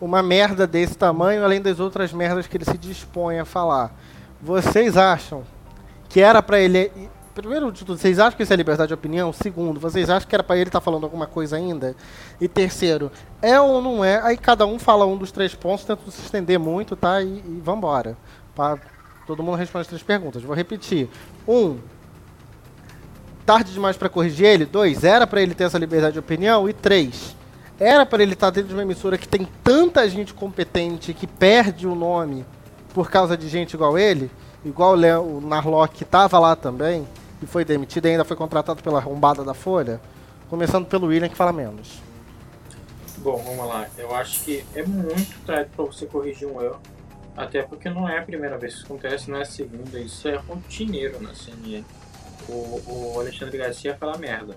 [0.00, 3.94] uma merda desse tamanho, além das outras merdas que ele se dispõe a falar.
[4.40, 5.42] Vocês acham
[6.08, 6.90] que era para ele.
[7.34, 9.30] Primeiro de tudo, vocês acham que isso é liberdade de opinião?
[9.30, 11.94] Segundo, vocês acham que era para ele estar tá falando alguma coisa ainda?
[12.40, 13.12] E terceiro,
[13.42, 14.22] é ou não é?
[14.22, 17.20] Aí cada um fala um dos três pontos, tenta se estender muito, tá?
[17.20, 18.16] E, e vambora.
[18.54, 18.78] Pra
[19.26, 20.42] todo mundo responder as três perguntas.
[20.42, 21.10] Vou repetir.
[21.46, 21.78] Um,
[23.44, 24.64] tarde demais para corrigir ele?
[24.64, 26.66] Dois, era para ele ter essa liberdade de opinião?
[26.66, 27.36] E três,
[27.78, 31.86] era para ele estar dentro de uma emissora que tem tanta gente competente que perde
[31.86, 32.44] o nome
[32.94, 34.30] por causa de gente igual ele,
[34.64, 37.06] igual o, Leo, o Narlock que estava lá também
[37.42, 40.00] e foi demitido e ainda foi contratado pela arrombada da Folha,
[40.48, 42.00] começando pelo William que fala menos.
[43.18, 43.86] Bom, vamos lá.
[43.98, 46.80] Eu acho que é muito tarde para você corrigir um erro,
[47.36, 50.26] até porque não é a primeira vez que isso acontece, não é a segunda, isso
[50.28, 51.84] é rotineiro na CNN.
[52.48, 54.56] O, o Alexandre Garcia fala merda.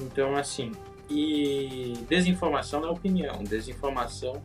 [0.00, 0.72] Então, assim,
[1.10, 3.42] e desinformação não é opinião.
[3.42, 4.40] Desinformação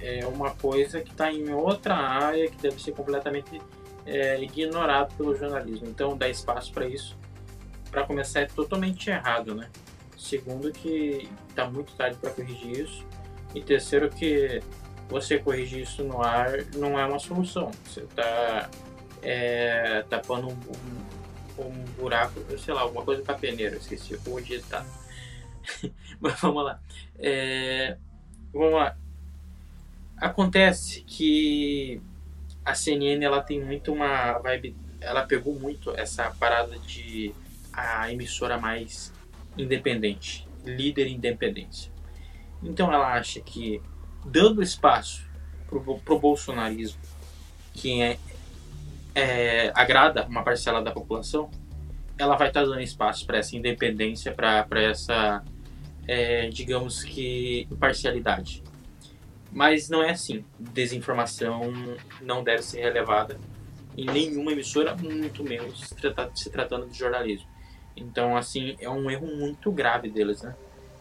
[0.00, 3.60] é uma coisa que está em outra área que deve ser completamente
[4.06, 5.86] é, ignorado pelo jornalismo.
[5.88, 7.16] Então, dar espaço para isso,
[7.90, 9.68] para começar, é totalmente errado, né?
[10.16, 13.04] Segundo, que está muito tarde para corrigir isso.
[13.54, 14.62] E terceiro, que
[15.08, 17.70] você corrigir isso no ar não é uma solução.
[17.84, 18.70] Você está
[19.22, 24.84] é, tapando um, um, um, buraco, sei lá, alguma coisa para peneira, esqueci onde está.
[26.20, 26.80] Mas vamos lá.
[27.18, 27.96] É,
[28.52, 28.96] vamos lá.
[30.16, 32.00] Acontece que
[32.64, 34.76] a CNN ela tem muito uma vibe.
[35.00, 37.34] Ela pegou muito essa parada de
[37.72, 39.12] a emissora mais
[39.58, 41.92] independente, líder independência.
[42.62, 43.82] Então ela acha que
[44.24, 45.28] dando espaço
[45.66, 47.00] pro, pro bolsonarismo,
[47.74, 48.18] que é,
[49.14, 51.50] é, agrada uma parcela da população,
[52.16, 55.44] ela vai estar tá dando espaço para essa independência, para essa
[56.06, 58.62] é, digamos que, imparcialidade.
[59.50, 60.44] Mas não é assim.
[60.58, 61.72] Desinformação
[62.20, 63.38] não deve ser relevada
[63.96, 65.94] em nenhuma emissora, muito menos se,
[66.34, 67.48] se tratando de jornalismo.
[67.96, 70.54] Então, assim, é um erro muito grave deles, né?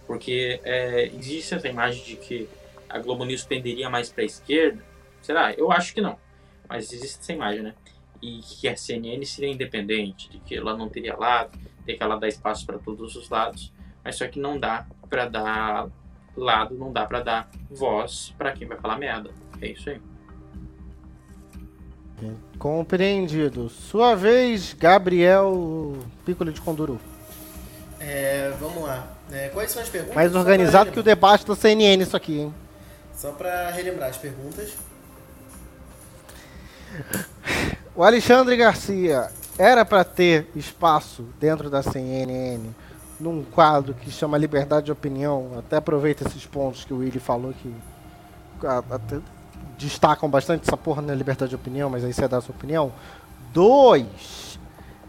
[0.05, 2.47] Porque é, existe essa imagem de que
[2.87, 4.83] a Globo News penderia mais para a esquerda.
[5.21, 5.53] Será?
[5.53, 6.17] Eu acho que não.
[6.69, 7.73] Mas existe essa imagem, né?
[8.21, 12.17] E que a CNN seria independente, de que ela não teria lado, de que ela
[12.17, 13.73] dá espaço para todos os lados
[14.03, 15.87] mas só que não dá para dar
[16.35, 19.29] lado, não dá para dar voz para quem vai falar merda.
[19.61, 20.01] É isso aí.
[22.57, 23.69] Compreendido.
[23.69, 26.99] Sua vez, Gabriel Piccolo de Conduru.
[27.99, 29.07] É, vamos lá.
[29.31, 30.15] É, quais são as perguntas?
[30.15, 32.53] Mais organizado que o debate do CNN isso aqui, hein?
[33.13, 34.73] Só para relembrar as perguntas.
[37.95, 42.69] O Alexandre Garcia era para ter espaço dentro da CNN
[43.23, 47.53] num quadro que chama Liberdade de Opinião, até aproveita esses pontos que o Willy falou
[47.53, 47.73] que
[48.67, 49.19] até
[49.77, 52.91] destacam bastante essa porra na liberdade de opinião, mas aí você dá a sua opinião.
[53.53, 54.59] Dois,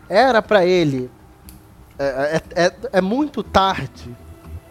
[0.08, 1.10] era para ele
[1.98, 4.14] é, é, é, é, muito tarde,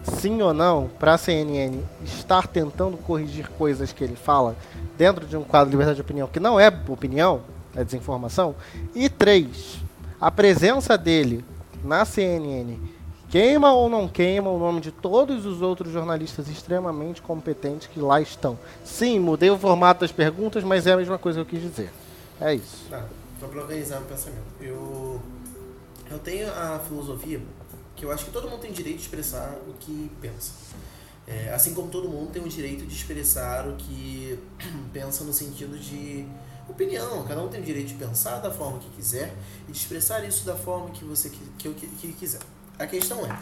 [0.03, 4.55] sim ou não, para a CNN estar tentando corrigir coisas que ele fala
[4.97, 7.41] dentro de um quadro de liberdade de opinião que não é opinião,
[7.75, 8.55] é desinformação.
[8.95, 9.77] E três,
[10.19, 11.43] a presença dele
[11.83, 12.77] na CNN
[13.33, 18.21] Queima ou não queima o nome de todos os outros jornalistas extremamente competentes que lá
[18.21, 18.59] estão?
[18.85, 21.91] Sim, mudei o formato das perguntas, mas é a mesma coisa que eu quis dizer.
[22.39, 22.85] É isso.
[22.91, 23.07] Tá,
[23.39, 24.43] só para organizar o pensamento.
[24.61, 25.19] Eu,
[26.11, 27.41] eu tenho a filosofia
[27.95, 30.51] que eu acho que todo mundo tem direito de expressar o que pensa.
[31.27, 34.37] É, assim como todo mundo tem o direito de expressar o que
[34.93, 36.27] pensa no sentido de
[36.69, 37.23] opinião.
[37.23, 39.33] Cada um tem o direito de pensar da forma que quiser
[39.67, 42.41] e de expressar isso da forma que você que, que, que quiser.
[42.83, 43.39] A questão é,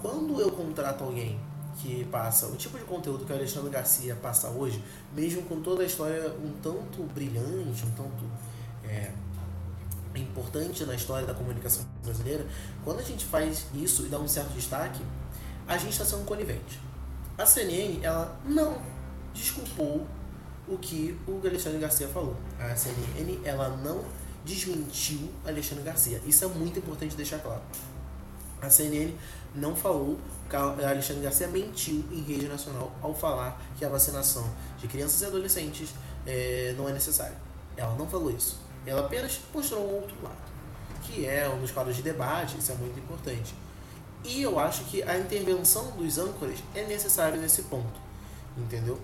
[0.00, 1.40] quando eu contrato alguém
[1.82, 4.80] que passa o tipo de conteúdo que o Alexandre Garcia passa hoje,
[5.12, 8.24] mesmo com toda a história um tanto brilhante, um tanto
[8.84, 9.10] é,
[10.14, 12.46] importante na história da comunicação brasileira,
[12.84, 15.02] quando a gente faz isso e dá um certo destaque,
[15.66, 16.78] a gente está sendo conivente.
[17.36, 18.80] A CNN, ela não
[19.34, 20.06] desculpou
[20.68, 22.36] o que o Alexandre Garcia falou.
[22.60, 24.04] A CNN, ela não
[24.44, 26.20] desmentiu Alexandre Garcia.
[26.24, 27.62] Isso é muito importante deixar claro.
[28.64, 29.12] A CNN
[29.54, 30.18] não falou
[30.56, 35.90] Alexandre Garcia mentiu em rede nacional ao falar que a vacinação de crianças e adolescentes
[36.26, 37.36] é, não é necessária.
[37.76, 38.58] Ela não falou isso.
[38.86, 40.36] Ela apenas mostrou um outro lado,
[41.02, 43.54] que é um dos quadros de debate, isso é muito importante.
[44.22, 48.00] E eu acho que a intervenção dos âncoras é necessária nesse ponto,
[48.56, 48.98] entendeu?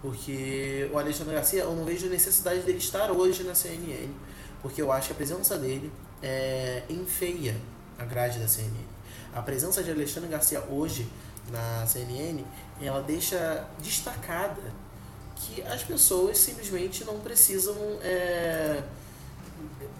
[0.00, 4.08] Porque o Alexandre Garcia, eu não vejo necessidade dele estar hoje na CNN,
[4.62, 5.92] porque eu acho que a presença dele
[6.22, 7.56] é, enfeia
[7.98, 8.93] a grade da CNN.
[9.34, 11.10] A presença de Alexandre Garcia hoje
[11.50, 12.44] na CNN,
[12.80, 14.62] ela deixa destacada
[15.34, 18.82] que as pessoas simplesmente não precisam é,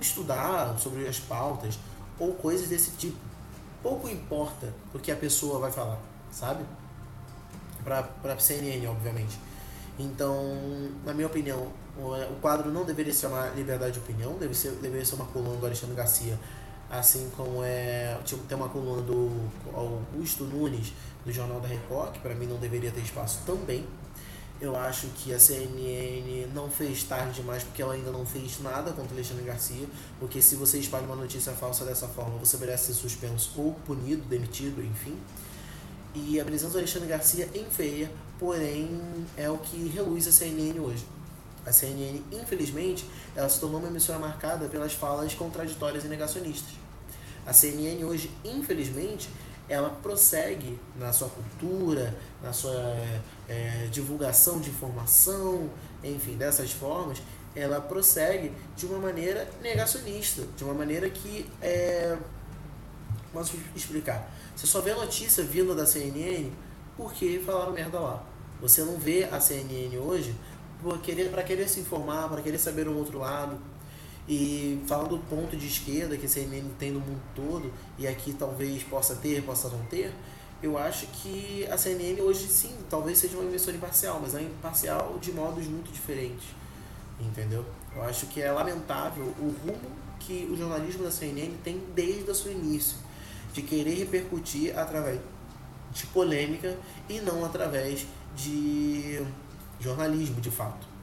[0.01, 1.79] estudar sobre as pautas
[2.19, 3.19] ou coisas desse tipo.
[3.83, 5.99] Pouco importa o que a pessoa vai falar,
[6.31, 6.65] sabe?
[7.83, 9.37] Para a CNN, obviamente.
[9.99, 10.37] Então,
[11.05, 15.05] na minha opinião, o quadro não deveria se chamar Liberdade de Opinião, deve ser, deveria
[15.05, 16.39] ser uma coluna do Alexandre Garcia,
[16.99, 18.19] assim como é
[18.49, 19.31] tem uma coluna do
[19.73, 20.93] Augusto Nunes
[21.25, 23.87] do Jornal da Record, que para mim não deveria ter espaço também.
[24.61, 28.93] Eu acho que a CNN não fez tarde demais porque ela ainda não fez nada
[28.93, 29.87] contra Alexandre Garcia,
[30.21, 34.23] porque se você espalha uma notícia falsa dessa forma, você merece ser suspenso ou punido,
[34.29, 35.19] demitido, enfim.
[36.15, 39.01] E a presença do Alexandre Garcia enfeia, porém
[39.37, 41.05] é o que reluz a CNN hoje.
[41.67, 43.05] A CNN, infelizmente,
[43.35, 46.84] ela se tornou uma emissora marcada pelas falas contraditórias e negacionistas.
[47.47, 49.29] A CNN hoje, infelizmente,
[49.69, 52.97] ela prossegue na sua cultura, na sua
[53.49, 55.71] é, divulgação de informação,
[56.03, 57.23] enfim, dessas formas,
[57.57, 62.17] ela prossegue de uma maneira negacionista, de uma maneira que é.
[63.33, 64.31] Posso explicar?
[64.55, 66.51] Você só vê a notícia vinda da CNN
[66.97, 68.25] porque falaram merda lá.
[68.61, 70.35] Você não vê a CNN hoje
[70.83, 73.59] para querer, querer se informar, para querer saber um outro lado.
[74.27, 78.33] E falando do ponto de esquerda que a CNN tem no mundo todo, e aqui
[78.33, 80.13] talvez possa ter, possa não ter,
[80.63, 85.19] eu acho que a CNN hoje sim, talvez seja uma emissora imparcial, mas é imparcial
[85.21, 86.47] de modos muito diferentes.
[87.21, 87.65] Entendeu?
[87.95, 92.35] Eu acho que é lamentável o rumo que o jornalismo da CNN tem desde o
[92.35, 92.97] seu início,
[93.53, 95.21] de querer repercutir através
[95.93, 96.77] de polêmica
[97.09, 99.23] e não através de
[99.79, 100.94] jornalismo, de fato.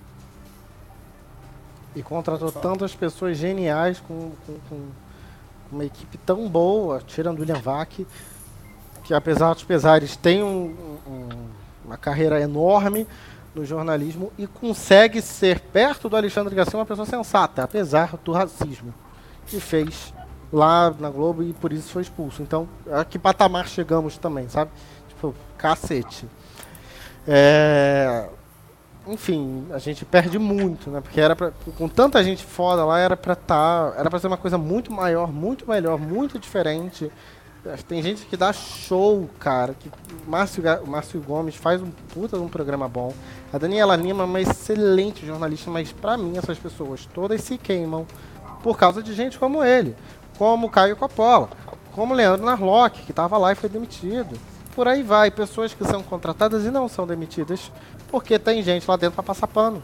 [1.95, 4.87] E contratou tantas pessoas geniais com, com, com,
[5.71, 8.05] uma equipe tão boa, tirando o William Vac,
[9.03, 10.75] que apesar dos pesares tem um,
[11.07, 11.29] um,
[11.85, 13.07] uma carreira enorme
[13.55, 18.93] no jornalismo e consegue ser perto do Alexandre Garcia uma pessoa sensata, apesar do racismo
[19.47, 20.13] que fez
[20.51, 22.41] lá na Globo e por isso foi expulso.
[22.41, 24.71] Então, a que patamar chegamos também, sabe?
[25.09, 26.27] Tipo, cacete.
[27.27, 28.27] É,
[29.07, 31.01] enfim, a gente perde muito, né?
[31.01, 34.37] Porque era pra, com tanta gente foda lá, era pra tá, era pra ser uma
[34.37, 37.11] coisa muito maior, muito melhor, muito diferente.
[37.87, 39.75] Tem gente que dá show, cara.
[39.79, 39.91] Que
[40.27, 43.13] Márcio, Márcio Gomes faz um puta de um programa bom.
[43.53, 48.05] A Daniela Lima é uma excelente jornalista, mas para mim essas pessoas todas se queimam
[48.63, 49.95] por causa de gente como ele,
[50.37, 51.49] como Caio Coppola,
[51.91, 54.39] como Leandro Narlock, que estava lá e foi demitido.
[54.75, 57.71] Por aí vai, pessoas que são contratadas e não são demitidas
[58.11, 59.81] porque tem gente lá dentro para passar pano.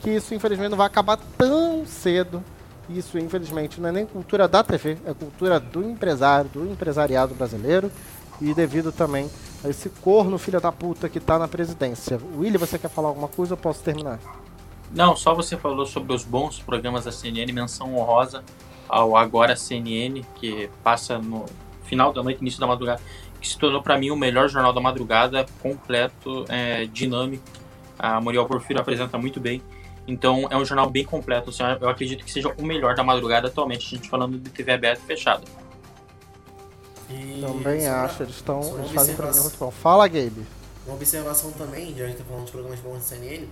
[0.00, 2.42] Que isso, infelizmente, não vai acabar tão cedo.
[2.90, 7.90] Isso, infelizmente, não é nem cultura da TV, é cultura do empresário, do empresariado brasileiro.
[8.40, 9.30] E devido também
[9.64, 12.20] a esse corno filho da puta que está na presidência.
[12.36, 14.18] Willy, você quer falar alguma coisa ou posso terminar?
[14.90, 18.42] Não, só você falou sobre os bons programas da CNN, menção honrosa
[18.88, 21.46] ao Agora CNN, que passa no
[21.84, 23.00] final da noite, início da madrugada
[23.42, 27.44] que se tornou para mim o melhor jornal da madrugada, completo, é, dinâmico.
[27.98, 29.60] A Muriel Porfiro apresenta muito bem.
[30.06, 31.50] Então é um jornal bem completo.
[31.50, 34.72] Assim, eu acredito que seja o melhor da madrugada atualmente, a gente falando de TV
[34.72, 35.42] aberta e fechada.
[37.10, 38.60] E também acho, eles estão.
[38.78, 39.70] Eles fazem programa muito bom.
[39.70, 40.46] Fala, Gabe.
[40.86, 43.48] Uma observação também, já a gente tá falando de programas bons de CNN.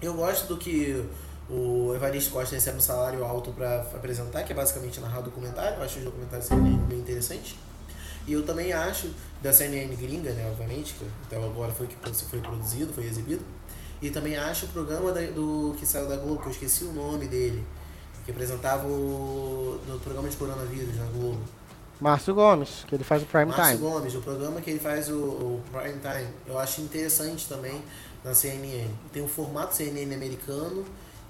[0.00, 1.04] Eu gosto do que
[1.50, 5.76] o Evaristo Costa recebe um salário alto para apresentar, que é basicamente narrar documentário.
[5.78, 7.56] Eu acho os documentários CNN bem interessantes.
[8.26, 9.10] E eu também acho,
[9.42, 13.44] da CNN gringa, né, obviamente, que até agora foi que foi produzido, foi exibido.
[14.00, 16.92] E também acho o programa da, do que saiu da Globo, que eu esqueci o
[16.92, 17.64] nome dele,
[18.24, 21.40] que apresentava o no programa de coronavírus na Globo.
[22.00, 23.78] Márcio Gomes, que ele faz o Prime Márcio Time.
[23.78, 26.28] Márcio Gomes, o programa que ele faz o, o, Prime Time.
[26.48, 27.80] Eu acho interessante também
[28.24, 28.88] na CNN.
[29.12, 30.84] Tem o formato CNN americano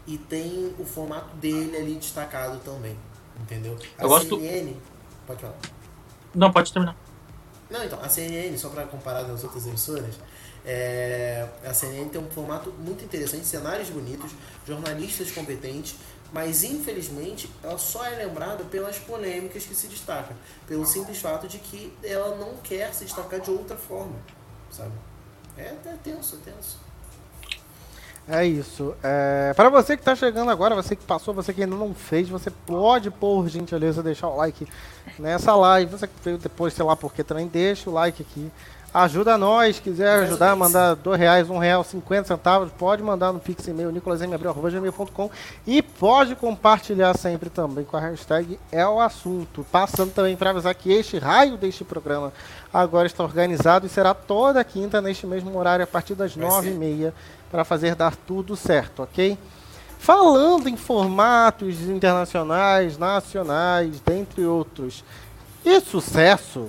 [0.06, 2.96] e tem o formato dele ali destacado também.
[3.38, 3.76] Entendeu?
[3.98, 4.40] A eu gosto...
[4.40, 4.74] CNN.
[5.26, 5.58] Pode falar.
[6.34, 6.96] Não, pode terminar.
[7.70, 10.14] Não, então, a CNN, só para comparar com as outras emissoras,
[10.64, 14.30] é, a CNN tem um formato muito interessante, cenários bonitos,
[14.66, 15.96] jornalistas competentes,
[16.32, 20.36] mas infelizmente ela só é lembrada pelas polêmicas que se destacam,
[20.66, 24.16] pelo simples fato de que ela não quer se destacar de outra forma,
[24.70, 24.92] sabe?
[25.56, 26.78] É, é tenso, é tenso.
[28.28, 28.94] É isso.
[29.02, 32.28] É, para você que está chegando agora, você que passou, você que ainda não fez,
[32.28, 34.66] você pode, por gentileza, deixar o like
[35.18, 35.90] nessa live.
[35.90, 38.50] Você que veio depois, sei lá porque também, deixa o like aqui.
[38.94, 43.66] Ajuda nós, quiser ajudar, mandar dois reais, um real, cinquenta centavos, pode mandar no pix
[43.66, 45.30] e-mail nicolasmabril.gmail.com
[45.66, 49.64] e pode compartilhar sempre também com a hashtag é o assunto.
[49.72, 52.34] Passando também para avisar que este raio deste programa
[52.70, 56.74] agora está organizado e será toda quinta neste mesmo horário a partir das nove e
[56.74, 57.14] meia
[57.50, 59.38] para fazer dar tudo certo, ok?
[59.98, 65.02] Falando em formatos internacionais, nacionais, dentre outros,
[65.64, 66.68] e sucesso,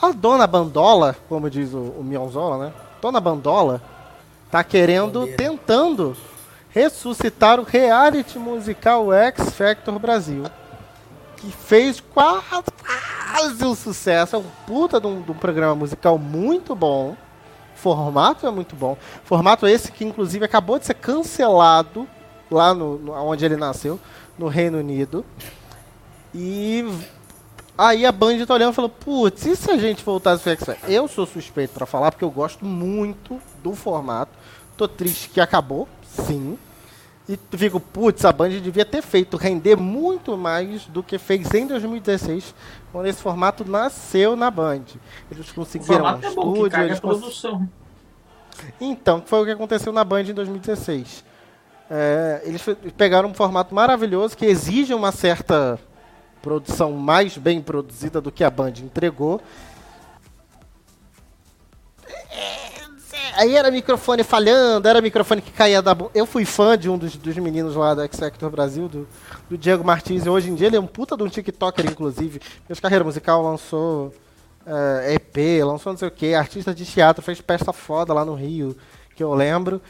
[0.00, 2.72] a dona Bandola, como diz o, o Mionzola, né?
[3.00, 3.82] Dona Bandola
[4.50, 6.16] tá querendo, tentando
[6.70, 10.44] ressuscitar o reality musical X Factor Brasil,
[11.36, 12.64] que fez quase,
[13.32, 14.36] quase um sucesso.
[14.36, 17.16] É um puta de um, de um programa musical muito bom
[17.80, 18.96] formato é muito bom.
[19.24, 22.06] Formato esse que, inclusive, acabou de ser cancelado
[22.50, 23.98] lá no, no onde ele nasceu,
[24.38, 25.24] no Reino Unido.
[26.34, 26.84] E
[27.80, 30.76] aí a Band tá olhando e falou: Putz, e se a gente voltasse pro X
[30.86, 34.32] Eu sou suspeito para falar porque eu gosto muito do formato.
[34.76, 36.58] Tô triste que acabou, sim.
[37.28, 41.66] E fico, putz, a Band devia ter feito render muito mais do que fez em
[41.66, 42.54] 2016,
[42.90, 44.82] quando esse formato nasceu na Band.
[45.30, 47.68] Eles conseguiram um é bom, estúdio, eles produção.
[48.80, 51.24] Então, foi o que aconteceu na Band em 2016.
[51.88, 52.62] É, eles
[52.96, 55.78] pegaram um formato maravilhoso que exige uma certa
[56.42, 59.40] produção mais bem produzida do que a Band entregou.
[62.30, 62.70] É,
[63.34, 67.16] aí era microfone falhando, era microfone que caía da Eu fui fã de um dos,
[67.16, 69.08] dos meninos lá da X Factor Brasil, do,
[69.48, 72.40] do Diego Martins, e hoje em dia ele é um puta de um TikToker, inclusive.
[72.66, 74.12] Fez carreira musical, lançou
[74.66, 78.24] uh, eh, EP, lançou não sei o que, artista de teatro, fez peça foda lá
[78.24, 78.76] no Rio,
[79.14, 79.80] que eu lembro.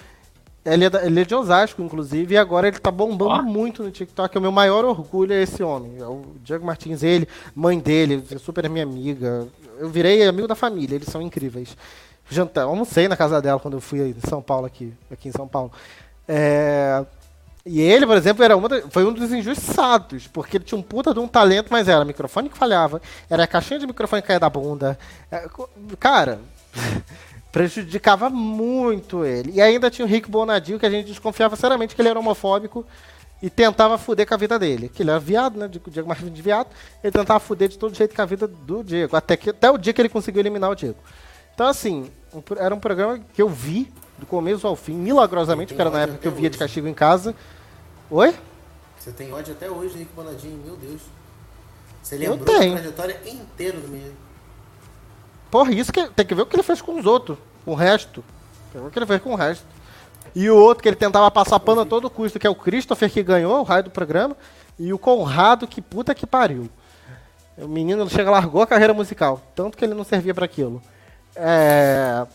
[0.65, 3.43] Ele é, da, ele é de Osasco, inclusive, e agora ele tá bombando oh.
[3.43, 4.37] muito no TikTok.
[4.37, 5.99] O meu maior orgulho é esse homem.
[5.99, 9.49] É o Diego Martins, ele, mãe dele, é super minha amiga.
[9.79, 11.75] Eu virei amigo da família, eles são incríveis
[12.31, 15.49] jantar, almocei na casa dela quando eu fui em São Paulo aqui, aqui em São
[15.49, 15.73] Paulo.
[16.27, 17.05] É,
[17.67, 21.13] e ele, por exemplo, era uma foi um dos injustiçados, porque ele tinha um puta
[21.13, 24.41] de um talento, mas era microfone que falhava, era a caixinha de microfone que caía
[24.41, 24.97] da bunda.
[25.31, 25.47] É,
[25.99, 26.41] cara,
[27.53, 29.53] prejudicava muito ele.
[29.55, 32.87] E ainda tinha o Rick Bonadio, que a gente desconfiava seriamente que ele era homofóbico
[33.43, 34.89] e tentava fuder com a vida dele.
[34.89, 35.67] Que ele era viado, né?
[35.67, 36.69] O Diego Martins de viado.
[37.03, 39.17] Ele tentava fuder de todo jeito com a vida do Diego.
[39.17, 40.99] Até, que, até o dia que ele conseguiu eliminar o Diego.
[41.55, 42.11] Então, assim,
[42.57, 46.19] era um programa que eu vi do começo ao fim, milagrosamente, porque era na época
[46.19, 46.51] que eu via hoje.
[46.51, 47.35] de castigo em casa.
[48.11, 48.35] Oi?
[48.99, 51.01] Você tem ódio até hoje, Rick Bonadinho, meu Deus.
[52.03, 54.30] Você lembrou a trajetória inteira do menino.
[55.51, 58.25] Porra, isso que tem que ver o que ele fez com os outros, o resto.
[58.73, 59.65] Tem que ver o que ele fez com o resto.
[60.35, 63.11] E o outro que ele tentava passar pano a todo custo, que é o Christopher
[63.11, 64.37] que ganhou o raio do programa,
[64.79, 66.69] e o Conrado que puta que pariu.
[67.59, 70.81] O menino chega largou a carreira musical, tanto que ele não servia para aquilo.
[71.35, 72.27] É...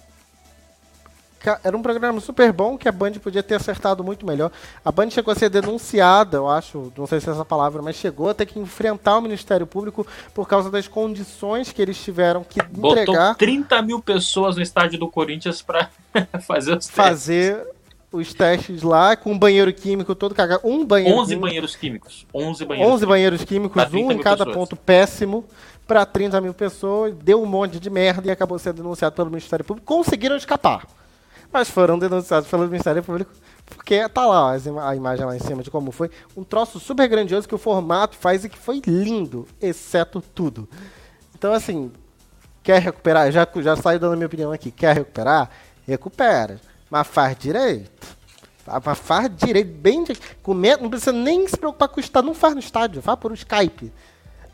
[1.63, 4.51] Era um programa super bom que a Band podia ter acertado muito melhor.
[4.84, 7.95] A Band chegou a ser denunciada, eu acho, não sei se é essa palavra, mas
[7.95, 12.43] chegou a ter que enfrentar o Ministério Público por causa das condições que eles tiveram
[12.43, 13.35] que Botou entregar.
[13.35, 15.89] 30 mil pessoas no estádio do Corinthians para
[16.45, 17.76] fazer os fazer testes.
[18.11, 20.61] os testes lá com um banheiro químico todo cagado.
[20.63, 22.26] Um banheiro 11 químico, banheiros químicos.
[22.34, 24.55] 11 banheiros 11 banheiros químicos, um em cada pessoas.
[24.55, 25.45] ponto péssimo
[25.88, 29.63] para 30 mil pessoas, deu um monte de merda e acabou sendo denunciado pelo Ministério
[29.63, 29.85] Público.
[29.85, 30.88] Conseguiram escapar.
[31.56, 33.32] Mas foram denunciados pelo Ministério Público
[33.65, 36.11] porque tá lá a imagem lá em cima de como foi.
[36.36, 40.68] Um troço super grandioso que o formato faz e que foi lindo, exceto tudo.
[41.34, 41.94] Então, assim,
[42.61, 43.32] quer recuperar?
[43.32, 44.69] Já, já saio dando minha opinião aqui.
[44.69, 45.49] Quer recuperar?
[45.88, 46.60] Recupera.
[46.90, 48.18] Mas faz direito.
[48.84, 50.27] Mas faz direito, bem direito.
[50.82, 52.27] Não precisa nem se preocupar com o estádio.
[52.27, 53.94] Não faz no estádio, faz por Skype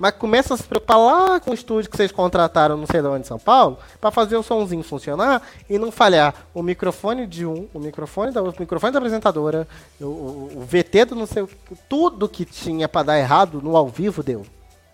[0.02, 3.08] mas começa a se preocupar lá com o estúdio que vocês contrataram não sei de
[3.08, 7.68] onde, São Paulo, para fazer o somzinho funcionar e não falhar o microfone de um,
[7.72, 9.68] o microfone da o microfone da apresentadora,
[10.00, 11.50] o, o, o VT do não sei o
[11.88, 14.44] tudo que tinha para dar errado no ao vivo deu,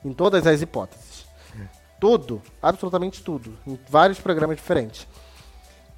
[0.03, 1.25] em todas as hipóteses.
[2.01, 5.07] Tudo, absolutamente tudo, em vários programas diferentes.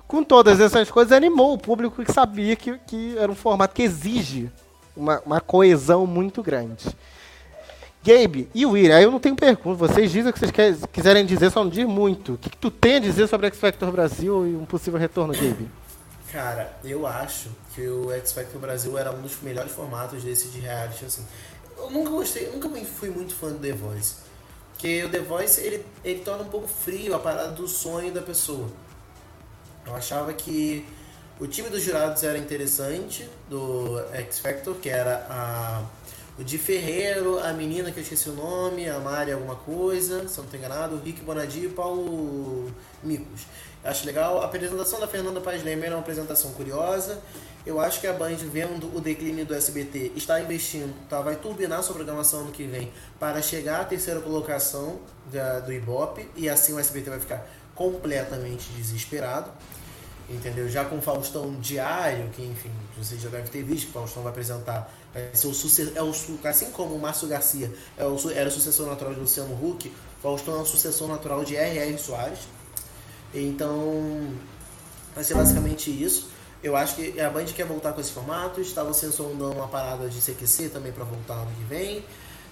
[0.07, 3.81] Com todas essas coisas, animou o público que sabia que, que era um formato que
[3.81, 4.52] exige
[4.95, 6.86] uma, uma coesão muito grande.
[8.03, 9.76] Gabe e William, aí eu não tenho pergunta.
[9.76, 10.51] Vocês dizem o que vocês
[10.91, 12.34] quiserem dizer, só não diz muito.
[12.34, 15.34] O que, que tu tem a dizer sobre X Factor Brasil e um possível retorno,
[15.34, 15.69] Gabe?
[16.31, 20.59] Cara, eu acho que o X Factor Brasil era um dos melhores formatos desse de
[20.59, 21.26] reality, assim.
[21.77, 24.15] Eu nunca gostei, nunca fui muito fã do The Voice.
[24.73, 28.21] Porque o The Voice, ele, ele torna um pouco frio a parada do sonho da
[28.21, 28.69] pessoa.
[29.85, 30.85] Eu achava que
[31.39, 35.84] O time dos jurados era interessante, do X Factor, que era a,
[36.40, 40.38] o Di Ferreiro, a menina que eu esqueci o nome, a Mari alguma coisa, se
[40.38, 42.72] eu não estou enganado, o Rick Bonadio e o Paulo
[43.03, 43.41] Micos.
[43.84, 44.41] Acho legal.
[44.41, 47.22] A apresentação da Fernanda Paz Leme era uma apresentação curiosa.
[47.66, 51.84] Eu acho que a Band, vendo o declínio do SBT, está investindo, tá, vai turbinar
[51.84, 52.90] sua programação no que vem
[53.20, 54.98] para chegar à terceira colocação
[55.32, 59.52] da, do Ibope e assim o SBT vai ficar completamente desesperado.
[60.30, 60.70] Entendeu?
[60.70, 64.24] Já com o Faustão diário, que enfim, vocês já devem ter visto que o Faustão
[64.24, 64.94] vai apresentar.
[65.14, 66.14] Vai ser o sucessor, é o,
[66.48, 69.91] assim como o Márcio Garcia é o, era o sucessor natural de Luciano Huck,
[70.22, 71.98] Faustão é o sucessor natural de R.R.
[71.98, 72.40] Soares.
[73.34, 74.34] Então,
[75.15, 76.30] vai ser basicamente isso.
[76.61, 78.60] Eu acho que a Band quer voltar com esse formato.
[78.60, 82.03] Estava se sondando uma parada de CQC também para voltar ano que vem.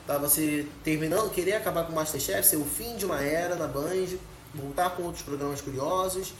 [0.01, 3.67] Estava se terminando, querer acabar com o Masterchef, ser o fim de uma era na
[3.67, 4.07] Band,
[4.55, 6.33] voltar com outros programas curiosos.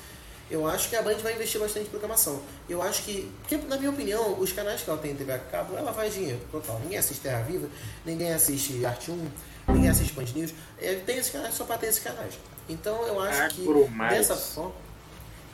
[0.50, 2.42] Eu acho que a Band vai investir bastante em programação.
[2.70, 5.40] Eu acho que, porque, na minha opinião, os canais que ela tem em TV a
[5.40, 6.80] cabo, ela faz dinheiro total.
[6.80, 7.68] Ninguém assiste Terra Viva,
[8.06, 9.28] ninguém assiste Arte 1,
[9.70, 10.54] ninguém assiste Band News.
[10.80, 12.34] É, tem esses canais só para ter esses canais.
[12.70, 13.66] Então eu acho que
[14.10, 14.88] dessa forma.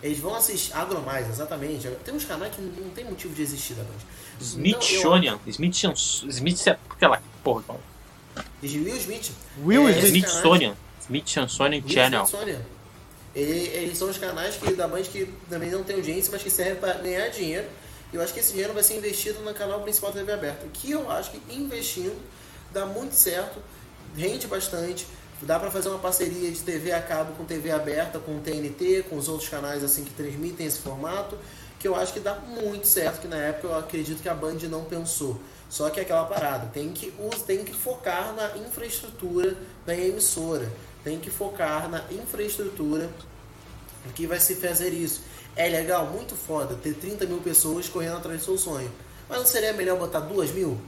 [0.02, 0.76] Eles vão assistir.
[0.76, 1.88] Agromais, exatamente.
[2.04, 3.96] Tem uns canais que não tem motivo de existir da Band.
[4.42, 5.36] Smithsonian.
[5.36, 5.96] Então, Smithsonian.
[5.96, 7.64] Smith é aquela porra.
[7.64, 7.80] Então.
[8.62, 9.32] Will Smith.
[9.64, 10.76] Will é, Smithsonian.
[11.02, 12.26] Smithsonian Channel.
[12.26, 12.62] Smithsonian.
[13.36, 16.76] Eles são os canais que, da Band que também não tem audiência, mas que servem
[16.76, 17.68] para ganhar dinheiro.
[18.12, 20.68] Eu acho que esse dinheiro vai ser investido no canal principal da TV aberta.
[20.72, 22.16] Que eu acho que investindo
[22.72, 23.60] dá muito certo,
[24.16, 25.08] rende bastante
[25.44, 29.18] Dá para fazer uma parceria de TV a cabo com TV aberta, com TNT, com
[29.18, 31.38] os outros canais assim que transmitem esse formato,
[31.78, 34.60] que eu acho que dá muito certo, que na época eu acredito que a Band
[34.70, 35.38] não pensou.
[35.70, 37.14] Só que é aquela parada, tem que,
[37.46, 40.72] tem que focar na infraestrutura da emissora,
[41.04, 43.10] tem que focar na infraestrutura
[44.16, 45.22] que vai se fazer isso.
[45.56, 48.92] É legal, muito foda, ter 30 mil pessoas correndo atrás do seu sonho.
[49.30, 50.80] Mas não seria melhor botar 2 mil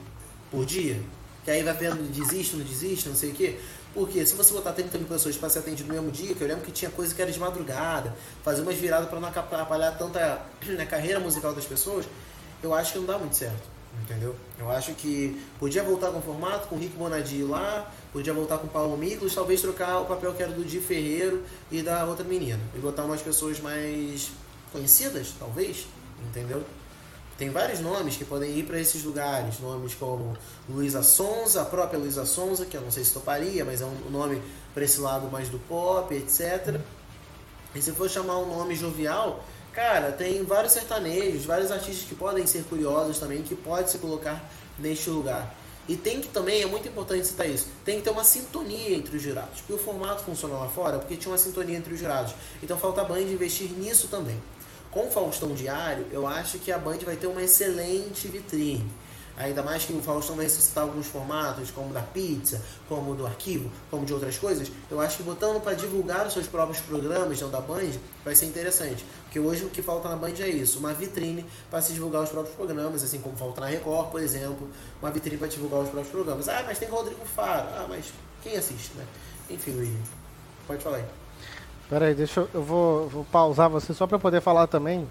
[0.50, 1.00] por dia?
[1.44, 3.58] Que aí vai vendo, desiste, não desiste, não sei o quê.
[3.94, 6.48] Porque se você botar 30 mil pessoas para ser atendido no mesmo dia, que eu
[6.48, 10.18] lembro que tinha coisa que era de madrugada, fazer umas viradas para não atrapalhar tanto
[10.18, 10.44] a,
[10.82, 12.04] a carreira musical das pessoas,
[12.62, 13.75] eu acho que não dá muito certo.
[14.02, 14.36] Entendeu?
[14.58, 18.58] Eu acho que podia voltar com o formato, com o Rick Bonadi lá, podia voltar
[18.58, 22.04] com o Paulo Miklos, talvez trocar o papel que era do Di Ferreiro e da
[22.04, 22.60] outra menina.
[22.74, 24.30] E botar umas pessoas mais
[24.72, 25.86] conhecidas, talvez,
[26.28, 26.62] entendeu?
[27.38, 30.36] Tem vários nomes que podem ir para esses lugares, nomes como
[30.68, 34.10] Luísa Sonza, a própria Luísa Sonza, que eu não sei se toparia, mas é um
[34.10, 34.40] nome
[34.72, 36.80] para esse lado mais do pop, etc.
[37.74, 39.44] E se for chamar um nome jovial,
[39.76, 44.42] cara, tem vários sertanejos, vários artistas que podem ser curiosos também, que pode se colocar
[44.78, 45.54] neste lugar.
[45.86, 49.18] E tem que também, é muito importante citar isso, tem que ter uma sintonia entre
[49.18, 49.60] os jurados.
[49.60, 52.34] Porque o formato funciona lá fora porque tinha uma sintonia entre os jurados.
[52.62, 54.40] Então falta a Band investir nisso também
[54.96, 58.90] com o Faustão Diário, eu acho que a Band vai ter uma excelente vitrine.
[59.36, 63.70] Ainda mais que o Faustão vai ressuscitar alguns formatos, como da pizza, como do arquivo,
[63.90, 64.72] como de outras coisas.
[64.90, 67.90] Eu acho que botando para divulgar os seus próprios programas dentro da Band
[68.24, 69.04] vai ser interessante.
[69.24, 72.30] Porque hoje o que falta na Band é isso: uma vitrine para se divulgar os
[72.30, 74.68] próprios programas, assim como falta na Record, por exemplo,
[75.02, 76.48] uma vitrine para divulgar os próprios programas.
[76.48, 77.68] Ah, mas tem Rodrigo Faro.
[77.74, 78.06] Ah, mas
[78.42, 79.04] quem assiste, né?
[79.50, 80.00] Enfim, William,
[80.66, 81.04] pode falar aí.
[81.90, 85.06] Peraí, deixa eu, eu vou, vou pausar você só para poder falar também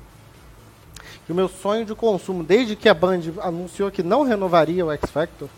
[1.26, 4.91] que o meu sonho de consumo, desde que a Band anunciou que não renovaria o
[4.91, 5.49] X Factor,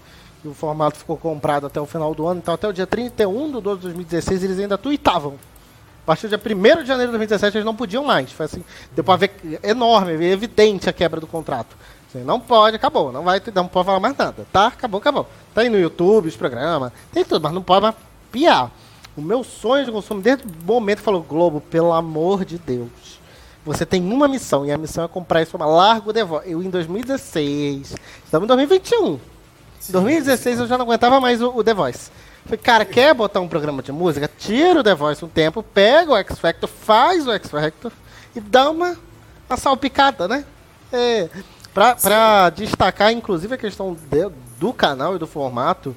[0.44, 3.52] e o formato ficou comprado até o final do ano, então até o dia 31
[3.52, 5.36] de 12 de 2016 eles ainda tuitavam.
[6.04, 8.32] A partir do dia 1 de janeiro de 2017 eles não podiam mais.
[8.32, 8.64] Foi assim,
[8.96, 9.32] deu pra ver
[9.62, 11.76] enorme, evidente a quebra do contrato.
[12.08, 14.68] Assim, não pode, acabou, não vai, não pode falar mais nada, tá?
[14.68, 15.28] Acabou, acabou.
[15.54, 17.96] Tá aí no YouTube, os programas, tem tudo, mas não pode mais
[18.32, 18.72] piar.
[19.18, 23.17] O meu sonho de consumo, desde o momento falou, Globo, pelo amor de Deus,
[23.68, 26.50] você tem uma missão, e a missão é comprar isso, largo The Voice.
[26.50, 29.14] Eu, em 2016, estamos em 2021.
[29.16, 32.10] Em 2016 eu já não aguentava mais o, o The Voice.
[32.46, 34.30] Falei, cara, quer botar um programa de música?
[34.40, 37.92] Tira o The Voice um tempo, pega o X Factor, faz o X Factor
[38.34, 38.98] e dá uma,
[39.50, 40.46] uma salpicada, né?
[40.92, 41.30] É,
[41.74, 45.94] pra, pra destacar, inclusive, a questão de, do canal e do formato,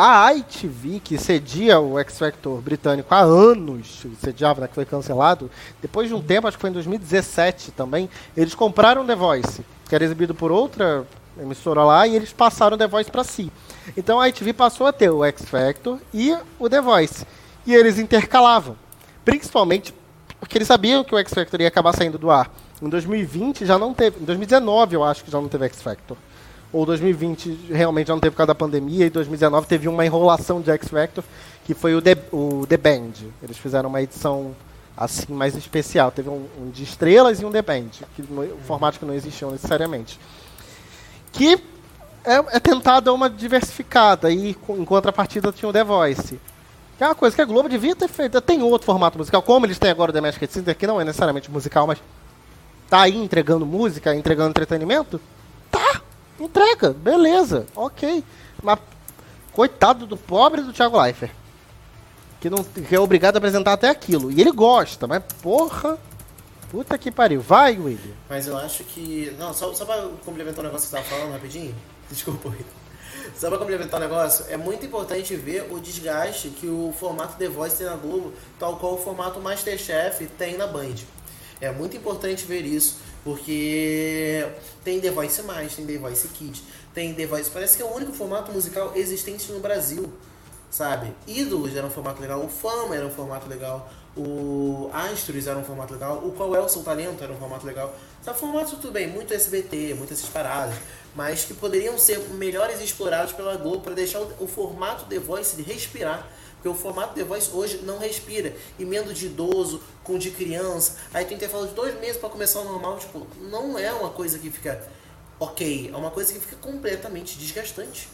[0.00, 5.50] a ITV, que cedia o X Factor britânico há anos, sediava, né, que foi cancelado,
[5.82, 9.94] depois de um tempo, acho que foi em 2017 também, eles compraram The Voice, que
[9.96, 11.04] era exibido por outra
[11.36, 13.50] emissora lá, e eles passaram The Voice para si.
[13.96, 17.26] Então a ITV passou a ter o X Factor e o The Voice.
[17.66, 18.76] E eles intercalavam.
[19.24, 19.92] Principalmente
[20.38, 22.48] porque eles sabiam que o X Factor ia acabar saindo do ar.
[22.80, 24.20] Em 2020 já não teve.
[24.20, 26.16] Em 2019 eu acho que já não teve X Factor
[26.72, 30.60] ou 2020 realmente já não teve por causa da pandemia, e 2019 teve uma enrolação
[30.60, 31.24] de X Factor,
[31.64, 33.12] que foi o The, o The Band.
[33.42, 34.54] Eles fizeram uma edição
[34.96, 36.10] assim, mais especial.
[36.10, 40.18] Teve um, um de estrelas e um depende, que no, formatos que não existiam necessariamente.
[41.32, 41.54] Que
[42.24, 46.40] é, é tentar dar uma diversificada, e em contrapartida tinha o The Voice.
[46.98, 48.40] Que é uma coisa que a Globo devia ter feito.
[48.40, 51.04] Tem outro formato musical, como eles têm agora o The Magic Center, que não é
[51.04, 51.98] necessariamente musical, mas
[52.90, 55.20] tá aí entregando música, entregando entretenimento.
[56.38, 58.24] Entrega, beleza, ok.
[58.62, 58.78] Mas
[59.52, 61.32] coitado do pobre do Thiago Leifert
[62.40, 64.30] que não que é obrigado a apresentar até aquilo.
[64.30, 65.98] E ele gosta, mas porra.
[66.70, 67.40] Puta que pariu.
[67.40, 68.14] Vai, William.
[68.28, 69.34] Mas eu acho que.
[69.38, 71.74] Não, só, só pra complementar o negócio que você tava falando rapidinho.
[72.10, 72.64] Desculpa, William.
[73.36, 77.48] Só pra complementar o negócio, é muito importante ver o desgaste que o formato The
[77.48, 80.94] Voice tem na Globo, tal qual o formato Masterchef tem na Band.
[81.60, 82.96] É muito importante ver isso,
[83.28, 84.46] porque
[84.82, 86.62] tem The Voice Mais, tem The Voice Kids,
[86.94, 87.50] tem The Voice.
[87.50, 90.10] Parece que é o único formato musical existente no Brasil
[90.70, 91.14] sabe?
[91.26, 95.64] Ídolos era um formato legal, o Fama era um formato legal, o Astros era um
[95.64, 97.94] formato legal, o Qual é o Seu Talento era um formato legal.
[98.22, 100.74] Sabe, formatos tudo bem, muito SBT, muitas essas paradas,
[101.14, 105.56] mas que poderiam ser melhores explorados pela Globo para deixar o, o, formato The Voice
[105.56, 106.28] de respirar.
[106.58, 108.54] Porque o formato The Voice hoje não respira.
[108.78, 110.96] Emendo de idoso, com de criança.
[111.14, 112.98] Aí tem intervalo de dois meses para começar o normal.
[112.98, 114.84] Tipo, não é uma coisa que fica
[115.38, 115.90] ok.
[115.92, 118.08] É uma coisa que fica completamente desgastante.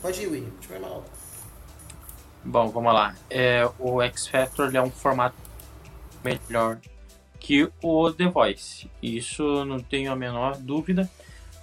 [0.00, 0.50] Pode ir, William.
[0.58, 1.04] Deixa eu mal.
[2.42, 3.14] Bom, vamos lá.
[3.28, 5.36] É, o X Factor é um formato
[6.24, 6.78] melhor
[7.38, 8.90] que o The Voice.
[9.02, 11.10] Isso não tenho a menor dúvida.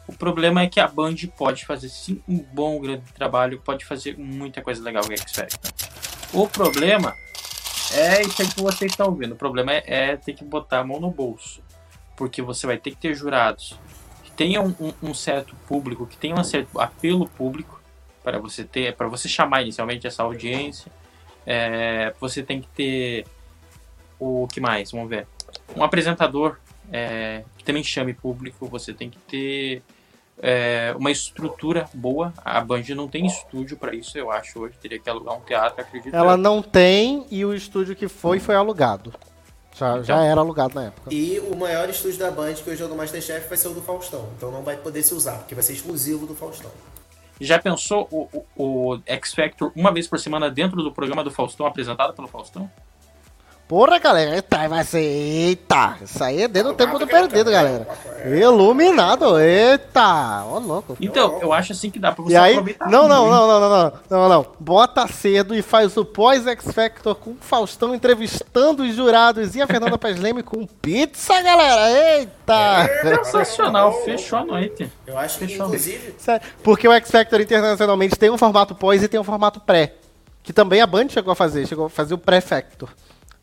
[0.08, 4.18] O problema é que a Band pode fazer sim um bom grande trabalho, pode fazer
[4.18, 5.72] muita coisa legal com o X Factor.
[6.34, 7.14] O problema
[7.94, 9.34] é isso aí que você está ouvindo.
[9.34, 11.62] O problema é, é, ter que botar a mão no bolso.
[12.16, 13.78] Porque você vai ter que ter jurados
[14.24, 17.82] que tenham um, um certo público, que tenham um certo apelo público
[18.24, 20.92] para você ter, para você chamar inicialmente essa audiência,
[21.46, 23.26] é, você tem que ter
[24.20, 24.92] o que mais?
[24.92, 25.28] Vamos ver.
[25.76, 26.58] Um apresentador
[26.92, 29.84] é, que também chame público, você tem que ter
[30.42, 32.34] é, uma estrutura boa.
[32.44, 34.60] A Band não tem estúdio para isso, eu acho.
[34.60, 36.14] Hoje teria que alugar um teatro, acredito.
[36.14, 36.38] Ela eu.
[36.38, 39.14] não tem e o estúdio que foi foi alugado.
[39.76, 40.04] Já, então.
[40.04, 41.14] já era alugado na época.
[41.14, 43.74] E o maior estúdio da Band, que hoje é o do Masterchef, vai ser o
[43.74, 44.28] do Faustão.
[44.36, 46.72] Então não vai poder se usar, porque vai ser exclusivo do Faustão.
[47.40, 51.30] Já pensou o, o, o X Factor uma vez por semana dentro do programa do
[51.30, 52.70] Faustão, apresentado pelo Faustão?
[53.68, 55.02] Porra, galera, eita, vai ser.
[55.02, 55.98] Eita!
[56.02, 57.86] Isso aí é dentro do tempo do perdido, galera.
[58.26, 60.46] Iluminado, eita!
[60.46, 60.96] Ó, louco.
[61.02, 62.90] Então, eu acho assim que dá pra você e aí, aproveitar.
[62.90, 64.46] Não, não, não, não, não, não, não, não.
[64.58, 69.68] Bota cedo e faz o pós-X Factor com o Faustão entrevistando os jurados e a
[69.68, 71.92] Fernanda Paz Leme com pizza, galera.
[71.92, 72.90] Eita!
[73.04, 74.90] É, sensacional, fechou a noite.
[75.06, 75.66] Eu acho que, fechou.
[75.66, 76.16] inclusive.
[76.64, 79.96] Porque o X Factor internacionalmente tem um formato pós e tem um formato pré.
[80.42, 82.88] Que também a Band chegou a fazer, chegou a fazer o pré-factor.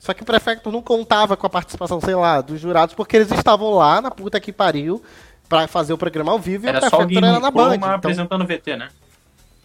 [0.04, 3.30] Só que o prefeito não contava com a participação, sei lá, dos jurados, porque eles
[3.32, 5.02] estavam lá na puta que pariu
[5.48, 7.76] pra fazer o programa ao vivo era e o prefeito era na Band.
[7.76, 7.90] Então...
[7.90, 8.90] apresentando VT, né?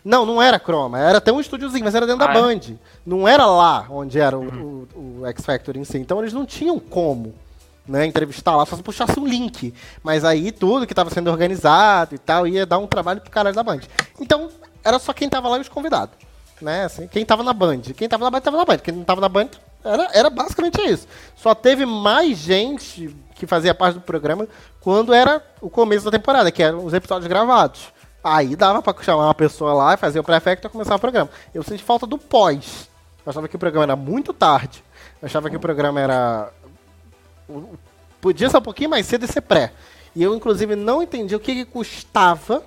[0.02, 0.98] Não, não era Chroma.
[0.98, 2.42] Era até um estúdiozinho, mas era dentro ah, da é?
[2.42, 2.62] Band.
[3.06, 4.88] Não era lá onde era o, uhum.
[4.96, 5.98] o, o X Factor em si.
[5.98, 7.36] Então eles não tinham como
[7.86, 9.74] né, entrevistar lá, só se puxasse um link.
[10.02, 13.52] Mas aí tudo que estava sendo organizado e tal ia dar um trabalho pro cara
[13.52, 13.82] da Band.
[14.18, 14.50] Então
[14.86, 16.16] era só quem tava lá e os convidados.
[16.62, 17.82] Né, assim, quem tava na Band.
[17.98, 18.78] Quem tava na Band, tava na Band.
[18.78, 19.50] Quem não tava na Band,
[19.84, 21.08] era, era basicamente isso.
[21.36, 24.48] Só teve mais gente que fazia parte do programa
[24.82, 27.94] quando era o começo da temporada, que eram os episódios gravados.
[28.24, 31.30] Aí dava pra chamar uma pessoa lá, fazer o prefeito e começar o programa.
[31.54, 32.90] Eu senti falta do pós.
[33.26, 34.84] Eu achava que o programa era muito tarde.
[35.22, 36.52] Eu achava que o programa era.
[38.20, 39.72] Podia ser um pouquinho mais cedo e ser pré.
[40.14, 42.64] E eu, inclusive, não entendi o que, que custava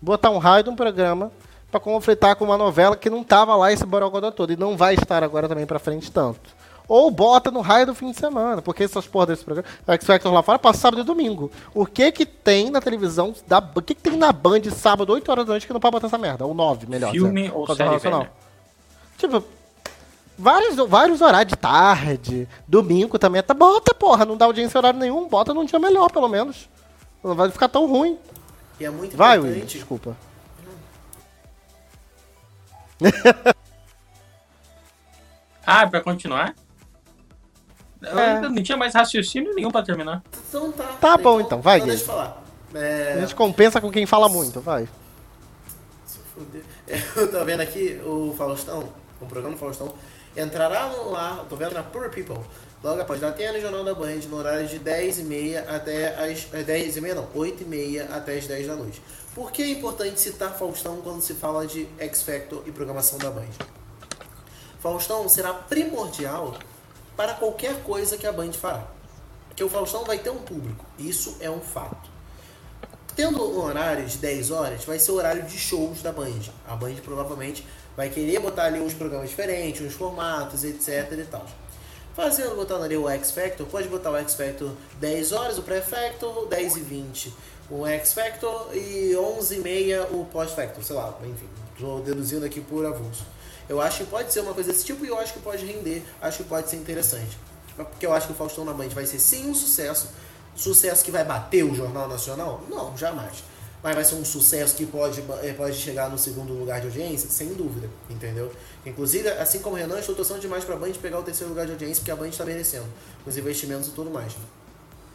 [0.00, 1.30] botar um raio de um programa
[1.70, 4.52] para conflitar com uma novela que não tava lá esse borogodó todo.
[4.52, 6.56] E não vai estar agora também para frente tanto.
[6.88, 9.68] Ou bota no raio do fim de semana, porque essas porra desse programa.
[9.86, 11.50] O X Factor lá fora passa sábado e domingo.
[11.74, 15.30] O que que tem na televisão, da, o que que tem na Band sábado, 8
[15.30, 16.46] horas da noite, que não pode botar essa merda?
[16.46, 17.10] Ou 9, melhor.
[17.10, 18.26] Filme ou série nacional.
[19.18, 19.44] Tipo,
[20.38, 23.42] vários, vários horários de tarde, domingo também.
[23.42, 26.70] Tá, bota, porra, não dá audiência horário nenhum, bota num dia melhor, pelo menos.
[27.22, 28.16] Não vai ficar tão ruim.
[28.80, 29.58] E é muito vai, importante.
[29.58, 30.16] Will, desculpa.
[35.66, 36.54] ah, pra continuar?
[38.02, 38.44] É.
[38.44, 40.22] Eu não tinha mais raciocínio nenhum pra terminar.
[40.48, 40.84] Então tá.
[41.00, 42.42] Tá bom então, vai, Deixa eu falar.
[42.74, 43.14] É...
[43.14, 44.88] A gente compensa com quem fala muito, vai.
[47.16, 48.88] Eu tô vendo aqui o Faustão,
[49.20, 49.92] o programa Faustão,
[50.36, 52.38] entrará lá, tô vendo na Poor People,
[52.82, 56.46] logo após da TN Jornal da Band, no horário de 10h30 até as.
[56.46, 59.02] 10h30 é, não, 8h30 até as 10 da noite.
[59.38, 63.30] Por que é importante citar Faustão quando se fala de X Factor e programação da
[63.30, 63.46] Band?
[64.80, 66.58] Faustão será primordial
[67.16, 68.84] para qualquer coisa que a Band fará.
[69.46, 70.84] Porque o Faustão vai ter um público.
[70.98, 72.10] Isso é um fato.
[73.14, 76.40] Tendo um horário de 10 horas, vai ser o horário de shows da Band.
[76.66, 77.64] A Band provavelmente
[77.96, 81.46] vai querer botar ali uns programas diferentes, uns formatos, etc e tal.
[82.16, 86.48] Fazendo, botando ali o X Factor, pode botar o X Factor 10 horas, o Pré-Factor
[86.48, 87.32] 10 e 20,
[87.70, 92.60] o X Factor e 11 e meia o Post-Factor, sei lá, enfim, estou deduzindo aqui
[92.60, 93.26] por avulso.
[93.68, 96.02] Eu acho que pode ser uma coisa desse tipo e eu acho que pode render,
[96.22, 97.38] acho que pode ser interessante.
[97.76, 100.08] Porque eu acho que o Faustão na Band vai ser sim um sucesso.
[100.56, 102.62] Sucesso que vai bater o Jornal Nacional?
[102.68, 103.44] Não, jamais.
[103.82, 107.30] Mas vai ser um sucesso que pode, eh, pode chegar no segundo lugar de audiência?
[107.30, 108.50] Sem dúvida, entendeu?
[108.84, 111.66] Inclusive, assim como o Renan, estou torcendo demais para a Band pegar o terceiro lugar
[111.66, 112.86] de audiência, porque a Band está merecendo,
[113.24, 114.32] os investimentos e tudo mais.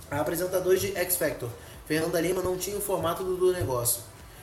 [0.09, 1.49] A apresentadora de X Factor,
[1.93, 4.01] Fernanda Lima, não tinha o formato do, do negócio.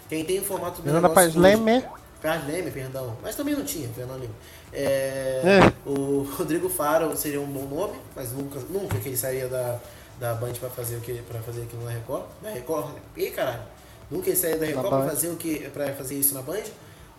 [0.08, 1.32] Quem tem o formato do Fernanda negócio...
[1.32, 2.00] Fernanda Paz Leme.
[2.22, 3.16] Paz Leme, perdão.
[3.20, 4.34] Mas também não tinha, Fernanda Lima.
[4.72, 5.72] É, é.
[5.84, 9.80] O Rodrigo Faro seria um bom nome, mas nunca, nunca que ele sairia da,
[10.20, 12.22] da Band para fazer o que para fazer aquilo na Record.
[12.40, 12.94] Na Record?
[13.16, 13.62] Ih, caralho.
[14.08, 16.62] Nunca ele sairia da Record para fazer o que para fazer isso na Band.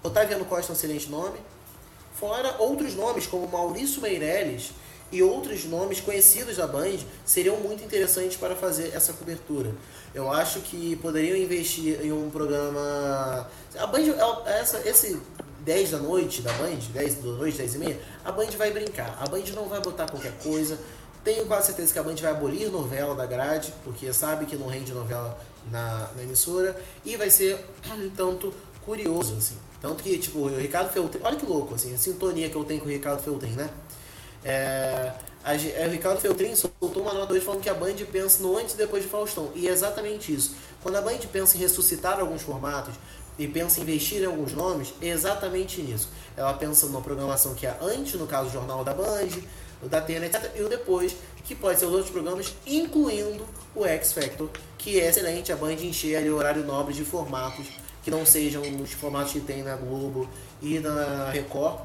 [0.01, 1.39] Otaviano Costa é um excelente nome.
[2.13, 4.71] Fora outros nomes como Maurício Meirelles
[5.11, 9.71] e outros nomes conhecidos da Band seriam muito interessantes para fazer essa cobertura.
[10.13, 13.49] Eu acho que poderiam investir em um programa.
[13.77, 14.03] A Band,
[14.45, 15.19] essa, esse
[15.65, 19.17] 10 da noite da Band, 10 da noite, 10 e meia, a Band vai brincar.
[19.19, 20.79] A Band não vai botar qualquer coisa.
[21.23, 24.67] Tenho quase certeza que a Band vai abolir novela da grade, porque sabe que não
[24.67, 25.38] rende novela
[25.69, 26.75] na, na emissora.
[27.05, 27.63] E vai ser
[27.95, 29.55] um tanto curioso, assim.
[29.79, 31.21] Tanto que, tipo, o Ricardo Feltrin...
[31.23, 33.69] Olha que louco, assim, a sintonia que eu tenho com o Ricardo Feltrin, né?
[34.43, 35.11] É,
[35.43, 38.57] a, é, o Ricardo Feltrin soltou uma nota hoje falando que a Band pensa no
[38.57, 39.51] antes e depois de Faustão.
[39.55, 40.55] E é exatamente isso.
[40.81, 42.95] Quando a Band pensa em ressuscitar alguns formatos,
[43.39, 46.09] e pensa em investir em alguns nomes é exatamente nisso.
[46.35, 49.30] Ela pensa numa programação que é antes, no caso, o Jornal da Band,
[49.81, 50.51] o da Tena, etc.
[50.55, 53.43] E o depois, que pode ser os outros programas, incluindo
[53.76, 57.65] o X Factor, que é excelente a Band encher ali o horário nobre de formatos
[58.03, 60.27] que não sejam os formatos que tem na Globo
[60.61, 61.81] e na Record,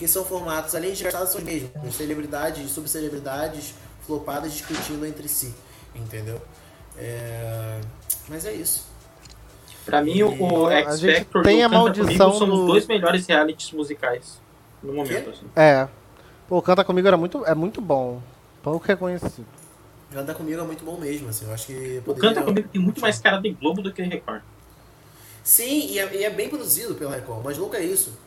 [0.00, 1.94] que são formatos, além de gastados, são os mesmos.
[1.94, 3.74] Celebridades, subcelebridades
[4.06, 5.54] flopadas discutindo entre si.
[5.94, 6.40] Entendeu?
[6.96, 7.78] É...
[8.26, 8.86] Mas é isso.
[9.84, 12.54] Pra mim, o X Factor tem a maldição são do...
[12.54, 14.40] os dois melhores realities musicais
[14.82, 15.30] no momento.
[15.30, 15.46] Assim.
[15.54, 15.86] É.
[16.48, 18.22] Pô, Canta Comigo era muito, é muito bom.
[18.62, 19.46] Pouco reconhecido.
[20.10, 21.44] Canta Comigo é muito bom mesmo, assim.
[21.44, 22.02] Eu acho que.
[22.06, 24.40] O Canta Comigo tem muito mais cara de Globo do que Record.
[25.44, 28.18] Sim, e é, e é bem produzido pelo Record, mas louco é isso.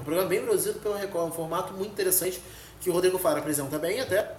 [0.00, 2.40] É um programa bem produzido pelo Record, um formato muito interessante
[2.80, 4.34] que o Rodrigo Faro apresenta bem até.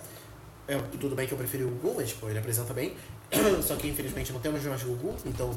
[0.67, 2.95] É, tudo bem que eu preferi o Gugu, mas tipo, ele apresenta bem.
[3.61, 5.51] Só que infelizmente não temos mais Gugu, então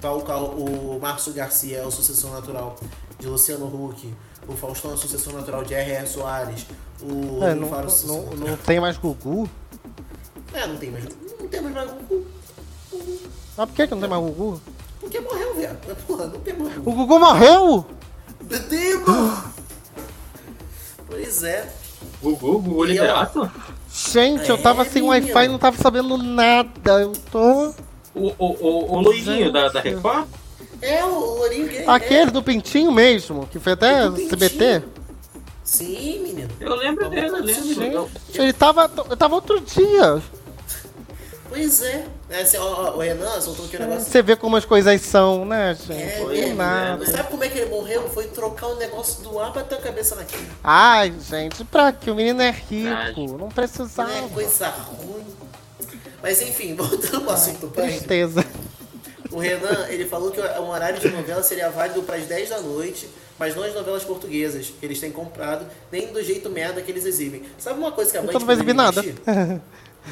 [0.00, 2.78] tal qual o Márcio Garcia é o sucessor natural
[3.18, 4.14] de Luciano Huck,
[4.46, 6.06] o Faustão é o sucessor natural de R.R.
[6.06, 6.64] Soares,
[7.02, 9.50] o é, não, Faro não, não, não tem mais Gugu?
[10.54, 11.04] É, não tem mais
[11.40, 12.26] Não tem mais Gugu.
[13.56, 14.60] Mas por que, que não tem mais Gugu?
[15.00, 15.76] Porque morreu, velho.
[16.06, 16.90] Porra, não tem mais Gugu.
[16.90, 17.97] O Gugu morreu?
[18.56, 19.44] Deus!
[21.06, 21.68] pois é.
[22.22, 23.50] Gugu, Gugu Liberato?
[23.90, 27.00] Gente, é, eu tava sem Wi-Fi e não tava sabendo nada.
[27.00, 27.74] Eu tô.
[28.14, 30.26] O, o, o, o loirinho da, da Record?
[30.80, 31.84] É, o loirinho gay.
[31.86, 32.30] Aquele é.
[32.30, 34.82] do Pintinho mesmo, que foi até CBT.
[35.64, 36.48] Sim, menino.
[36.60, 38.10] Eu lembro dele, eu lembro.
[38.26, 40.22] Gente, ele tava, eu tava outro dia.
[41.48, 42.06] Pois é.
[42.30, 44.10] É assim, ó, ó, o Renan soltou aquele negócio.
[44.10, 46.02] Você vê como as coisas são, né, gente?
[46.02, 47.06] É, Foi é, nada.
[47.06, 48.08] Sabe como é que ele morreu?
[48.10, 50.46] Foi trocar um negócio do ar pra ter a cabeça naquilo.
[50.62, 52.10] Ai, gente, pra que?
[52.10, 53.38] O menino é rico.
[53.38, 54.10] Não precisava.
[54.10, 55.24] Não é coisa ruim.
[56.22, 58.44] Mas enfim, voltando pro assunto Ai, Tristeza.
[59.30, 62.60] O Renan, ele falou que o horário de novela seria válido para as 10 da
[62.60, 66.90] noite, mas não as novelas portuguesas que eles têm comprado, nem do jeito merda que
[66.90, 67.42] eles exibem.
[67.58, 69.02] Sabe uma coisa que a Band então não vai exibir nada.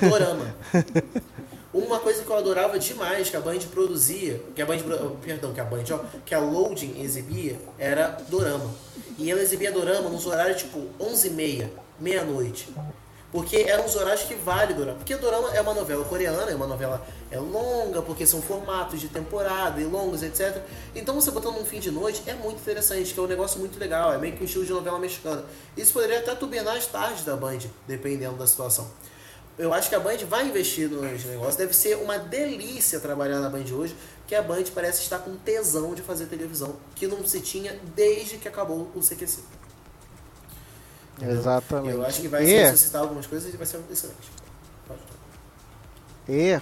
[0.00, 0.54] Dorama.
[1.76, 4.78] Uma coisa que eu adorava demais que a Band produzia, que a Band,
[5.20, 8.70] perdão, que a Band, ó, que a Loading exibia, era Dorama.
[9.18, 11.68] E ela exibia Dorama nos horários tipo 11h30,
[12.00, 12.70] meia-noite.
[13.30, 14.96] Porque eram os horários que vale Dorama.
[14.96, 19.08] Porque Dorama é uma novela coreana, é uma novela é longa, porque são formatos de
[19.08, 20.62] temporada e longos, etc.
[20.94, 23.78] Então você botando um fim de noite é muito interessante, que é um negócio muito
[23.78, 25.44] legal, é meio que um estilo de novela mexicana.
[25.76, 28.90] Isso poderia até turbinar as tardes da Band, dependendo da situação
[29.58, 31.56] eu acho que a Band vai investir nos negócios.
[31.56, 33.96] Deve ser uma delícia trabalhar na Band hoje,
[34.26, 38.36] que a Band parece estar com tesão de fazer televisão, que não se tinha desde
[38.36, 39.40] que acabou o CQC.
[41.22, 41.94] Exatamente.
[41.94, 42.62] Eu acho que vai e...
[42.62, 44.30] ressuscitar algumas coisas e vai ser excelente.
[46.28, 46.60] E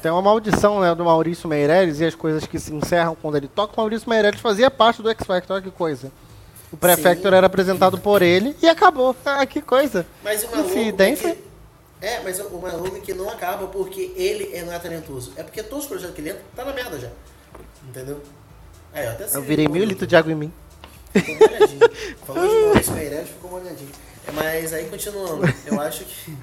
[0.00, 3.48] tem uma maldição né, do Maurício Meirelles e as coisas que se encerram quando ele
[3.48, 3.74] toca.
[3.74, 6.10] O Maurício Meirelles fazia parte do X Factor, olha que coisa.
[6.72, 9.14] O Prefector era apresentado por ele e acabou.
[9.24, 10.06] Ah, que coisa.
[10.24, 10.70] Mas o maluco.
[10.78, 11.38] É, que,
[12.00, 15.32] é, mas o maluco que não acaba porque ele é, não é talentoso.
[15.36, 17.10] É porque todos os projetos que ele entra tá na merda já.
[17.86, 18.20] Entendeu?
[18.94, 20.52] É, eu até Eu virei mil litros de água em mim.
[21.12, 21.80] Ficou molhadinho.
[22.26, 23.90] Falou de Maurício Meirelles, ficou molhadinho.
[24.32, 26.36] Mas aí continuando, eu acho que.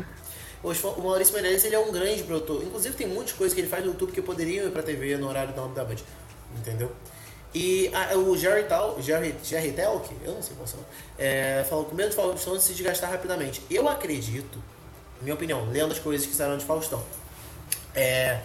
[0.62, 2.64] O Maurício Meirelles ele é um grande produtor.
[2.64, 5.28] Inclusive tem muitas coisas que ele faz no YouTube que poderiam ir pra TV no
[5.28, 5.96] horário da da Band.
[6.58, 6.92] Entendeu?
[7.54, 10.68] E a, o Jerry Tal, Jerry, Jerry Telk, eu não sei qual
[11.18, 13.62] é, falou que o medo de Faustão se desgastar rapidamente.
[13.70, 14.62] Eu acredito,
[15.22, 17.04] minha opinião, lendo as coisas que saíram de Faustão,
[17.96, 18.40] é,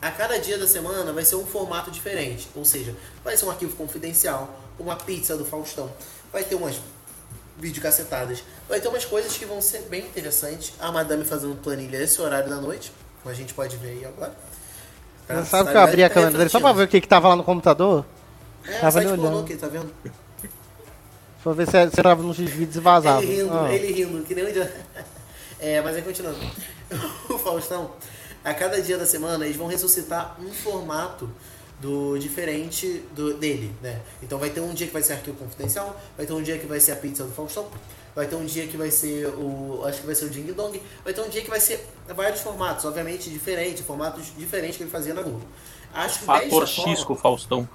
[0.00, 2.48] a cada dia da semana vai ser um formato diferente.
[2.54, 2.94] Ou seja,
[3.24, 4.48] vai ser um arquivo confidencial,
[4.78, 5.90] uma pizza do Faustão,
[6.32, 6.76] vai ter umas
[7.58, 10.74] videocacetadas, vai ter umas coisas que vão ser bem interessantes.
[10.78, 14.32] A Madame fazendo planilha esse horário da noite, como a gente pode ver aí agora.
[15.28, 17.28] Você sabe que eu abri a câmera dele só pra ver o que, que tava
[17.28, 18.06] lá no computador?
[18.68, 19.40] É, Tava site olhando.
[19.40, 19.90] aqui, tá vendo?
[21.42, 23.22] Vou ver se você tava nos vídeos e vazava.
[23.22, 23.72] Ele rindo, ah.
[23.72, 24.84] ele rindo, que nem um dia.
[25.60, 26.38] É, mas aí continuando.
[27.28, 27.90] O Faustão,
[28.44, 31.28] a cada dia da semana, eles vão ressuscitar um formato
[31.80, 34.00] do diferente do, dele, né?
[34.22, 36.66] Então vai ter um dia que vai ser arquivo confidencial, vai ter um dia que
[36.66, 37.66] vai ser a pizza do Faustão,
[38.14, 39.82] vai ter um dia que vai ser o.
[39.84, 41.84] Acho que vai ser o Ding Dong, vai ter um dia que vai ser
[42.14, 45.44] vários formatos, obviamente diferentes, formatos diferentes que ele fazia na Globo.
[45.92, 47.68] Acho que Fator X com o Faustão.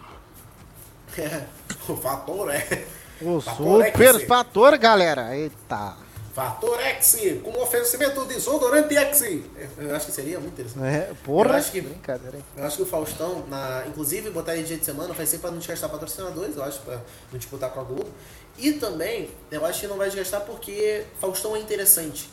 [1.88, 2.86] O fator é.
[3.22, 4.28] O fator super X.
[4.28, 5.36] fator, galera.
[5.36, 5.96] Eita.
[6.34, 9.44] Fator X, com oferecimento de desodorante X.
[9.78, 10.84] Eu acho que seria muito interessante.
[10.84, 11.52] É, porra.
[11.52, 12.40] Eu acho que, brincadeira.
[12.58, 15.52] Eu acho que o Faustão, na, inclusive, botar ele dia de semana vai ser para
[15.52, 17.00] não desgastar patrocinadores, eu acho, para
[17.32, 18.10] não disputar com a Globo.
[18.58, 22.28] E também, eu acho que não vai desgastar porque Faustão é interessante.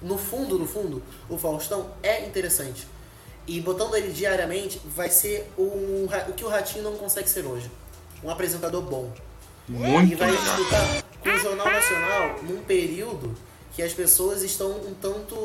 [0.00, 2.88] No fundo, no fundo, o Faustão é interessante.
[3.46, 7.70] E botando ele diariamente, vai ser um, o que o Ratinho não consegue ser hoje
[8.24, 9.12] um apresentador bom.
[9.68, 13.34] Muito e vai disputar com o Jornal Nacional num período
[13.74, 15.36] que as pessoas estão um tanto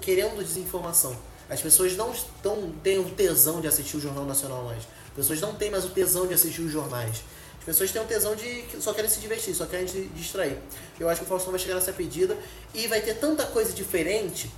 [0.00, 1.16] querendo desinformação.
[1.48, 4.84] As pessoas não estão, têm o tesão de assistir o Jornal Nacional mais.
[5.08, 7.22] As pessoas não têm mais o tesão de assistir os jornais.
[7.58, 10.58] As pessoas têm o tesão de só querem se divertir, só querem se distrair.
[10.98, 12.36] Eu acho que o Faustão vai chegar nessa pedida
[12.74, 14.50] e vai ter tanta coisa diferente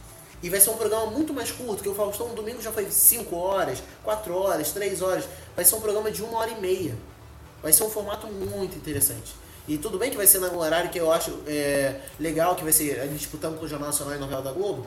[0.43, 3.35] e vai ser um programa muito mais curto, que o Faustão domingo já foi 5
[3.37, 5.25] horas, 4 horas, 3 horas.
[5.55, 6.95] Vai ser um programa de uma hora e meia.
[7.63, 9.35] Vai ser um formato muito interessante.
[9.69, 12.73] E tudo bem que vai ser no horário que eu acho é, legal, que vai
[12.73, 14.87] ser a gente disputando com o Jornal Nacional e Novela da Globo.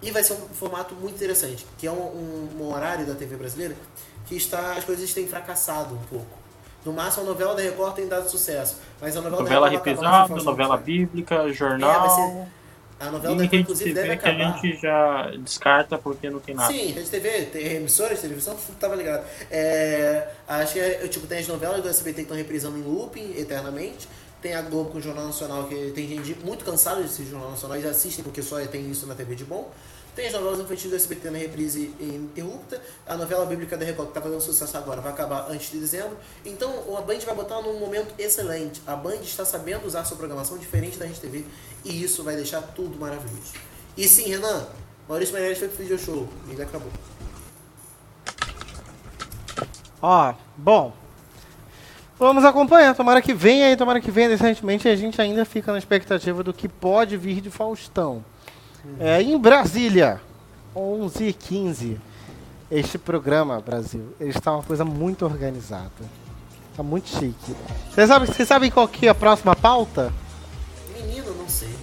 [0.00, 3.36] E vai ser um formato muito interessante, que é um, um, um horário da TV
[3.36, 3.76] brasileira
[4.26, 6.44] que está, as coisas têm fracassado um pouco.
[6.84, 8.76] No máximo, a novela da Record tem dado sucesso.
[9.00, 11.90] Mas a novela, novela reprisada, novela bíblica, jornal.
[11.90, 12.48] É, vai ser,
[12.98, 14.60] a novela da inclusive, deve acabar.
[14.60, 16.72] que a gente já descarta porque não tem nada.
[16.72, 19.24] Sim, Rede TV, tem emissoras de televisão, tudo tava ligado.
[19.50, 23.34] É, acho que é, tipo, tem as novelas do SBT que estão reprisando em looping
[23.36, 24.08] eternamente.
[24.40, 27.80] Tem a Globo com o Jornal Nacional, que tem gente muito cansada desse Jornal Nacional
[27.80, 29.70] e assistem porque só tem isso na TV de bom.
[30.14, 32.80] Tem as novelas infantis do SBT na reprise ininterrupta.
[33.04, 36.16] A novela bíblica da Record, que está fazendo sucesso agora, vai acabar antes de dezembro.
[36.44, 38.80] Então, a Band vai botar num momento excelente.
[38.86, 41.44] A Band está sabendo usar sua programação diferente da Rede TV.
[41.84, 43.52] E isso vai deixar tudo maravilhoso.
[43.96, 44.66] E sim, Renan,
[45.08, 46.28] Maurício Meirelles foi pro video show.
[46.50, 46.90] Ele acabou.
[50.00, 50.92] Ó, bom.
[52.18, 52.94] Vamos acompanhar.
[52.94, 54.88] Tomara que venha aí, tomara que venha decentemente.
[54.88, 58.24] A gente ainda fica na expectativa do que pode vir de Faustão.
[58.98, 60.20] É, em Brasília,
[60.74, 62.00] 11 h 15
[62.70, 65.90] este programa, Brasil, ele está uma coisa muito organizada.
[66.70, 67.54] Está muito chique.
[67.90, 70.12] Vocês sabem, vocês qual que é a próxima pauta?
[71.04, 71.74] Menino, não sei.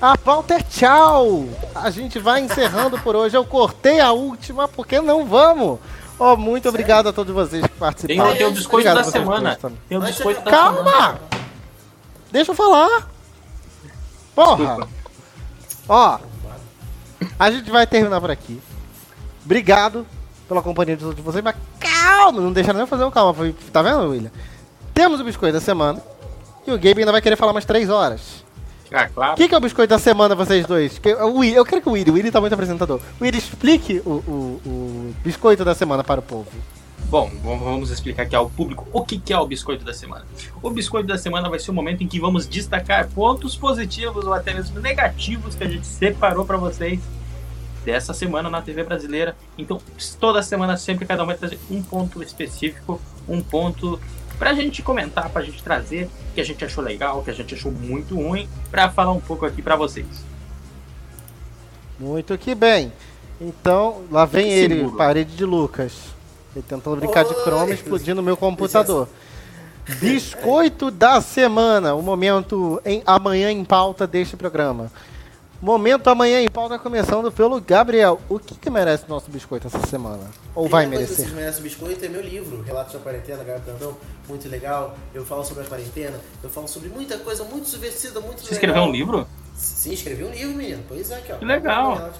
[0.00, 1.46] A pauta é tchau!
[1.74, 3.36] A gente vai encerrando por hoje.
[3.36, 5.78] Eu cortei a última porque não vamos.
[6.18, 6.70] Oh, muito Sério?
[6.70, 8.30] obrigado a todos vocês que participaram.
[8.30, 9.58] Tem, tem o biscoito obrigado da semana.
[9.88, 10.90] Tem o biscoito da Calma!
[10.90, 11.20] Semana.
[12.30, 13.08] Deixa eu falar.
[14.34, 14.56] Porra!
[14.56, 14.88] Desculpa.
[15.88, 16.18] Ó,
[17.38, 18.60] a gente vai terminar por aqui.
[19.44, 20.06] Obrigado
[20.48, 23.34] pela companhia de todos vocês, mas calma, não deixa nem fazer o calma.
[23.72, 24.30] Tá vendo, William?
[24.94, 26.02] Temos o biscoito da semana
[26.66, 28.44] e o Gabe ainda vai querer falar mais três horas.
[28.92, 29.32] Ah, claro.
[29.32, 30.98] O que, que, é o biscoito da semana, vocês dois?
[30.98, 33.00] Que, o, eu quero que o Willy, o Willy tá muito apresentador.
[33.20, 36.50] O Willy explique o, o, o biscoito da semana para o povo.
[37.08, 40.24] Bom, vamos explicar aqui ao público o que é o biscoito da semana.
[40.62, 44.32] O biscoito da semana vai ser o momento em que vamos destacar pontos positivos ou
[44.32, 47.00] até mesmo negativos que a gente separou para vocês
[47.84, 49.36] dessa semana na TV brasileira.
[49.58, 49.80] Então,
[50.20, 53.98] toda semana, sempre cada um vai trazer um ponto específico, um ponto
[54.40, 57.70] pra gente comentar, pra gente trazer que a gente achou legal, que a gente achou
[57.70, 60.06] muito ruim, para falar um pouco aqui para vocês.
[61.98, 62.90] Muito que bem.
[63.38, 65.92] Então, lá vem ele, parede de Lucas.
[66.56, 69.08] Ele tentando brincar de Chrome explodindo o meu computador.
[70.00, 74.90] Biscoito da semana, o momento em amanhã em pauta deste programa.
[75.60, 78.18] Momento amanhã em pauta começando pelo Gabriel.
[78.30, 80.30] O que, que merece nosso biscoito essa semana?
[80.54, 81.16] Ou vai merecer?
[81.16, 83.96] Vocês merecem biscoito é meu livro, Relatos da Quarentena, Gabriel Brandão.
[84.26, 84.96] Muito legal.
[85.12, 88.82] Eu falo sobre a quarentena, eu falo sobre muita coisa muito subversiva, muito Você escreveu
[88.84, 89.26] um livro?
[89.54, 90.82] Sim, escrevi um livro, menino.
[90.88, 91.36] Pois é, aqui, ó.
[91.36, 92.10] Que legal.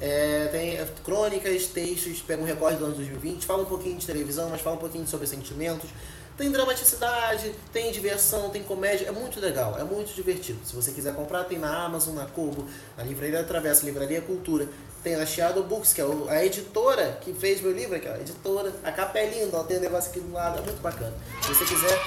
[0.00, 4.48] É, tem crônicas, textos, pega um recorde do ano 2020, fala um pouquinho de televisão,
[4.48, 5.90] mas fala um pouquinho sobre sentimentos.
[6.36, 10.58] Tem dramaticidade, tem diversão, tem comédia, é muito legal, é muito divertido.
[10.66, 14.68] Se você quiser comprar, tem na Amazon, na Kobo, na Livraria Travessa, Livraria Cultura.
[15.02, 18.20] Tem na Shadow Books, que é a editora que fez meu livro, aqui, ó, a
[18.20, 18.70] editora.
[18.84, 21.14] A capa é linda, tem um negócio aqui do lado, é muito bacana.
[21.40, 21.98] Se você quiser,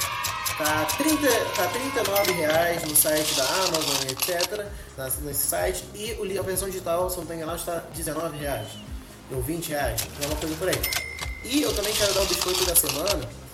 [0.57, 4.65] tá, 30, tá 39 reais no site da Amazon, etc.
[5.23, 5.85] Nesse site.
[5.95, 8.67] E a versão digital, se não me engano, está 19 reais.
[9.31, 10.81] Ou 20 reais, é uma coisa por aí.
[11.45, 13.48] E eu também quero dar o biscoito da semana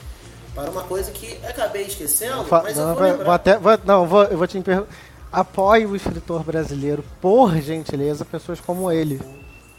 [0.56, 3.80] para uma coisa que acabei esquecendo, Fa mas não, eu vou, vou, vou até, vou,
[3.84, 4.90] Não, vou, eu vou te perguntar.
[5.32, 9.22] Apoie o escritor brasileiro, por gentileza, pessoas como ele.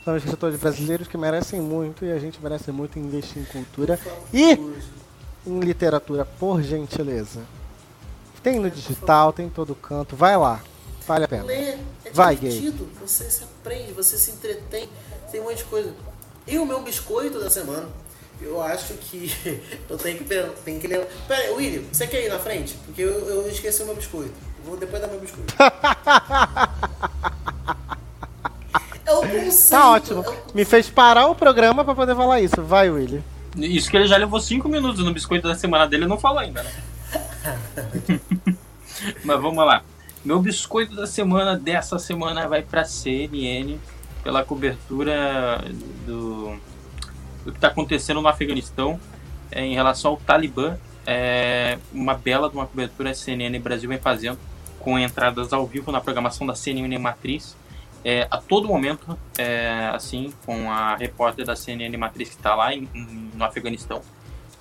[0.05, 3.99] São escritores brasileiros que merecem muito e a gente merece muito investir em cultura
[4.33, 4.53] e
[5.47, 7.41] em literatura, por gentileza.
[8.43, 10.61] Tem no digital, tem em todo canto, vai lá.
[11.07, 11.45] Vale a pena.
[11.45, 12.73] Ler é vai, gay.
[13.01, 14.89] Você se aprende, você se entretém,
[15.33, 15.93] tem um monte de coisa.
[16.47, 17.89] E o meu biscoito da semana
[18.41, 19.33] eu acho que
[19.89, 20.25] eu tenho que,
[20.65, 21.07] tenho que ler.
[21.27, 22.75] Pera William, você quer ir na frente?
[22.85, 24.35] Porque eu, eu esqueci o meu biscoito.
[24.65, 25.55] Vou depois dar meu biscoito.
[29.05, 29.71] é o conceito.
[29.71, 30.25] Tá ótimo.
[30.25, 30.37] É.
[30.55, 32.63] Me fez parar o programa pra poder falar isso.
[32.63, 33.23] Vai, William.
[33.57, 36.41] Isso que ele já levou 5 minutos no biscoito da semana dele e não falou
[36.41, 36.73] ainda, né?
[39.25, 39.83] Mas vamos lá.
[40.25, 43.79] Meu biscoito da semana dessa semana vai pra CNN
[44.23, 45.65] pela cobertura
[46.05, 46.59] do
[47.47, 49.01] do que está acontecendo no Afeganistão
[49.51, 50.77] é, em relação ao Talibã.
[51.07, 54.39] É, uma bela de uma cobertura a CNN Brasil vem fazendo
[54.81, 57.57] com entradas ao vivo na programação da CNN Matriz.
[58.05, 62.75] É, a todo momento, é, assim, com a repórter da CNN Matriz que está lá
[62.75, 64.03] em, em, no Afeganistão.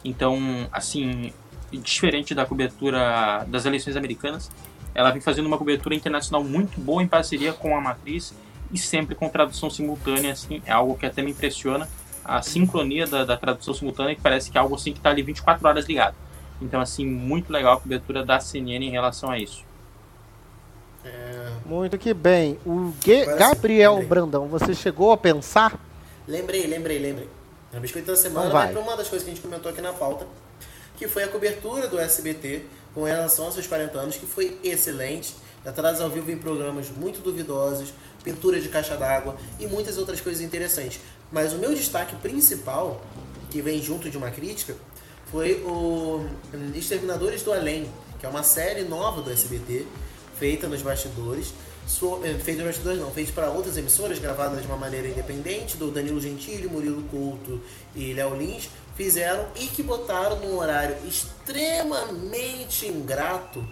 [0.04, 0.38] Então,
[0.72, 1.34] assim,
[1.72, 4.52] diferente da cobertura das eleições americanas,
[4.94, 8.34] ela vem fazendo uma cobertura internacional muito boa em parceria com a Matriz
[8.72, 11.90] e sempre com tradução simultânea, assim, é algo que até me impressiona
[12.26, 15.22] a sincronia da, da tradução simultânea, que parece que é algo assim que está ali
[15.22, 16.16] 24 horas ligado.
[16.62, 19.64] Então, assim, muito legal a cobertura da CNN em relação a isso.
[21.04, 21.52] É...
[21.66, 22.58] Muito que bem.
[22.66, 25.80] O Ge Gabriel Brandão, você chegou a pensar?
[26.28, 27.30] Lembrei, lembrei, lembrei.
[27.72, 29.94] A Biscoito da Semana vai para uma das coisas que a gente comentou aqui na
[29.94, 30.26] pauta,
[30.98, 35.36] que foi a cobertura do SBT com relação aos seus 40 anos, que foi excelente.
[35.66, 37.92] Atrás ao vivo em programas muito duvidosos,
[38.24, 41.00] pintura de caixa d'água e muitas outras coisas interessantes.
[41.32, 43.02] Mas o meu destaque principal,
[43.50, 44.76] que vem junto de uma crítica,
[45.32, 46.26] foi o
[46.76, 47.90] Exterminadores do Além,
[48.20, 49.86] que é uma série nova do SBT,
[50.38, 51.54] feita nos bastidores.
[51.88, 55.78] So, eh, feita nos bastidores não, feita para outras emissoras, gravada de uma maneira independente,
[55.78, 57.62] do Danilo Gentili, Murilo Couto
[57.96, 63.64] e Léo Lins, fizeram e que botaram num horário extremamente ingrato,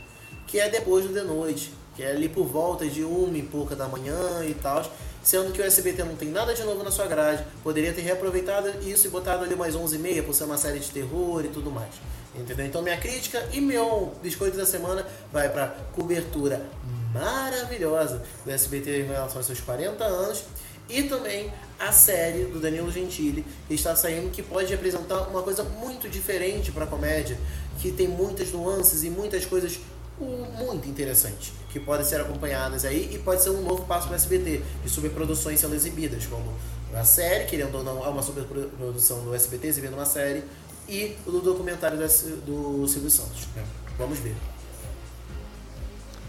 [0.46, 3.76] que é depois do de noite, que é ali por volta de uma e pouca
[3.76, 4.84] da manhã e tal
[5.24, 8.70] sendo que o SBT não tem nada de novo na sua grade, poderia ter reaproveitado
[8.86, 11.94] isso e botado ali mais 11h30 por ser uma série de terror e tudo mais.
[12.36, 12.66] Entendeu?
[12.66, 16.66] Então minha crítica e meu biscoito da semana vai para cobertura
[17.14, 20.44] maravilhosa do SBT em relação aos seus 40 anos
[20.90, 25.64] e também a série do Danilo Gentili que está saindo que pode apresentar uma coisa
[25.64, 27.38] muito diferente para a comédia,
[27.80, 29.80] que tem muitas nuances e muitas coisas
[30.19, 34.15] muito interessantes que podem ser acompanhadas aí e pode ser um novo passo para o
[34.15, 36.53] SBT de superproduções sendo exibidas, como
[36.94, 40.44] a série, querendo ou não, há uma superprodução do SBT exibindo uma série
[40.88, 43.48] e o do documentário do, do Silvio Santos.
[43.56, 43.64] Né?
[43.98, 44.35] Vamos ver.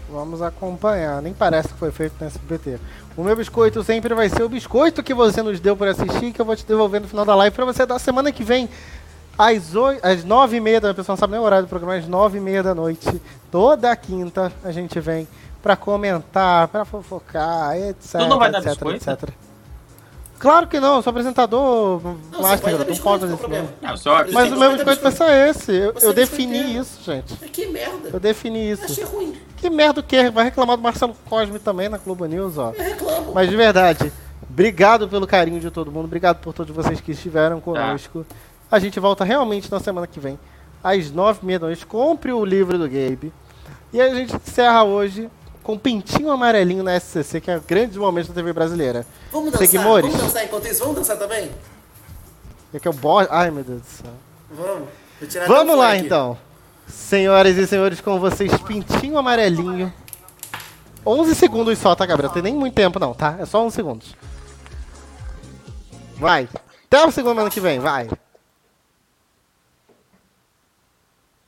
[0.09, 1.21] Vamos acompanhar.
[1.21, 2.79] Nem parece que foi feito no SBT.
[3.17, 6.39] O meu biscoito sempre vai ser o biscoito que você nos deu por assistir, que
[6.39, 8.69] eu vou te devolver no final da live para você dar semana que vem
[9.37, 11.69] às, oito, às nove e meia da noite, pessoal não sabe nem o horário do
[11.69, 13.21] programa, às nove e meia da noite,
[13.51, 15.27] toda quinta, a gente vem
[15.61, 18.21] para comentar, para fofocar, etc.
[18.21, 19.09] Tu não vai etc, dar biscoito?
[19.09, 19.29] etc.
[20.37, 23.49] Claro que não, eu sou apresentador não, master, não pode fazer isso.
[23.81, 25.71] Não, Mas o meu biscoito vai ser esse.
[25.73, 27.35] Eu, eu defini isso, gente.
[27.49, 28.09] Que merda.
[28.11, 28.85] Eu defini isso.
[28.85, 29.35] Achei ruim.
[29.57, 30.29] Que merda o que?
[30.29, 32.71] Vai reclamar do Marcelo Cosme também na Globo News, ó.
[32.77, 33.33] Eu reclamo.
[33.33, 34.11] Mas de verdade,
[34.47, 38.25] obrigado pelo carinho de todo mundo, obrigado por todos vocês que estiveram conosco.
[38.27, 38.35] Tá.
[38.75, 40.37] A gente volta realmente na semana que vem,
[40.83, 41.85] às nove e meia da noite.
[41.85, 43.31] Compre o livro do Gabe.
[43.93, 45.29] E a gente encerra hoje
[45.63, 49.07] com pintinho amarelinho na SCC, que é o grande momento da TV brasileira.
[49.31, 50.11] Vamos dançar, Seguimores.
[50.11, 50.81] vamos dançar enquanto isso.
[50.81, 51.49] Vamos dançar também?
[52.73, 53.25] É que é o boss...
[53.31, 54.11] Ai, meu Deus do céu.
[54.51, 54.89] Vamos.
[55.47, 56.01] Vamos lá, aqui.
[56.05, 56.37] então.
[56.85, 59.93] Senhoras e senhores, com vocês, Pintinho Amarelinho.
[61.05, 62.33] 11 segundos só, tá, Gabriel?
[62.33, 63.37] Tem nem muito tempo, não, tá?
[63.39, 64.15] É só 11 segundos.
[66.17, 66.49] Vai.
[66.87, 68.09] Até o segundo ano que vem, vai.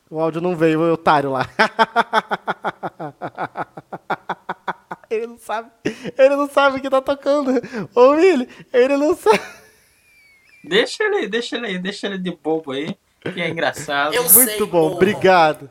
[0.09, 1.47] O áudio não veio, o otário lá.
[5.09, 5.69] ele não sabe.
[6.17, 7.51] Ele não sabe que tá tocando.
[7.93, 9.41] Ô, Willi, ele não sabe.
[10.63, 12.95] Deixa ele, deixa ele, deixa ele de bobo aí,
[13.33, 14.13] que é engraçado.
[14.13, 15.69] Eu Muito sei, bom, obrigado.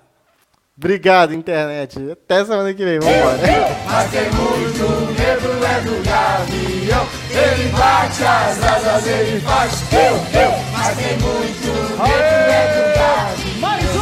[0.78, 1.98] Obrigado, internet.
[2.12, 2.98] Até semana que vem.
[2.98, 3.38] Vambora.
[3.86, 4.82] Mas tem muito
[5.18, 7.08] medo é do gavião.
[7.30, 10.52] Ele bate as asas, ele faz eu, eu.
[10.72, 11.72] Mas tem muito
[12.02, 13.45] medo é do gavião.